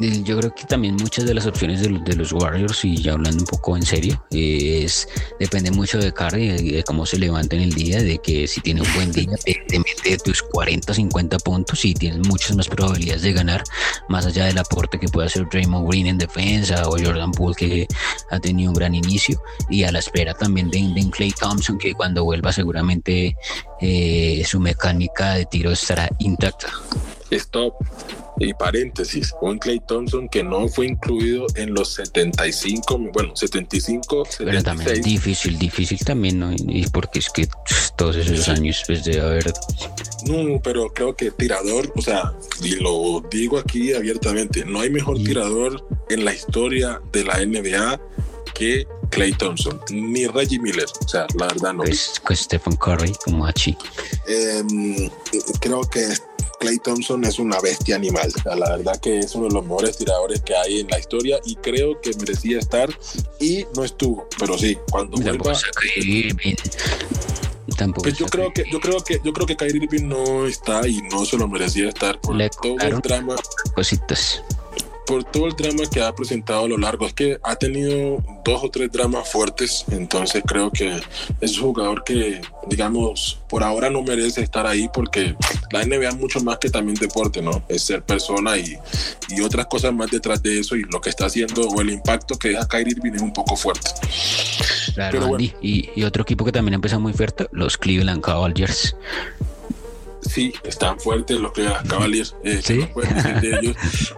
Eh, 0.00 0.22
yo 0.24 0.38
creo 0.38 0.54
que 0.54 0.64
también 0.64 0.96
muchas 0.96 1.26
de 1.26 1.34
las 1.34 1.44
opciones 1.46 1.82
de, 1.82 1.88
de 1.88 2.16
los 2.16 2.32
Warriors, 2.32 2.84
y 2.86 2.96
ya 2.96 3.12
hablando 3.12 3.42
un 3.42 3.46
poco 3.46 3.76
en 3.76 3.82
serio, 3.82 4.24
es 4.30 5.06
depende 5.38 5.70
mucho 5.70 5.98
de 5.98 6.12
Curry, 6.12 6.48
de, 6.48 6.84
cómo 6.84 7.04
se 7.04 7.18
levanta 7.18 7.56
en 7.56 7.62
el 7.62 7.74
día, 7.74 8.02
de 8.02 8.18
que 8.18 8.46
si 8.46 8.62
tiene 8.62 8.80
un 8.80 8.94
buen 8.94 9.12
día, 9.12 9.28
te, 9.44 9.78
mete 9.78 10.16
tus 10.24 10.42
40, 10.42 10.94
50 10.94 11.38
puntos 11.40 11.84
y 11.84 11.92
tienes 11.92 12.26
muchas 12.26 12.56
más 12.56 12.68
probabilidades 12.68 13.22
de 13.22 13.32
ganar, 13.34 13.62
más 14.08 14.24
allá 14.24 14.46
del 14.46 14.56
aporte 14.56 14.98
que 14.98 15.08
puede 15.08 15.26
hacer 15.26 15.46
Draymond 15.50 15.90
Green 15.90 16.06
en 16.06 16.18
defensa 16.18 16.88
o 16.88 16.92
Jordan 16.92 17.32
Poole, 17.32 17.54
que 17.54 17.88
ha 18.30 18.40
tenido 18.40 18.70
un 18.70 18.76
gran 18.76 18.94
inicio, 18.94 19.38
y 19.68 19.84
a 19.84 19.92
la 19.92 19.98
espera 19.98 20.32
también 20.32 20.70
de, 20.70 20.80
de 20.94 21.10
Clay 21.10 21.32
Thompson, 21.32 21.76
que 21.76 21.92
cuando 21.92 22.24
vuelva 22.24 22.52
seguramente 22.52 23.36
eh, 23.82 24.42
su 24.46 24.60
mecánica 24.60 25.34
de 25.34 25.44
tiro 25.44 25.72
estará 25.72 26.08
intacta. 26.20 26.68
Stop 27.30 27.74
y 28.38 28.54
paréntesis, 28.54 29.34
un 29.42 29.58
Clay 29.58 29.80
Thompson 29.86 30.28
que 30.28 30.42
no 30.42 30.66
fue 30.68 30.86
incluido 30.86 31.46
en 31.56 31.74
los 31.74 31.94
75, 31.94 32.98
bueno, 33.12 33.36
75, 33.36 34.26
Pero 34.38 34.62
también 34.62 35.02
difícil, 35.02 35.58
difícil 35.58 35.98
también, 35.98 36.38
¿no? 36.38 36.52
Y 36.52 36.86
porque 36.90 37.18
es 37.18 37.28
que 37.28 37.48
todos 37.96 38.16
esos 38.16 38.48
años, 38.48 38.82
pues 38.86 39.04
de 39.04 39.20
haber... 39.20 39.52
No, 40.26 40.60
pero 40.62 40.88
creo 40.92 41.14
que 41.14 41.30
tirador, 41.30 41.92
o 41.94 42.00
sea, 42.00 42.32
y 42.62 42.76
lo 42.76 43.22
digo 43.30 43.58
aquí 43.58 43.92
abiertamente, 43.92 44.64
no 44.64 44.80
hay 44.80 44.90
mejor 44.90 45.18
tirador 45.18 45.86
en 46.08 46.24
la 46.24 46.32
historia 46.32 47.00
de 47.12 47.24
la 47.24 47.44
NBA 47.44 48.00
que 48.54 48.86
Clay 49.10 49.32
Thompson, 49.32 49.80
ni 49.90 50.26
Reggie 50.26 50.58
Miller. 50.58 50.86
O 51.04 51.08
sea, 51.08 51.26
la 51.38 51.46
verdad 51.46 51.74
no. 51.74 51.82
Pues, 51.82 52.20
pues 52.26 52.40
Stephen 52.40 52.76
Curry 52.76 53.12
como 53.24 53.46
Hachi. 53.46 53.76
Eh, 54.28 54.62
creo 55.60 55.82
que 55.82 56.06
Clay 56.60 56.78
Thompson 56.78 57.24
es 57.24 57.38
una 57.38 57.58
bestia 57.60 57.96
animal. 57.96 58.30
O 58.36 58.42
sea, 58.42 58.54
la 58.54 58.76
verdad 58.76 59.00
que 59.00 59.18
es 59.18 59.34
uno 59.34 59.48
de 59.48 59.54
los 59.54 59.64
mejores 59.64 59.96
tiradores 59.96 60.42
que 60.42 60.54
hay 60.54 60.80
en 60.80 60.88
la 60.88 60.98
historia 60.98 61.40
y 61.44 61.56
creo 61.56 61.98
que 62.02 62.12
merecía 62.14 62.58
estar 62.58 62.90
y 63.40 63.64
no 63.74 63.82
estuvo. 63.82 64.28
Pero 64.38 64.58
sí, 64.58 64.76
cuando 64.90 65.16
vuelva... 65.16 65.54
Tampoco 67.76 68.02
pues 68.02 68.18
yo 68.18 68.26
creo 68.26 68.52
que 68.52 68.64
yo 68.70 68.78
creo 68.78 69.02
que 69.02 69.20
yo 69.24 69.32
creo 69.32 69.46
que 69.46 69.56
Kyrie 69.56 69.84
Irving 69.84 70.08
no 70.08 70.46
está 70.46 70.86
y 70.86 71.00
no 71.02 71.24
se 71.24 71.38
lo 71.38 71.48
merecía 71.48 71.88
estar 71.88 72.20
por 72.20 72.36
todo 72.60 72.76
el 72.78 73.00
drama 73.00 73.36
cositas 73.74 74.42
por 75.10 75.24
todo 75.24 75.48
el 75.48 75.56
drama 75.56 75.82
que 75.92 76.00
ha 76.00 76.14
presentado 76.14 76.66
a 76.66 76.68
lo 76.68 76.78
largo. 76.78 77.04
Es 77.04 77.14
que 77.14 77.36
ha 77.42 77.56
tenido 77.56 78.22
dos 78.44 78.62
o 78.62 78.70
tres 78.70 78.92
dramas 78.92 79.28
fuertes, 79.28 79.84
entonces 79.90 80.40
creo 80.46 80.70
que 80.70 81.00
es 81.40 81.58
un 81.58 81.72
jugador 81.72 82.04
que, 82.04 82.40
digamos, 82.68 83.40
por 83.48 83.64
ahora 83.64 83.90
no 83.90 84.02
merece 84.04 84.40
estar 84.40 84.68
ahí 84.68 84.88
porque 84.94 85.34
la 85.72 85.84
NBA 85.84 86.10
es 86.10 86.16
mucho 86.16 86.38
más 86.44 86.58
que 86.58 86.70
también 86.70 86.94
deporte, 86.94 87.42
¿no? 87.42 87.60
Es 87.68 87.82
ser 87.82 88.04
persona 88.04 88.56
y, 88.56 88.78
y 89.30 89.40
otras 89.40 89.66
cosas 89.66 89.92
más 89.92 90.12
detrás 90.12 90.40
de 90.44 90.60
eso 90.60 90.76
y 90.76 90.84
lo 90.84 91.00
que 91.00 91.10
está 91.10 91.26
haciendo 91.26 91.62
o 91.62 91.80
el 91.80 91.90
impacto 91.90 92.38
que 92.38 92.50
deja 92.50 92.68
Kyrie 92.68 92.94
Irving 92.96 93.14
es 93.16 93.22
un 93.22 93.32
poco 93.32 93.56
fuerte. 93.56 93.90
Claro, 94.94 95.36
y, 95.40 95.90
y, 95.96 96.04
otro 96.04 96.22
equipo 96.22 96.44
que 96.44 96.52
también 96.52 96.74
empezó 96.74 97.00
muy 97.00 97.14
fuerte, 97.14 97.48
los 97.50 97.76
Cleveland 97.76 98.22
Cavaliers 98.22 98.94
sí, 100.30 100.52
están 100.64 100.98
fuertes 100.98 101.38
los 101.40 101.52
que 101.52 101.66
Cavaliers. 101.88 102.36
Eh, 102.44 102.60
¿Sí? 102.62 102.86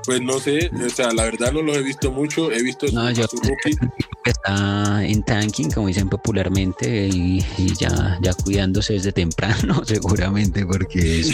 Pues 0.04 0.20
no 0.20 0.38
sé, 0.38 0.70
o 0.84 0.90
sea, 0.90 1.12
la 1.12 1.24
verdad 1.24 1.52
no 1.52 1.62
los 1.62 1.76
he 1.76 1.82
visto 1.82 2.10
mucho, 2.12 2.50
he 2.50 2.62
visto 2.62 2.86
no, 2.92 3.10
yo, 3.10 3.26
su 3.26 3.36
rookie. 3.38 3.76
Está 4.24 5.04
en 5.04 5.22
tanking, 5.22 5.70
como 5.70 5.88
dicen 5.88 6.08
popularmente, 6.08 7.08
y, 7.08 7.44
ya, 7.78 8.18
ya 8.20 8.34
cuidándose 8.34 8.94
desde 8.94 9.12
temprano, 9.12 9.82
seguramente, 9.86 10.64
porque 10.66 11.24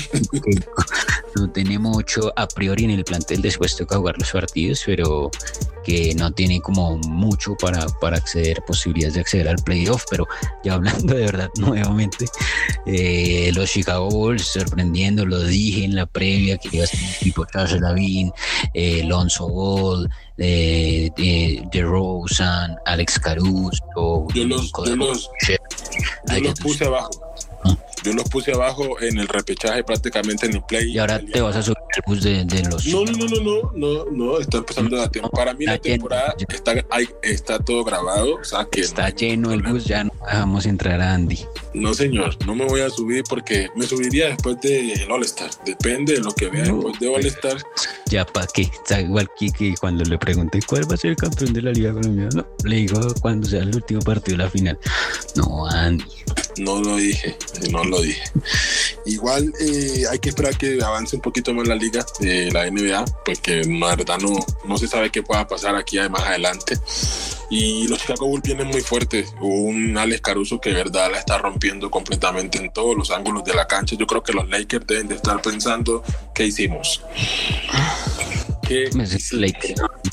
no 1.36 1.50
tiene 1.50 1.78
mucho 1.78 2.32
a 2.36 2.46
priori 2.46 2.84
en 2.84 2.90
el 2.90 3.04
plantel, 3.04 3.42
después 3.42 3.76
toca 3.76 3.96
jugar 3.96 4.16
los 4.18 4.30
partidos, 4.30 4.82
pero 4.86 5.30
que 5.84 6.14
no 6.14 6.30
tiene 6.32 6.60
como 6.60 6.98
mucho 6.98 7.56
para, 7.56 7.86
para 8.00 8.18
acceder, 8.18 8.62
posibilidades 8.66 9.14
de 9.14 9.20
acceder 9.20 9.48
al 9.48 9.56
playoff, 9.56 10.04
pero 10.10 10.26
ya 10.62 10.74
hablando 10.74 11.14
de 11.14 11.24
verdad 11.24 11.50
nuevamente, 11.58 12.26
eh, 12.84 13.50
los 13.54 13.70
Chicago 13.70 14.10
Bulls 14.10 14.58
sorprendiendo, 14.68 15.24
lo 15.24 15.42
dije 15.42 15.84
en 15.84 15.96
la 15.96 16.06
previa 16.06 16.58
que 16.58 16.68
iba 16.72 16.84
a 16.84 16.86
ser 16.86 17.00
un 17.00 17.14
tipo 17.20 17.46
Charles 17.46 17.80
Lavin, 17.80 18.30
eh, 18.74 19.02
Lonzo 19.04 19.48
Ball, 19.48 20.08
de, 20.36 21.12
de, 21.16 21.62
de 21.72 21.82
Rosen, 21.82 22.76
Alex 22.84 23.18
Caruso, 23.18 23.82
yo 24.34 24.44
los, 24.44 24.72
yo 24.84 24.96
los, 24.96 25.30
yo 25.48 26.40
los 26.40 26.54
puse 26.60 26.84
abajo. 26.84 27.27
Yo 28.04 28.12
los 28.12 28.28
puse 28.28 28.52
abajo 28.52 29.00
en 29.00 29.18
el 29.18 29.28
repechaje 29.28 29.82
prácticamente 29.84 30.46
en 30.46 30.54
el 30.54 30.62
play. 30.62 30.92
Y 30.92 30.98
ahora 30.98 31.20
te 31.20 31.40
vas 31.40 31.56
a 31.56 31.62
subir 31.62 31.76
el 31.96 32.02
bus 32.06 32.22
de, 32.22 32.44
los. 32.70 32.86
No, 32.86 33.04
no, 33.04 33.12
no, 33.12 33.40
no, 33.40 33.72
no, 33.74 34.04
no, 34.10 34.38
está 34.38 34.58
empezando 34.58 34.96
la 34.96 35.08
temporada. 35.08 35.44
Para 35.44 35.54
mí 35.54 35.66
la 35.66 35.78
temporada 35.78 36.34
está, 36.48 36.74
está 37.22 37.58
todo 37.58 37.84
grabado. 37.84 38.36
O 38.36 38.44
sea 38.44 38.66
que 38.70 38.80
está 38.80 39.10
lleno 39.10 39.52
el 39.52 39.62
bus, 39.62 39.84
ya 39.84 40.04
no 40.04 40.12
dejamos 40.24 40.66
entrar 40.66 41.00
a 41.00 41.14
Andy. 41.14 41.38
No, 41.74 41.94
señor, 41.94 42.36
no 42.46 42.54
me 42.54 42.64
voy 42.64 42.80
a 42.80 42.90
subir 42.90 43.24
porque 43.28 43.68
me 43.76 43.86
subiría 43.86 44.28
después 44.28 44.60
del 44.60 45.10
All-Star. 45.10 45.50
Depende 45.64 46.14
de 46.14 46.20
lo 46.20 46.32
que 46.32 46.48
vea 46.48 46.64
después 46.64 46.98
de 46.98 47.08
All-Star. 47.08 47.56
Ya, 48.06 48.24
¿para 48.26 48.46
qué? 48.46 48.62
Está 48.62 49.00
igual 49.00 49.28
que, 49.38 49.74
cuando 49.80 50.04
le 50.04 50.18
pregunté 50.18 50.60
cuál 50.66 50.90
va 50.90 50.94
a 50.94 50.96
ser 50.96 51.10
el 51.10 51.16
campeón 51.16 51.52
de 51.52 51.62
la 51.62 51.72
Liga 51.72 51.92
Colombiana. 51.92 52.30
No, 52.34 52.46
le 52.64 52.76
digo 52.76 53.00
cuando 53.20 53.46
sea 53.46 53.62
el 53.62 53.74
último 53.74 54.00
partido 54.00 54.38
de 54.38 54.44
la 54.44 54.50
final. 54.50 54.78
No, 55.36 55.66
Andy. 55.66 56.04
No 56.58 56.80
lo 56.80 56.96
dije, 56.96 57.36
no 57.70 57.84
lo 57.84 58.00
dije. 58.00 58.22
Igual 59.06 59.52
eh, 59.60 60.04
hay 60.10 60.18
que 60.18 60.30
esperar 60.30 60.56
que 60.56 60.82
avance 60.82 61.16
un 61.16 61.22
poquito 61.22 61.54
más 61.54 61.66
la 61.66 61.74
liga 61.74 62.04
la 62.20 62.70
NBA, 62.70 63.04
porque 63.24 63.62
la 63.64 63.96
verdad 63.96 64.18
no, 64.18 64.38
no 64.64 64.78
se 64.78 64.88
sabe 64.88 65.10
qué 65.10 65.22
pueda 65.22 65.46
pasar 65.46 65.74
aquí 65.76 65.98
más 66.10 66.22
adelante. 66.22 66.78
Y 67.50 67.88
los 67.88 67.98
Chicago 68.00 68.26
Bulls 68.26 68.42
vienen 68.42 68.66
muy 68.66 68.80
fuertes. 68.80 69.32
Un 69.40 69.96
Alex 69.96 70.20
Caruso 70.20 70.60
que 70.60 70.70
de 70.70 70.76
verdad 70.76 71.10
la 71.10 71.18
está 71.18 71.38
rompiendo 71.38 71.90
completamente 71.90 72.58
en 72.58 72.70
todos 72.72 72.96
los 72.96 73.10
ángulos 73.10 73.44
de 73.44 73.54
la 73.54 73.66
cancha. 73.66 73.96
Yo 73.96 74.06
creo 74.06 74.22
que 74.22 74.32
los 74.32 74.48
Lakers 74.48 74.86
deben 74.86 75.08
de 75.08 75.14
estar 75.14 75.40
pensando 75.40 76.02
qué 76.34 76.46
hicimos 76.46 77.02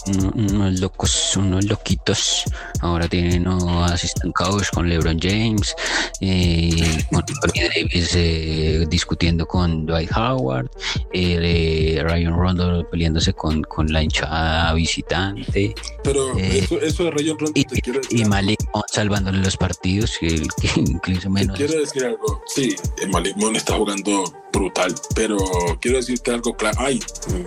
unos 0.08 0.80
locos, 0.80 1.38
unos 1.38 1.66
loquitos. 1.66 2.44
Ahora 2.82 3.08
tienen 3.08 3.48
unos 3.48 3.92
asistentes 3.92 4.72
con 4.72 4.90
LeBron 4.90 5.20
James, 5.20 5.76
eh, 6.22 7.04
con 7.12 7.20
Anthony 7.22 7.62
Davis 7.76 8.14
eh, 8.16 8.86
discutiendo 8.90 9.46
con 9.46 9.86
Dwight 9.86 10.12
Howard, 10.16 10.70
eh, 11.14 12.02
Ryan 12.04 12.36
Rondo 12.36 12.88
peleándose 12.90 13.34
con, 13.34 13.64
con 13.64 13.92
la 13.92 14.04
hinchada 14.04 14.74
visitante. 14.74 15.74
Pero 16.04 16.38
eso, 16.38 16.80
eso, 16.82 17.04
de 17.06 17.12
Ryan 17.12 17.40
Rondo 17.40 17.60
y, 17.60 17.64
te 17.64 17.82
quiero 17.82 18.00
decir. 18.00 18.20
Y 18.20 18.26
Malik 18.26 18.60
salvándole 18.92 19.40
los 19.40 19.58
partidos, 19.58 20.18
que, 20.20 20.42
que 20.62 20.80
incluso 20.80 21.30
menos. 21.30 21.58
quiero 21.58 21.80
decir 21.80 22.06
algo. 22.06 22.42
Sí, 22.48 22.76
Malik 23.10 23.36
Mon 23.38 23.56
está 23.56 23.76
jugando 23.76 24.24
brutal, 24.56 24.96
pero 25.14 25.38
quiero 25.82 25.98
decirte 25.98 26.32
algo 26.32 26.56
claro. 26.56 26.78
Ay, 26.80 27.00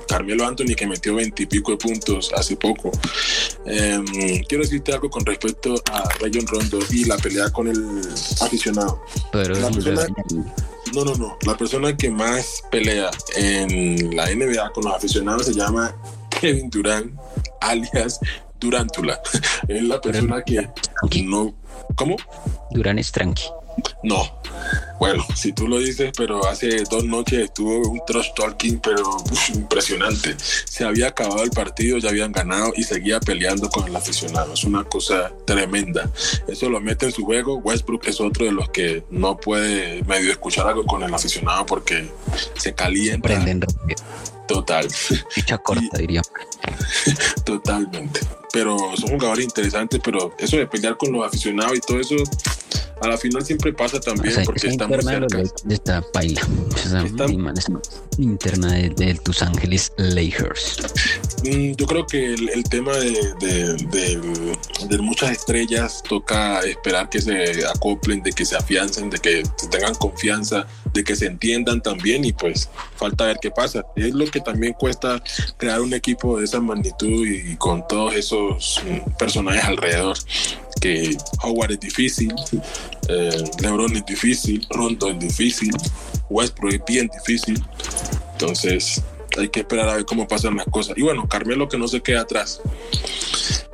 Carmelo 0.07 0.47
Anthony 0.47 0.75
que 0.77 0.87
metió 0.87 1.15
veintipico 1.15 1.73
de 1.73 1.79
puntos 1.79 2.33
hace 2.35 2.57
poco. 2.57 2.93
Em, 3.65 4.05
quiero 4.47 4.63
decirte 4.63 4.93
algo 4.93 5.11
con 5.11 5.25
respecto 5.25 5.75
a 5.91 6.09
Rayon 6.21 6.47
Rondo 6.47 6.79
y 6.91 7.05
la 7.05 7.17
pelea 7.17 7.51
con 7.51 7.69
el 7.69 8.01
aficionado. 8.41 9.03
Pero 9.33 9.55
no, 10.95 11.05
no, 11.05 11.15
no. 11.15 11.39
La 11.45 11.57
persona 11.57 11.97
que 11.97 12.11
más 12.11 12.63
pelea 12.71 13.11
en 13.37 14.15
la 14.17 14.27
NBA 14.27 14.73
con 14.73 14.85
los 14.85 14.95
aficionados 14.95 15.47
se 15.47 15.55
llama 15.55 15.95
Kevin 16.31 16.71
Durant, 16.71 17.13
alias 17.61 18.21
Durantula. 18.61 19.21
es 19.69 19.83
la 19.83 20.01
persona 20.01 20.43
que 20.43 20.69
no. 21.23 21.55
¿Cómo? 21.95 22.17
Durán 22.71 22.99
es 22.99 23.13
tranqui. 23.13 23.45
No. 24.03 24.39
Bueno, 24.99 25.25
si 25.35 25.53
tú 25.53 25.69
lo 25.69 25.79
dices, 25.79 26.13
pero 26.17 26.47
hace 26.47 26.83
dos 26.91 27.05
noches 27.05 27.45
estuvo 27.45 27.89
un 27.89 28.01
trash 28.07 28.31
talking, 28.35 28.81
pero 28.81 29.05
impresionante. 29.55 30.35
Se 30.39 30.85
había 30.85 31.09
acabado 31.09 31.43
el 31.45 31.51
partido, 31.51 31.99
ya 31.99 32.11
habían 32.11 32.33
ganado 32.33 32.73
y 32.77 32.83
seguía 32.83 33.21
peleando 33.21 33.69
con 33.71 33.87
el 33.87 33.95
aficionado. 33.95 34.55
Es 34.55 34.65
una 34.65 34.85
cosa 34.85 35.33
tremenda. 35.45 36.11
Eso 36.49 36.69
lo 36.69 36.81
mete 36.81 37.07
en 37.07 37.13
su 37.13 37.25
juego. 37.25 37.57
Westbrook 37.59 38.07
es 38.09 38.21
otro 38.21 38.45
de 38.47 38.53
los 38.53 38.71
que 38.71 39.05
no 39.11 39.37
puede 39.37 40.03
medio 40.05 40.33
escuchar 40.33 40.67
algo 40.67 40.85
con 40.85 41.03
el 41.03 41.15
aficionado 41.15 41.65
porque 41.65 42.09
se 42.57 42.75
calienta. 42.75 43.29
Prenden 43.29 43.61
Total. 44.49 44.89
Ficha 45.31 45.59
corta, 45.59 45.99
diría. 45.99 46.23
Totalmente. 47.45 48.21
Pero 48.53 48.77
son 48.97 49.11
jugadores 49.11 49.45
interesantes, 49.45 50.01
pero 50.03 50.35
eso 50.39 50.57
de 50.57 50.67
pelear 50.67 50.97
con 50.97 51.13
los 51.13 51.27
aficionados 51.27 51.77
y 51.77 51.81
todo 51.81 52.01
eso 52.01 52.17
a 53.01 53.09
la 53.09 53.17
final 53.17 53.45
siempre 53.45 53.73
pasa 53.73 54.01
también 54.01 54.35
porque 54.45 54.69
estamos 54.69 55.05
cerca. 55.05 55.39
De 55.65 55.75
esta 55.75 56.03
paila. 56.13 56.41
interna 58.19 58.73
de, 58.73 59.15
tus 59.23 59.43
Ángeles 59.43 59.93
Lakers. 59.97 60.79
Mm, 61.45 61.73
yo 61.77 61.87
creo 61.87 62.07
que 62.07 62.35
el, 62.35 62.65
tema 62.65 62.93
de, 62.97 64.19
muchas 65.01 65.31
estrellas 65.31 66.03
toca 66.09 66.61
esperar 66.61 67.09
que 67.09 67.21
se 67.21 67.65
acoplen, 67.67 68.23
de 68.23 68.33
que 68.33 68.45
se 68.45 68.57
afiancen, 68.57 69.11
de 69.11 69.19
que 69.19 69.43
tengan 69.71 69.95
confianza, 69.95 70.67
de 70.93 71.05
que 71.05 71.15
se 71.15 71.27
entiendan 71.27 71.81
también 71.81 72.25
y 72.25 72.33
pues 72.33 72.69
falta 72.97 73.27
ver 73.27 73.39
qué 73.41 73.51
pasa. 73.51 73.85
Es 73.95 74.13
lo 74.13 74.27
que 74.27 74.41
también 74.41 74.73
cuesta 74.73 75.23
crear 75.57 75.81
un 75.81 75.95
equipo 75.95 76.41
de 76.41 76.48
esa 76.49 76.61
magnitud 76.61 77.27
y 77.27 77.57
con 77.57 77.87
todos 77.87 78.15
esos 78.15 78.83
mm, 78.85 79.13
personajes 79.19 79.65
alrededor 79.65 80.17
que 80.81 81.17
Howard 81.43 81.73
es 81.73 81.81
difícil, 81.81 82.35
eh, 83.09 83.45
LeBron 83.61 83.97
es 83.97 84.07
difícil, 84.07 84.67
Rondo 84.71 85.09
es 85.11 85.19
difícil, 85.19 85.71
Westbrook 86.31 86.75
es 86.75 86.85
bien 86.87 87.11
difícil. 87.13 87.63
Entonces 88.33 89.03
hay 89.39 89.49
que 89.49 89.61
esperar 89.61 89.89
a 89.89 89.95
ver 89.95 90.05
cómo 90.05 90.27
pasan 90.27 90.57
las 90.57 90.67
cosas. 90.67 90.97
Y 90.97 91.03
bueno, 91.03 91.29
Carmelo 91.29 91.69
que 91.69 91.79
no 91.79 91.89
se 91.89 92.01
queda 92.01 92.23
atrás. 92.23 92.61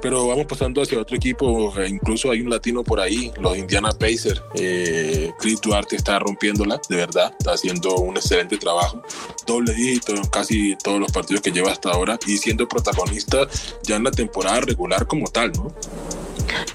Pero 0.00 0.26
vamos 0.26 0.44
pasando 0.46 0.82
hacia 0.82 1.00
otro 1.00 1.16
equipo, 1.16 1.72
eh, 1.80 1.88
incluso 1.88 2.30
hay 2.30 2.42
un 2.42 2.50
latino 2.50 2.84
por 2.84 3.00
ahí, 3.00 3.32
los 3.40 3.56
Indiana 3.56 3.90
Pacers. 3.90 4.42
Eh, 4.54 5.32
Chris 5.38 5.60
Duarte 5.62 5.96
está 5.96 6.18
rompiéndola, 6.18 6.78
de 6.88 6.96
verdad, 6.96 7.34
está 7.38 7.52
haciendo 7.52 7.96
un 7.96 8.16
excelente 8.16 8.58
trabajo. 8.58 9.02
Doble 9.46 9.72
dígito 9.72 10.14
en 10.14 10.24
casi 10.26 10.76
todos 10.76 11.00
los 11.00 11.10
partidos 11.10 11.40
que 11.40 11.52
lleva 11.52 11.72
hasta 11.72 11.90
ahora 11.90 12.18
y 12.26 12.36
siendo 12.36 12.68
protagonista 12.68 13.46
ya 13.82 13.96
en 13.96 14.04
la 14.04 14.10
temporada 14.10 14.60
regular 14.60 15.06
como 15.06 15.28
tal, 15.28 15.52
¿no? 15.52 15.72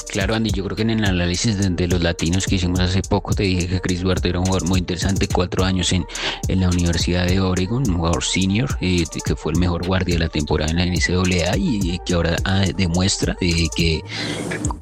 Claro, 0.10 0.34
Andy, 0.34 0.50
yo 0.50 0.64
creo 0.64 0.76
que 0.76 0.82
en 0.82 0.90
el 0.90 1.06
análisis 1.06 1.76
de, 1.76 1.88
los 1.88 2.02
latinos 2.02 2.48
que 2.48 2.56
hicimos 2.56 2.80
hace 2.80 3.04
poco 3.04 3.36
te 3.36 3.44
dije 3.44 3.68
que 3.68 3.80
Chris 3.80 4.02
Duarte 4.02 4.30
era 4.30 4.40
un 4.40 4.46
jugador 4.46 4.68
muy 4.68 4.80
interesante, 4.80 5.28
cuatro 5.28 5.64
años 5.64 5.94
en, 5.94 6.04
en 6.48 6.62
la 6.62 6.70
Universidad 6.70 7.28
de 7.28 7.40
Oregon, 7.40 7.88
un 7.88 7.98
jugador 7.98 8.24
senior, 8.24 8.76
eh, 8.82 9.04
que 9.24 9.36
fue 9.36 9.52
el 9.52 9.60
mejor 9.60 9.86
guardia 9.86 10.16
de 10.16 10.20
la 10.20 10.30
temporada 10.30 10.72
en 10.72 10.78
la 10.78 10.86
NCAA 10.86 11.58
y, 11.58 12.00
que 12.06 12.14
ahora 12.16 12.36
ah, 12.44 12.66
demuestra 12.76 13.36
que 13.40 14.02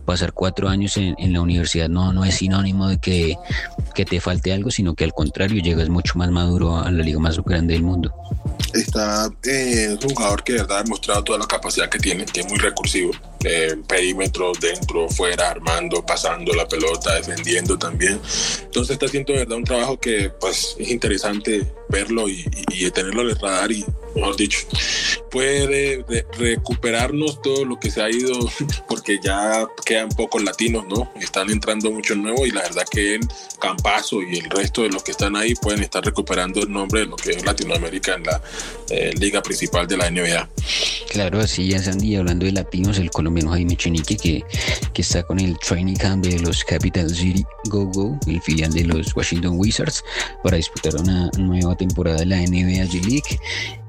pasar 0.06 0.32
cuatro 0.32 0.70
años 0.70 0.96
en, 0.96 1.34
la 1.34 1.42
universidad 1.42 1.90
no, 1.90 2.14
no 2.14 2.24
es 2.24 2.36
sinónimo 2.36 2.88
de 2.88 2.98
que, 2.98 3.36
que 3.94 4.06
te 4.06 4.22
falte 4.22 4.54
algo, 4.54 4.72
sino 4.72 4.96
que 4.96 5.04
al 5.04 5.14
contrario 5.14 5.62
llegas 5.62 5.90
mucho 5.90 6.18
más 6.18 6.32
maduro 6.32 6.78
a 6.78 6.90
la 6.90 7.04
liga 7.04 7.20
más 7.20 7.38
grande 7.44 7.74
del 7.74 7.84
mundo 7.84 8.14
está 8.74 9.30
eh, 9.44 9.98
un 10.02 10.16
jugador 10.16 10.44
que 10.44 10.54
de 10.54 10.60
verdad 10.60 10.80
ha 10.80 10.84
demostrado 10.84 11.24
toda 11.24 11.40
la 11.40 11.48
capacidad 11.48 11.90
que 11.90 12.00
tiene, 12.00 12.26
que 12.26 12.42
es 12.42 12.48
muy 12.48 12.58
recursivo. 12.58 13.12
Eh, 13.44 13.76
perímetros 13.88 14.60
dentro, 14.60 15.08
fuera, 15.10 15.52
armando, 15.52 16.06
pasando 16.06 16.54
la 16.54 16.68
pelota, 16.68 17.16
defendiendo 17.16 17.78
también. 17.78 18.20
Entonces 18.62 18.94
está 18.94 19.06
haciendo 19.06 19.34
de 19.34 19.40
verdad 19.40 19.58
un 19.58 19.64
trabajo 19.64 20.00
que 20.00 20.32
pues 20.40 20.76
es 20.80 20.90
interesante 20.90 21.72
verlo 21.90 22.28
y, 22.28 22.46
y, 22.72 22.90
tenerlo 22.92 23.22
en 23.22 23.30
el 23.30 23.40
radar 23.40 23.72
y, 23.72 23.86
mejor 24.18 24.36
dicho, 24.36 24.60
puede 25.32 26.06
recuperarnos 26.38 27.42
todo 27.42 27.66
lo 27.66 27.80
que 27.80 27.92
se 27.92 28.02
ha 28.02 28.10
ido, 28.10 28.38
porque 28.90 29.20
ya 29.24 29.68
quedan 29.86 30.10
pocos 30.10 30.44
latinos, 30.44 30.86
¿no? 30.88 31.12
Están 31.22 31.50
entrando 31.50 31.92
muchos 31.92 32.18
nuevos 32.18 32.48
y 32.48 32.52
la 32.52 32.62
verdad 32.62 32.84
que 32.90 33.16
él, 33.16 33.22
Campazo 33.60 34.22
y 34.22 34.38
el 34.38 34.50
resto 34.50 34.84
de 34.84 34.90
los 34.90 35.04
que 35.04 35.12
están 35.12 35.36
ahí 35.36 35.56
pueden 35.56 35.82
estar 35.82 36.04
recuperando 36.04 36.62
el 36.62 36.72
nombre 36.72 37.02
de 37.02 37.06
lo 37.08 37.16
que 37.16 37.32
es 37.32 37.46
Latinoamérica 37.46 38.16
en 38.16 38.24
la 38.24 38.42
eh, 38.90 39.12
liga 39.18 39.42
principal 39.42 39.88
de 39.88 39.98
la 39.98 40.10
NBA. 40.10 40.50
Claro, 41.10 41.40
así 41.40 41.72
es, 41.72 41.88
Andy. 41.88 42.16
Hablando 42.16 42.46
de 42.46 42.52
latinos, 42.52 43.00
el 43.00 43.10
colombiano 43.10 43.52
Jaime 43.52 43.76
Chenique, 43.76 44.18
que, 44.18 44.44
que 44.94 45.02
está 45.02 45.24
con 45.24 45.40
el 45.40 45.58
training 45.60 45.96
camp 45.96 46.26
de 46.26 46.40
los 46.40 46.64
Capital 46.64 47.10
City 47.10 47.46
Go 47.70 47.86
Go, 47.86 48.20
el 48.28 48.42
filial 48.42 48.72
de 48.72 48.84
los 48.84 49.16
Washington 49.16 49.56
Wizards, 49.58 50.04
para 50.44 50.58
disputar 50.58 50.96
una 50.96 51.30
nueva 51.38 51.76
temporada 51.76 52.20
de 52.20 52.26
la 52.28 52.38
NBA 52.38 52.86
G 52.86 53.02
League 53.06 53.40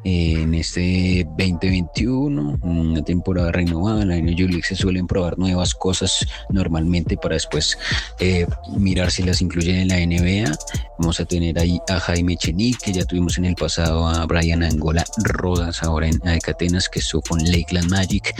en 0.09 0.55
este 0.55 1.27
2021, 1.37 2.59
una 2.63 3.03
temporada 3.03 3.53
renovada. 3.53 4.03
En 4.03 4.09
la 4.09 4.17
League 4.17 4.63
se 4.63 4.75
suelen 4.75 5.07
probar 5.07 5.39
nuevas 5.39 5.75
cosas 5.75 6.27
normalmente 6.49 7.17
para 7.17 7.35
después 7.35 7.77
eh, 8.19 8.47
mirar 8.77 9.11
si 9.11 9.23
las 9.23 9.43
incluyen 9.43 9.77
en 9.77 9.89
la 9.89 9.97
NBA. 9.97 10.51
Vamos 10.99 11.21
a 11.21 11.25
tener 11.25 11.59
ahí 11.59 11.79
a 11.89 12.01
Jaime 12.01 12.37
Chenique, 12.37 12.79
que 12.87 12.93
ya 12.93 13.05
tuvimos 13.05 13.39
en 13.39 13.45
el 13.45 13.55
pasado 13.55 14.07
a 14.07 14.25
Brian 14.27 14.63
Angola 14.63 15.05
Rodas, 15.25 15.83
ahora 15.83 16.09
en 16.09 16.21
Atenas, 16.27 16.89
que 16.89 17.01
estuvo 17.01 17.23
con 17.23 17.39
Lakeland 17.45 17.91
Magic, 17.91 18.35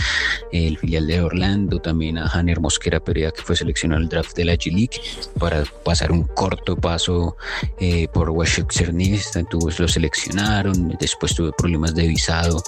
el 0.53 0.79
filial 0.79 1.07
de 1.07 1.21
Orlando, 1.21 1.81
también 1.81 2.19
a 2.19 2.27
Hanner 2.27 2.61
Mosquera 2.61 3.01
Perea, 3.01 3.31
que 3.31 3.43
fue 3.43 3.57
seleccionado 3.57 4.01
al 4.01 4.09
draft 4.09 4.35
de 4.37 4.45
la 4.45 4.55
G-League, 4.55 5.01
para 5.39 5.65
pasar 5.85 6.13
un 6.13 6.25
corto 6.25 6.77
paso 6.77 7.37
eh, 7.79 8.09
por 8.09 8.31
Washington 8.31 8.69
Cernist, 8.71 9.37
lo 9.79 9.89
seleccionaron, 9.89 10.97
después 10.99 11.35
tuvo 11.35 11.53
problemas 11.59 11.95
de 11.95 12.07
visado 12.07 12.63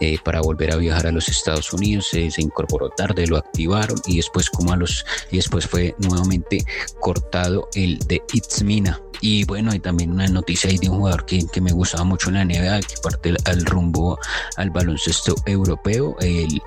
eh, 0.00 0.18
para 0.22 0.40
volver 0.40 0.72
a 0.72 0.76
viajar 0.76 1.08
a 1.08 1.12
los 1.12 1.28
Estados 1.28 1.72
Unidos, 1.72 2.08
se 2.10 2.30
incorporó 2.38 2.90
tarde, 2.90 3.26
lo 3.26 3.38
activaron 3.38 4.00
y 4.06 4.18
después 4.18 4.50
como 4.50 4.72
a 4.72 4.76
los 4.76 5.04
y 5.30 5.36
después 5.36 5.66
fue 5.66 5.94
nuevamente 5.98 6.64
cortado 7.00 7.68
el 7.74 7.98
de 8.06 8.22
Itzmina. 8.32 9.00
Y 9.20 9.44
bueno, 9.44 9.70
hay 9.70 9.78
también 9.78 10.12
una 10.12 10.26
noticia 10.26 10.68
ahí 10.68 10.76
de 10.76 10.90
un 10.90 10.98
jugador 10.98 11.24
que, 11.24 11.46
que 11.50 11.60
me 11.60 11.72
gustaba 11.72 12.04
mucho 12.04 12.28
en 12.28 12.34
la 12.34 12.44
NBA, 12.44 12.80
que 12.80 12.96
parte 13.02 13.34
al 13.46 13.64
rumbo 13.64 14.18
al 14.56 14.70
baloncesto 14.70 15.34
europeo, 15.46 16.16
el 16.20 16.60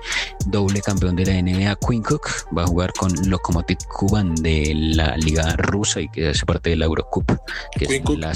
doble 0.46 0.80
campeón 0.80 1.14
de 1.14 1.26
la 1.26 1.40
NBA, 1.40 1.76
Quinn 1.76 2.02
Cook, 2.02 2.28
va 2.56 2.64
a 2.64 2.66
jugar 2.66 2.92
con 2.94 3.12
Lokomotiv 3.28 3.78
Kuban 3.88 4.34
de 4.34 4.72
la 4.74 5.16
liga 5.18 5.54
rusa 5.56 6.00
y 6.00 6.08
que 6.08 6.30
hace 6.30 6.44
parte 6.44 6.70
de 6.70 6.76
la 6.76 6.86
Eurocup, 6.86 7.30
que 7.76 7.84
es 7.84 8.18
la, 8.18 8.34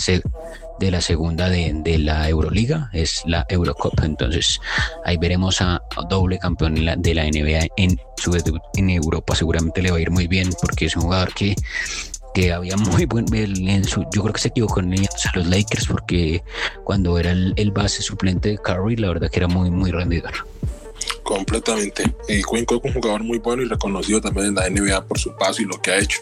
de 0.83 0.91
la 0.91 1.01
segunda 1.01 1.49
de, 1.49 1.72
de, 1.74 1.99
la 1.99 2.28
Euroliga, 2.28 2.91
es 2.93 3.22
la 3.24 3.47
Eurocup. 3.49 4.03
Entonces 4.03 4.61
ahí 5.05 5.16
veremos 5.16 5.61
a, 5.61 5.80
doble 6.09 6.39
campeón 6.39 6.74
de 6.74 7.14
la 7.14 7.24
NBA 7.24 7.68
en 7.76 8.01
su 8.16 8.37
en 8.74 8.91
Europa. 8.91 9.37
Seguramente 9.37 9.80
le 9.80 9.93
va 9.93 9.99
a 9.99 10.01
ir 10.01 10.11
muy 10.11 10.26
bien 10.26 10.51
porque 10.61 10.87
es 10.87 10.97
un 10.97 11.03
jugador 11.03 11.33
que 11.35 11.55
que 12.35 12.53
había 12.53 12.76
muy 12.76 13.05
buen 13.05 13.26
en 13.35 13.85
su, 13.85 14.07
yo 14.11 14.22
creo 14.22 14.33
que 14.33 14.41
se 14.41 14.49
equivocó 14.49 14.80
en 14.80 14.95
a 14.95 15.37
los 15.37 15.47
Lakers 15.47 15.87
porque 15.87 16.43
cuando 16.83 17.18
era 17.18 17.30
el, 17.30 17.72
base 17.72 18.03
suplente 18.03 18.49
de 18.49 18.59
Curry 18.59 18.97
la 18.97 19.09
verdad 19.09 19.30
que 19.30 19.39
era 19.39 19.49
muy 19.49 19.70
muy 19.70 19.91
rendidor 19.91 20.33
completamente. 21.23 22.05
Y 22.29 22.43
Quinn 22.43 22.64
Cook 22.64 22.85
un 22.85 22.93
jugador 22.95 23.23
muy 23.23 23.39
bueno 23.39 23.62
y 23.62 23.66
reconocido 23.66 24.20
también 24.20 24.49
en 24.49 24.55
la 24.55 24.68
NBA 24.68 25.07
por 25.07 25.18
su 25.18 25.35
paso 25.37 25.62
y 25.62 25.64
lo 25.64 25.81
que 25.81 25.93
ha 25.93 25.99
hecho. 25.99 26.20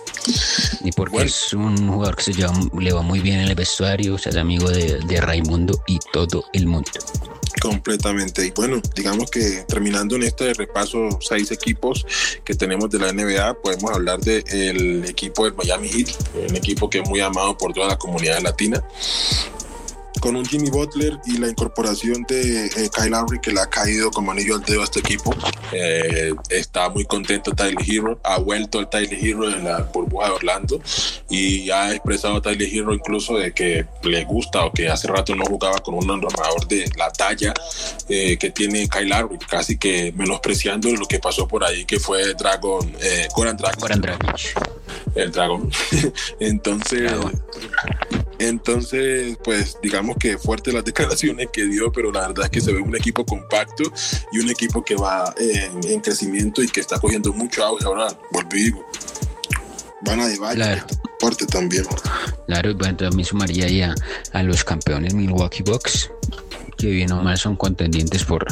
Y 0.84 0.92
porque 0.92 1.22
es 1.22 1.52
un 1.52 1.88
jugador 1.88 2.16
que 2.16 2.24
se 2.24 2.32
lleva, 2.32 2.52
le 2.78 2.92
va 2.92 3.02
muy 3.02 3.20
bien 3.20 3.40
en 3.40 3.48
el 3.48 3.54
vestuario, 3.54 4.14
o 4.14 4.18
sea, 4.18 4.30
es 4.30 4.36
amigo 4.36 4.70
de, 4.70 5.00
de 5.00 5.20
Raimundo 5.20 5.82
y 5.86 5.98
todo 6.12 6.44
el 6.52 6.66
mundo. 6.66 6.90
Completamente. 7.60 8.46
Y 8.46 8.50
bueno, 8.52 8.80
digamos 8.94 9.30
que 9.30 9.64
terminando 9.68 10.16
en 10.16 10.22
este 10.22 10.54
repaso, 10.54 11.08
seis 11.20 11.50
equipos 11.50 12.06
que 12.44 12.54
tenemos 12.54 12.88
de 12.90 12.98
la 12.98 13.12
NBA, 13.12 13.54
podemos 13.62 13.90
hablar 13.90 14.20
del 14.20 15.04
equipo 15.04 15.44
del 15.44 15.54
Miami 15.54 15.88
Heat, 15.88 16.08
un 16.48 16.56
equipo 16.56 16.88
que 16.88 17.00
es 17.00 17.08
muy 17.08 17.20
amado 17.20 17.56
por 17.58 17.72
toda 17.72 17.88
la 17.88 17.98
comunidad 17.98 18.40
latina 18.40 18.82
con 20.20 20.36
un 20.36 20.44
Jimmy 20.44 20.70
Butler 20.70 21.18
y 21.26 21.38
la 21.38 21.48
incorporación 21.48 22.24
de 22.28 22.66
eh, 22.66 22.90
Kyle 22.94 23.10
Lowry 23.10 23.40
que 23.40 23.52
le 23.52 23.60
ha 23.60 23.66
caído 23.68 24.10
como 24.10 24.32
anillo 24.32 24.56
al 24.56 24.62
dedo 24.62 24.80
a 24.80 24.84
este 24.84 25.00
equipo. 25.00 25.34
Eh, 25.72 26.32
está 26.48 26.88
muy 26.88 27.04
contento 27.04 27.52
Tyler 27.52 27.76
Hero, 27.86 28.20
ha 28.24 28.38
vuelto 28.38 28.80
el 28.80 28.88
Tyler 28.88 29.18
Hero 29.22 29.48
en 29.48 29.64
la 29.64 29.82
burbuja 29.82 30.26
de 30.26 30.32
Orlando 30.32 30.80
y 31.28 31.70
ha 31.70 31.92
expresado 31.92 32.42
Tyler 32.42 32.68
Hero 32.72 32.92
incluso 32.92 33.38
de 33.38 33.52
que 33.52 33.86
le 34.02 34.24
gusta 34.24 34.64
o 34.64 34.72
que 34.72 34.88
hace 34.88 35.08
rato 35.08 35.34
no 35.34 35.44
jugaba 35.44 35.78
con 35.78 35.94
un 35.94 36.10
armador 36.10 36.66
de 36.66 36.90
la 36.96 37.10
talla 37.10 37.54
eh, 38.08 38.36
que 38.36 38.50
tiene 38.50 38.88
Kyle 38.88 39.08
Lowry, 39.08 39.38
casi 39.38 39.78
que 39.78 40.12
menospreciando 40.16 40.90
lo 40.90 41.06
que 41.06 41.18
pasó 41.18 41.46
por 41.46 41.64
ahí 41.64 41.84
que 41.84 42.00
fue 42.00 42.34
Dragon, 42.34 42.92
Goran 43.34 43.56
Dragon. 43.56 43.80
Goran 43.80 44.00
Dragon. 44.00 44.34
El 45.14 45.30
Dragon. 45.30 45.70
Entonces... 46.40 47.12
Entonces, 48.40 49.36
pues 49.44 49.76
digamos 49.82 50.16
que 50.16 50.38
fuerte 50.38 50.72
las 50.72 50.84
declaraciones 50.90 51.48
que 51.52 51.66
dio, 51.66 51.92
pero 51.92 52.10
la 52.10 52.28
verdad 52.28 52.46
es 52.46 52.50
que 52.50 52.60
se 52.62 52.72
ve 52.72 52.80
un 52.80 52.96
equipo 52.96 53.24
compacto 53.24 53.84
y 54.32 54.38
un 54.38 54.48
equipo 54.48 54.82
que 54.82 54.96
va 54.96 55.32
en, 55.38 56.00
crecimiento 56.00 56.62
y 56.62 56.68
que 56.68 56.80
está 56.80 56.98
cogiendo 56.98 57.32
mucho 57.34 57.62
auge. 57.62 57.84
Ahora, 57.84 58.08
volví 58.32 58.72
van 60.02 60.20
a 60.20 60.28
llevar 60.28 60.54
claro. 60.54 60.86
fuerte 61.18 61.46
también. 61.46 61.84
Claro, 62.46 62.74
bueno, 62.74 62.96
también 62.96 63.24
sumaría 63.24 63.68
ya 63.68 63.94
a 64.32 64.42
los 64.42 64.64
campeones 64.64 65.14
Milwaukee 65.14 65.62
Bucks 65.62 66.10
que 66.80 66.86
bien 66.88 67.12
o 67.12 67.22
mal 67.22 67.36
son 67.36 67.56
contendientes 67.56 68.24
por 68.24 68.46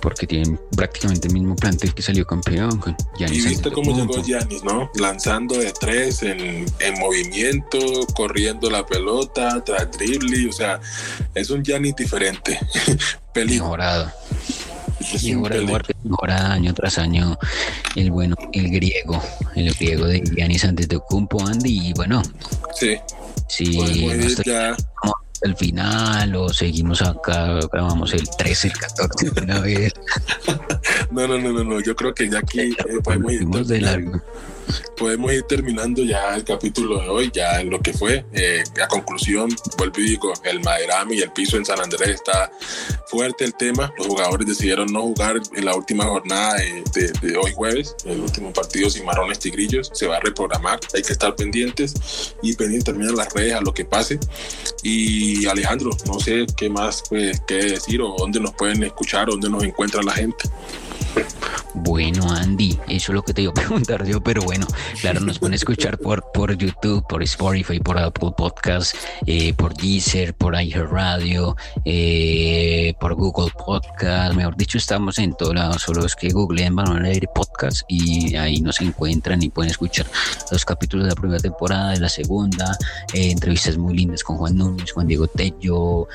porque 0.00 0.26
tienen 0.26 0.60
prácticamente 0.76 1.28
el 1.28 1.34
mismo 1.34 1.54
plantel 1.54 1.94
que 1.94 2.02
salió 2.02 2.26
campeón 2.26 2.78
con 2.78 2.96
Giannis. 3.16 3.44
Y 3.44 3.48
viste 3.50 3.70
cómo 3.70 3.96
llegó 3.96 4.20
Giannis, 4.20 4.64
¿no? 4.64 4.90
Lanzando 4.96 5.56
de 5.56 5.72
tres 5.72 6.24
en, 6.24 6.66
en, 6.80 6.98
movimiento, 6.98 7.78
corriendo 8.14 8.68
la 8.68 8.84
pelota, 8.84 9.62
tras 9.64 9.92
dribbling, 9.92 10.48
o 10.48 10.52
sea, 10.52 10.80
es 11.34 11.50
un 11.50 11.62
Giannis 11.62 11.94
diferente. 11.94 12.58
Mejorado. 13.34 14.10
Mejora, 16.04 16.52
año 16.52 16.74
tras 16.74 16.98
año 16.98 17.38
el 17.96 18.10
bueno, 18.10 18.36
el 18.52 18.70
griego, 18.70 19.22
el 19.54 19.72
griego 19.74 20.06
de 20.06 20.20
Giannis 20.20 20.64
antes 20.64 20.88
de 20.88 20.98
Cumpo 20.98 21.44
Andy, 21.46 21.88
y 21.88 21.92
bueno. 21.92 22.22
Sí. 22.74 22.96
Sí, 23.48 23.78
ya 24.44 24.74
el 25.42 25.56
final 25.56 26.34
o 26.36 26.48
seguimos 26.48 27.02
acá, 27.02 27.58
grabamos 27.70 28.12
el 28.14 28.28
13, 28.38 28.68
el 28.68 28.74
14 28.74 29.30
de 29.30 29.40
una 29.42 29.60
vez. 29.60 29.92
no, 31.10 31.26
no, 31.26 31.38
no, 31.38 31.52
no, 31.52 31.64
no, 31.64 31.80
yo 31.80 31.94
creo 31.94 32.14
que 32.14 32.30
ya 32.30 32.38
aquí 32.38 32.60
eh, 32.60 32.76
podemos 33.02 33.32
ir 33.32 33.46
de 33.46 33.80
largo 33.80 34.22
podemos 34.96 35.32
ir 35.32 35.42
terminando 35.42 36.02
ya 36.02 36.34
el 36.34 36.44
capítulo 36.44 37.00
de 37.00 37.08
hoy, 37.08 37.30
ya 37.32 37.60
en 37.60 37.70
lo 37.70 37.80
que 37.80 37.92
fue. 37.92 38.24
Eh, 38.32 38.62
a 38.82 38.88
conclusión, 38.88 39.54
vuelvo 39.76 40.00
y 40.00 40.10
digo, 40.10 40.32
el 40.44 40.60
Maderami 40.60 41.16
y 41.16 41.22
el 41.22 41.32
piso 41.32 41.56
en 41.56 41.64
San 41.64 41.80
Andrés 41.80 42.08
está 42.08 42.52
fuerte 43.06 43.44
el 43.44 43.54
tema. 43.54 43.92
Los 43.98 44.06
jugadores 44.06 44.46
decidieron 44.46 44.92
no 44.92 45.02
jugar 45.02 45.40
en 45.54 45.64
la 45.64 45.74
última 45.74 46.04
jornada 46.04 46.56
de, 46.56 47.36
hoy 47.36 47.52
jueves, 47.52 47.96
el 48.04 48.20
último 48.20 48.52
partido 48.52 48.90
sin 48.90 49.04
marrones 49.04 49.38
tigrillos. 49.38 49.90
Se 49.92 50.06
va 50.06 50.16
a 50.16 50.20
reprogramar, 50.20 50.80
hay 50.94 51.02
que 51.02 51.12
estar 51.12 51.34
pendientes 51.34 52.34
y 52.42 52.54
pendientes 52.54 52.92
también 52.92 53.14
las 53.16 53.32
redes, 53.32 53.54
a 53.54 53.60
lo 53.60 53.74
que 53.74 53.84
pase. 53.84 54.18
Y 54.82 55.46
Alejandro, 55.46 55.90
no 56.06 56.18
sé 56.20 56.46
qué 56.56 56.70
más 56.70 57.02
pues, 57.08 57.40
qué 57.46 57.56
decir 57.56 58.00
o 58.02 58.14
dónde 58.16 58.40
nos 58.40 58.54
pueden 58.54 58.82
escuchar, 58.82 59.28
dónde 59.28 59.48
nos 59.48 59.62
encuentra 59.64 60.02
la 60.02 60.12
gente. 60.12 60.48
Bueno, 61.74 62.30
Andy, 62.30 62.78
eso 62.88 63.12
es 63.12 63.14
lo 63.14 63.22
que 63.22 63.32
te 63.32 63.42
iba 63.42 63.50
a 63.50 63.54
preguntar 63.62 64.04
yo, 64.04 64.22
pero 64.22 64.42
bueno, 64.42 64.66
claro, 65.00 65.20
nos 65.20 65.38
pueden 65.38 65.54
escuchar 65.54 65.96
por, 65.96 66.22
por 66.32 66.54
YouTube, 66.56 67.06
por 67.08 67.22
Spotify, 67.22 67.80
por 67.80 67.98
Apple 67.98 68.32
Podcast, 68.36 68.94
eh, 69.26 69.54
por 69.54 69.74
Deezer, 69.74 70.34
por 70.34 70.54
iHeartRadio, 70.54 71.56
eh, 71.86 72.94
por 73.00 73.14
Google 73.14 73.50
Podcast, 73.56 74.34
mejor 74.34 74.54
dicho, 74.56 74.76
estamos 74.76 75.18
en 75.18 75.34
todos 75.34 75.54
lados, 75.54 75.80
solo 75.80 76.04
es 76.04 76.14
que 76.14 76.28
googleen 76.28 76.76
Balón 76.76 77.06
Aire 77.06 77.28
Podcast 77.34 77.82
y 77.88 78.36
ahí 78.36 78.60
nos 78.60 78.80
encuentran 78.82 79.42
y 79.42 79.48
pueden 79.48 79.70
escuchar 79.70 80.06
los 80.50 80.64
capítulos 80.66 81.06
de 81.06 81.14
la 81.14 81.16
primera 81.16 81.40
temporada, 81.40 81.92
de 81.92 82.00
la 82.00 82.10
segunda, 82.10 82.76
eh, 83.14 83.30
entrevistas 83.30 83.78
muy 83.78 83.96
lindas 83.96 84.22
con 84.22 84.36
Juan 84.36 84.56
Núñez, 84.56 84.92
Juan 84.92 85.06
Diego 85.06 85.26
Tello, 85.26 86.06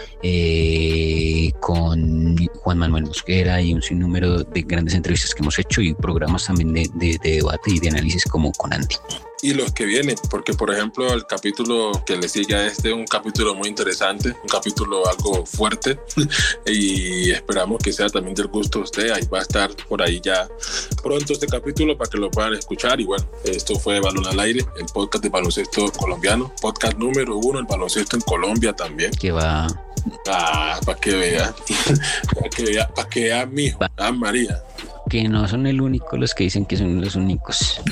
con 1.60 2.38
Juan 2.62 2.78
Manuel 2.78 3.06
Mosquera 3.06 3.60
y 3.60 3.74
un 3.74 3.82
sinnúmero 3.82 4.44
de 4.44 4.62
grandes 4.62 4.94
entrevistas 4.94 5.34
que 5.34 5.47
hemos 5.48 5.60
hecho 5.60 5.82
y 5.82 5.94
programas 5.94 6.46
también 6.46 6.74
de, 6.74 7.18
debate 7.24 7.72
y 7.72 7.80
de 7.80 7.88
análisis 7.88 8.26
como 8.26 8.52
con 8.52 8.74
Andy. 8.74 8.96
Y 9.42 9.54
los 9.54 9.72
que 9.72 9.86
vienen, 9.86 10.16
porque 10.30 10.54
por 10.54 10.74
ejemplo 10.74 11.14
el 11.14 11.26
capítulo 11.26 11.92
que 12.06 12.18
le 12.18 12.28
sigue 12.28 12.56
a 12.56 12.66
este, 12.66 12.92
un 12.92 13.06
capítulo 13.06 13.56
muy 13.56 13.70
interesante, 13.70 14.30
un 14.30 14.50
capítulo 14.50 15.08
algo 15.08 15.46
fuerte 15.46 16.00
y 16.66 17.32
esperamos 17.32 17.78
que 17.82 17.94
sea 17.94 18.10
también 18.10 18.36
del 18.36 18.48
gusto 18.48 18.80
de 18.80 18.84
usted, 18.86 19.12
ahí 19.12 19.26
va 19.32 19.40
a 19.40 19.42
estar 19.44 19.70
por 19.88 20.02
ahí 20.02 20.20
ya 20.22 20.50
pronto 21.02 21.34
este 21.34 21.48
capítulo 21.48 21.96
para 21.98 22.10
que 22.10 22.18
lo 22.18 22.30
puedan 22.30 22.56
escuchar. 22.56 23.00
Y 23.00 23.06
bueno, 23.06 23.26
esto 23.46 23.80
fue 23.80 24.02
Balón 24.02 24.28
al 24.28 24.40
Aire, 24.40 24.66
el 24.78 24.86
podcast 24.88 25.24
de 25.24 25.30
baloncesto 25.30 25.92
colombiano, 25.94 26.52
podcast 26.60 26.98
número 26.98 27.38
uno, 27.38 27.60
el 27.60 27.66
baloncesto 27.66 28.18
en 28.18 28.24
Colombia 28.24 28.74
también. 28.74 29.12
Que 29.12 29.32
va... 29.32 29.68
Ah, 30.30 30.80
para 30.86 31.00
que 31.00 31.14
vea, 31.14 31.54
para 32.34 32.50
que 32.50 32.64
vea, 32.64 32.88
para 32.88 33.10
que 33.10 33.24
vea 33.26 33.46
mi 33.46 33.66
hijo, 33.66 33.80
ah, 33.98 34.12
María 34.12 34.64
que 35.10 35.28
no 35.28 35.48
son 35.48 35.68
el 35.68 35.82
único 35.82 36.18
los 36.18 36.34
que 36.34 36.46
dicen 36.46 36.66
que 36.66 36.78
son 36.78 37.02
los 37.02 37.16
únicos. 37.16 37.82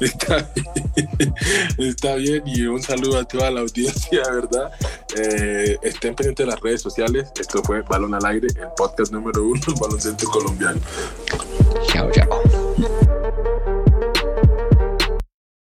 Está 0.00 0.46
bien, 0.54 1.34
está 1.78 2.14
bien 2.16 2.42
y 2.46 2.66
un 2.66 2.82
saludo 2.82 3.18
a 3.18 3.24
toda 3.24 3.50
la 3.50 3.60
audiencia, 3.60 4.22
¿verdad? 4.30 4.70
Eh, 5.16 5.78
estén 5.82 6.14
pendientes 6.14 6.44
de 6.46 6.52
las 6.52 6.60
redes 6.60 6.82
sociales. 6.82 7.32
Esto 7.40 7.62
fue 7.62 7.80
Balón 7.80 8.14
al 8.14 8.24
Aire, 8.26 8.48
el 8.48 8.68
podcast 8.76 9.10
número 9.12 9.42
uno, 9.42 9.60
baloncesto 9.80 10.28
colombiano. 10.28 10.80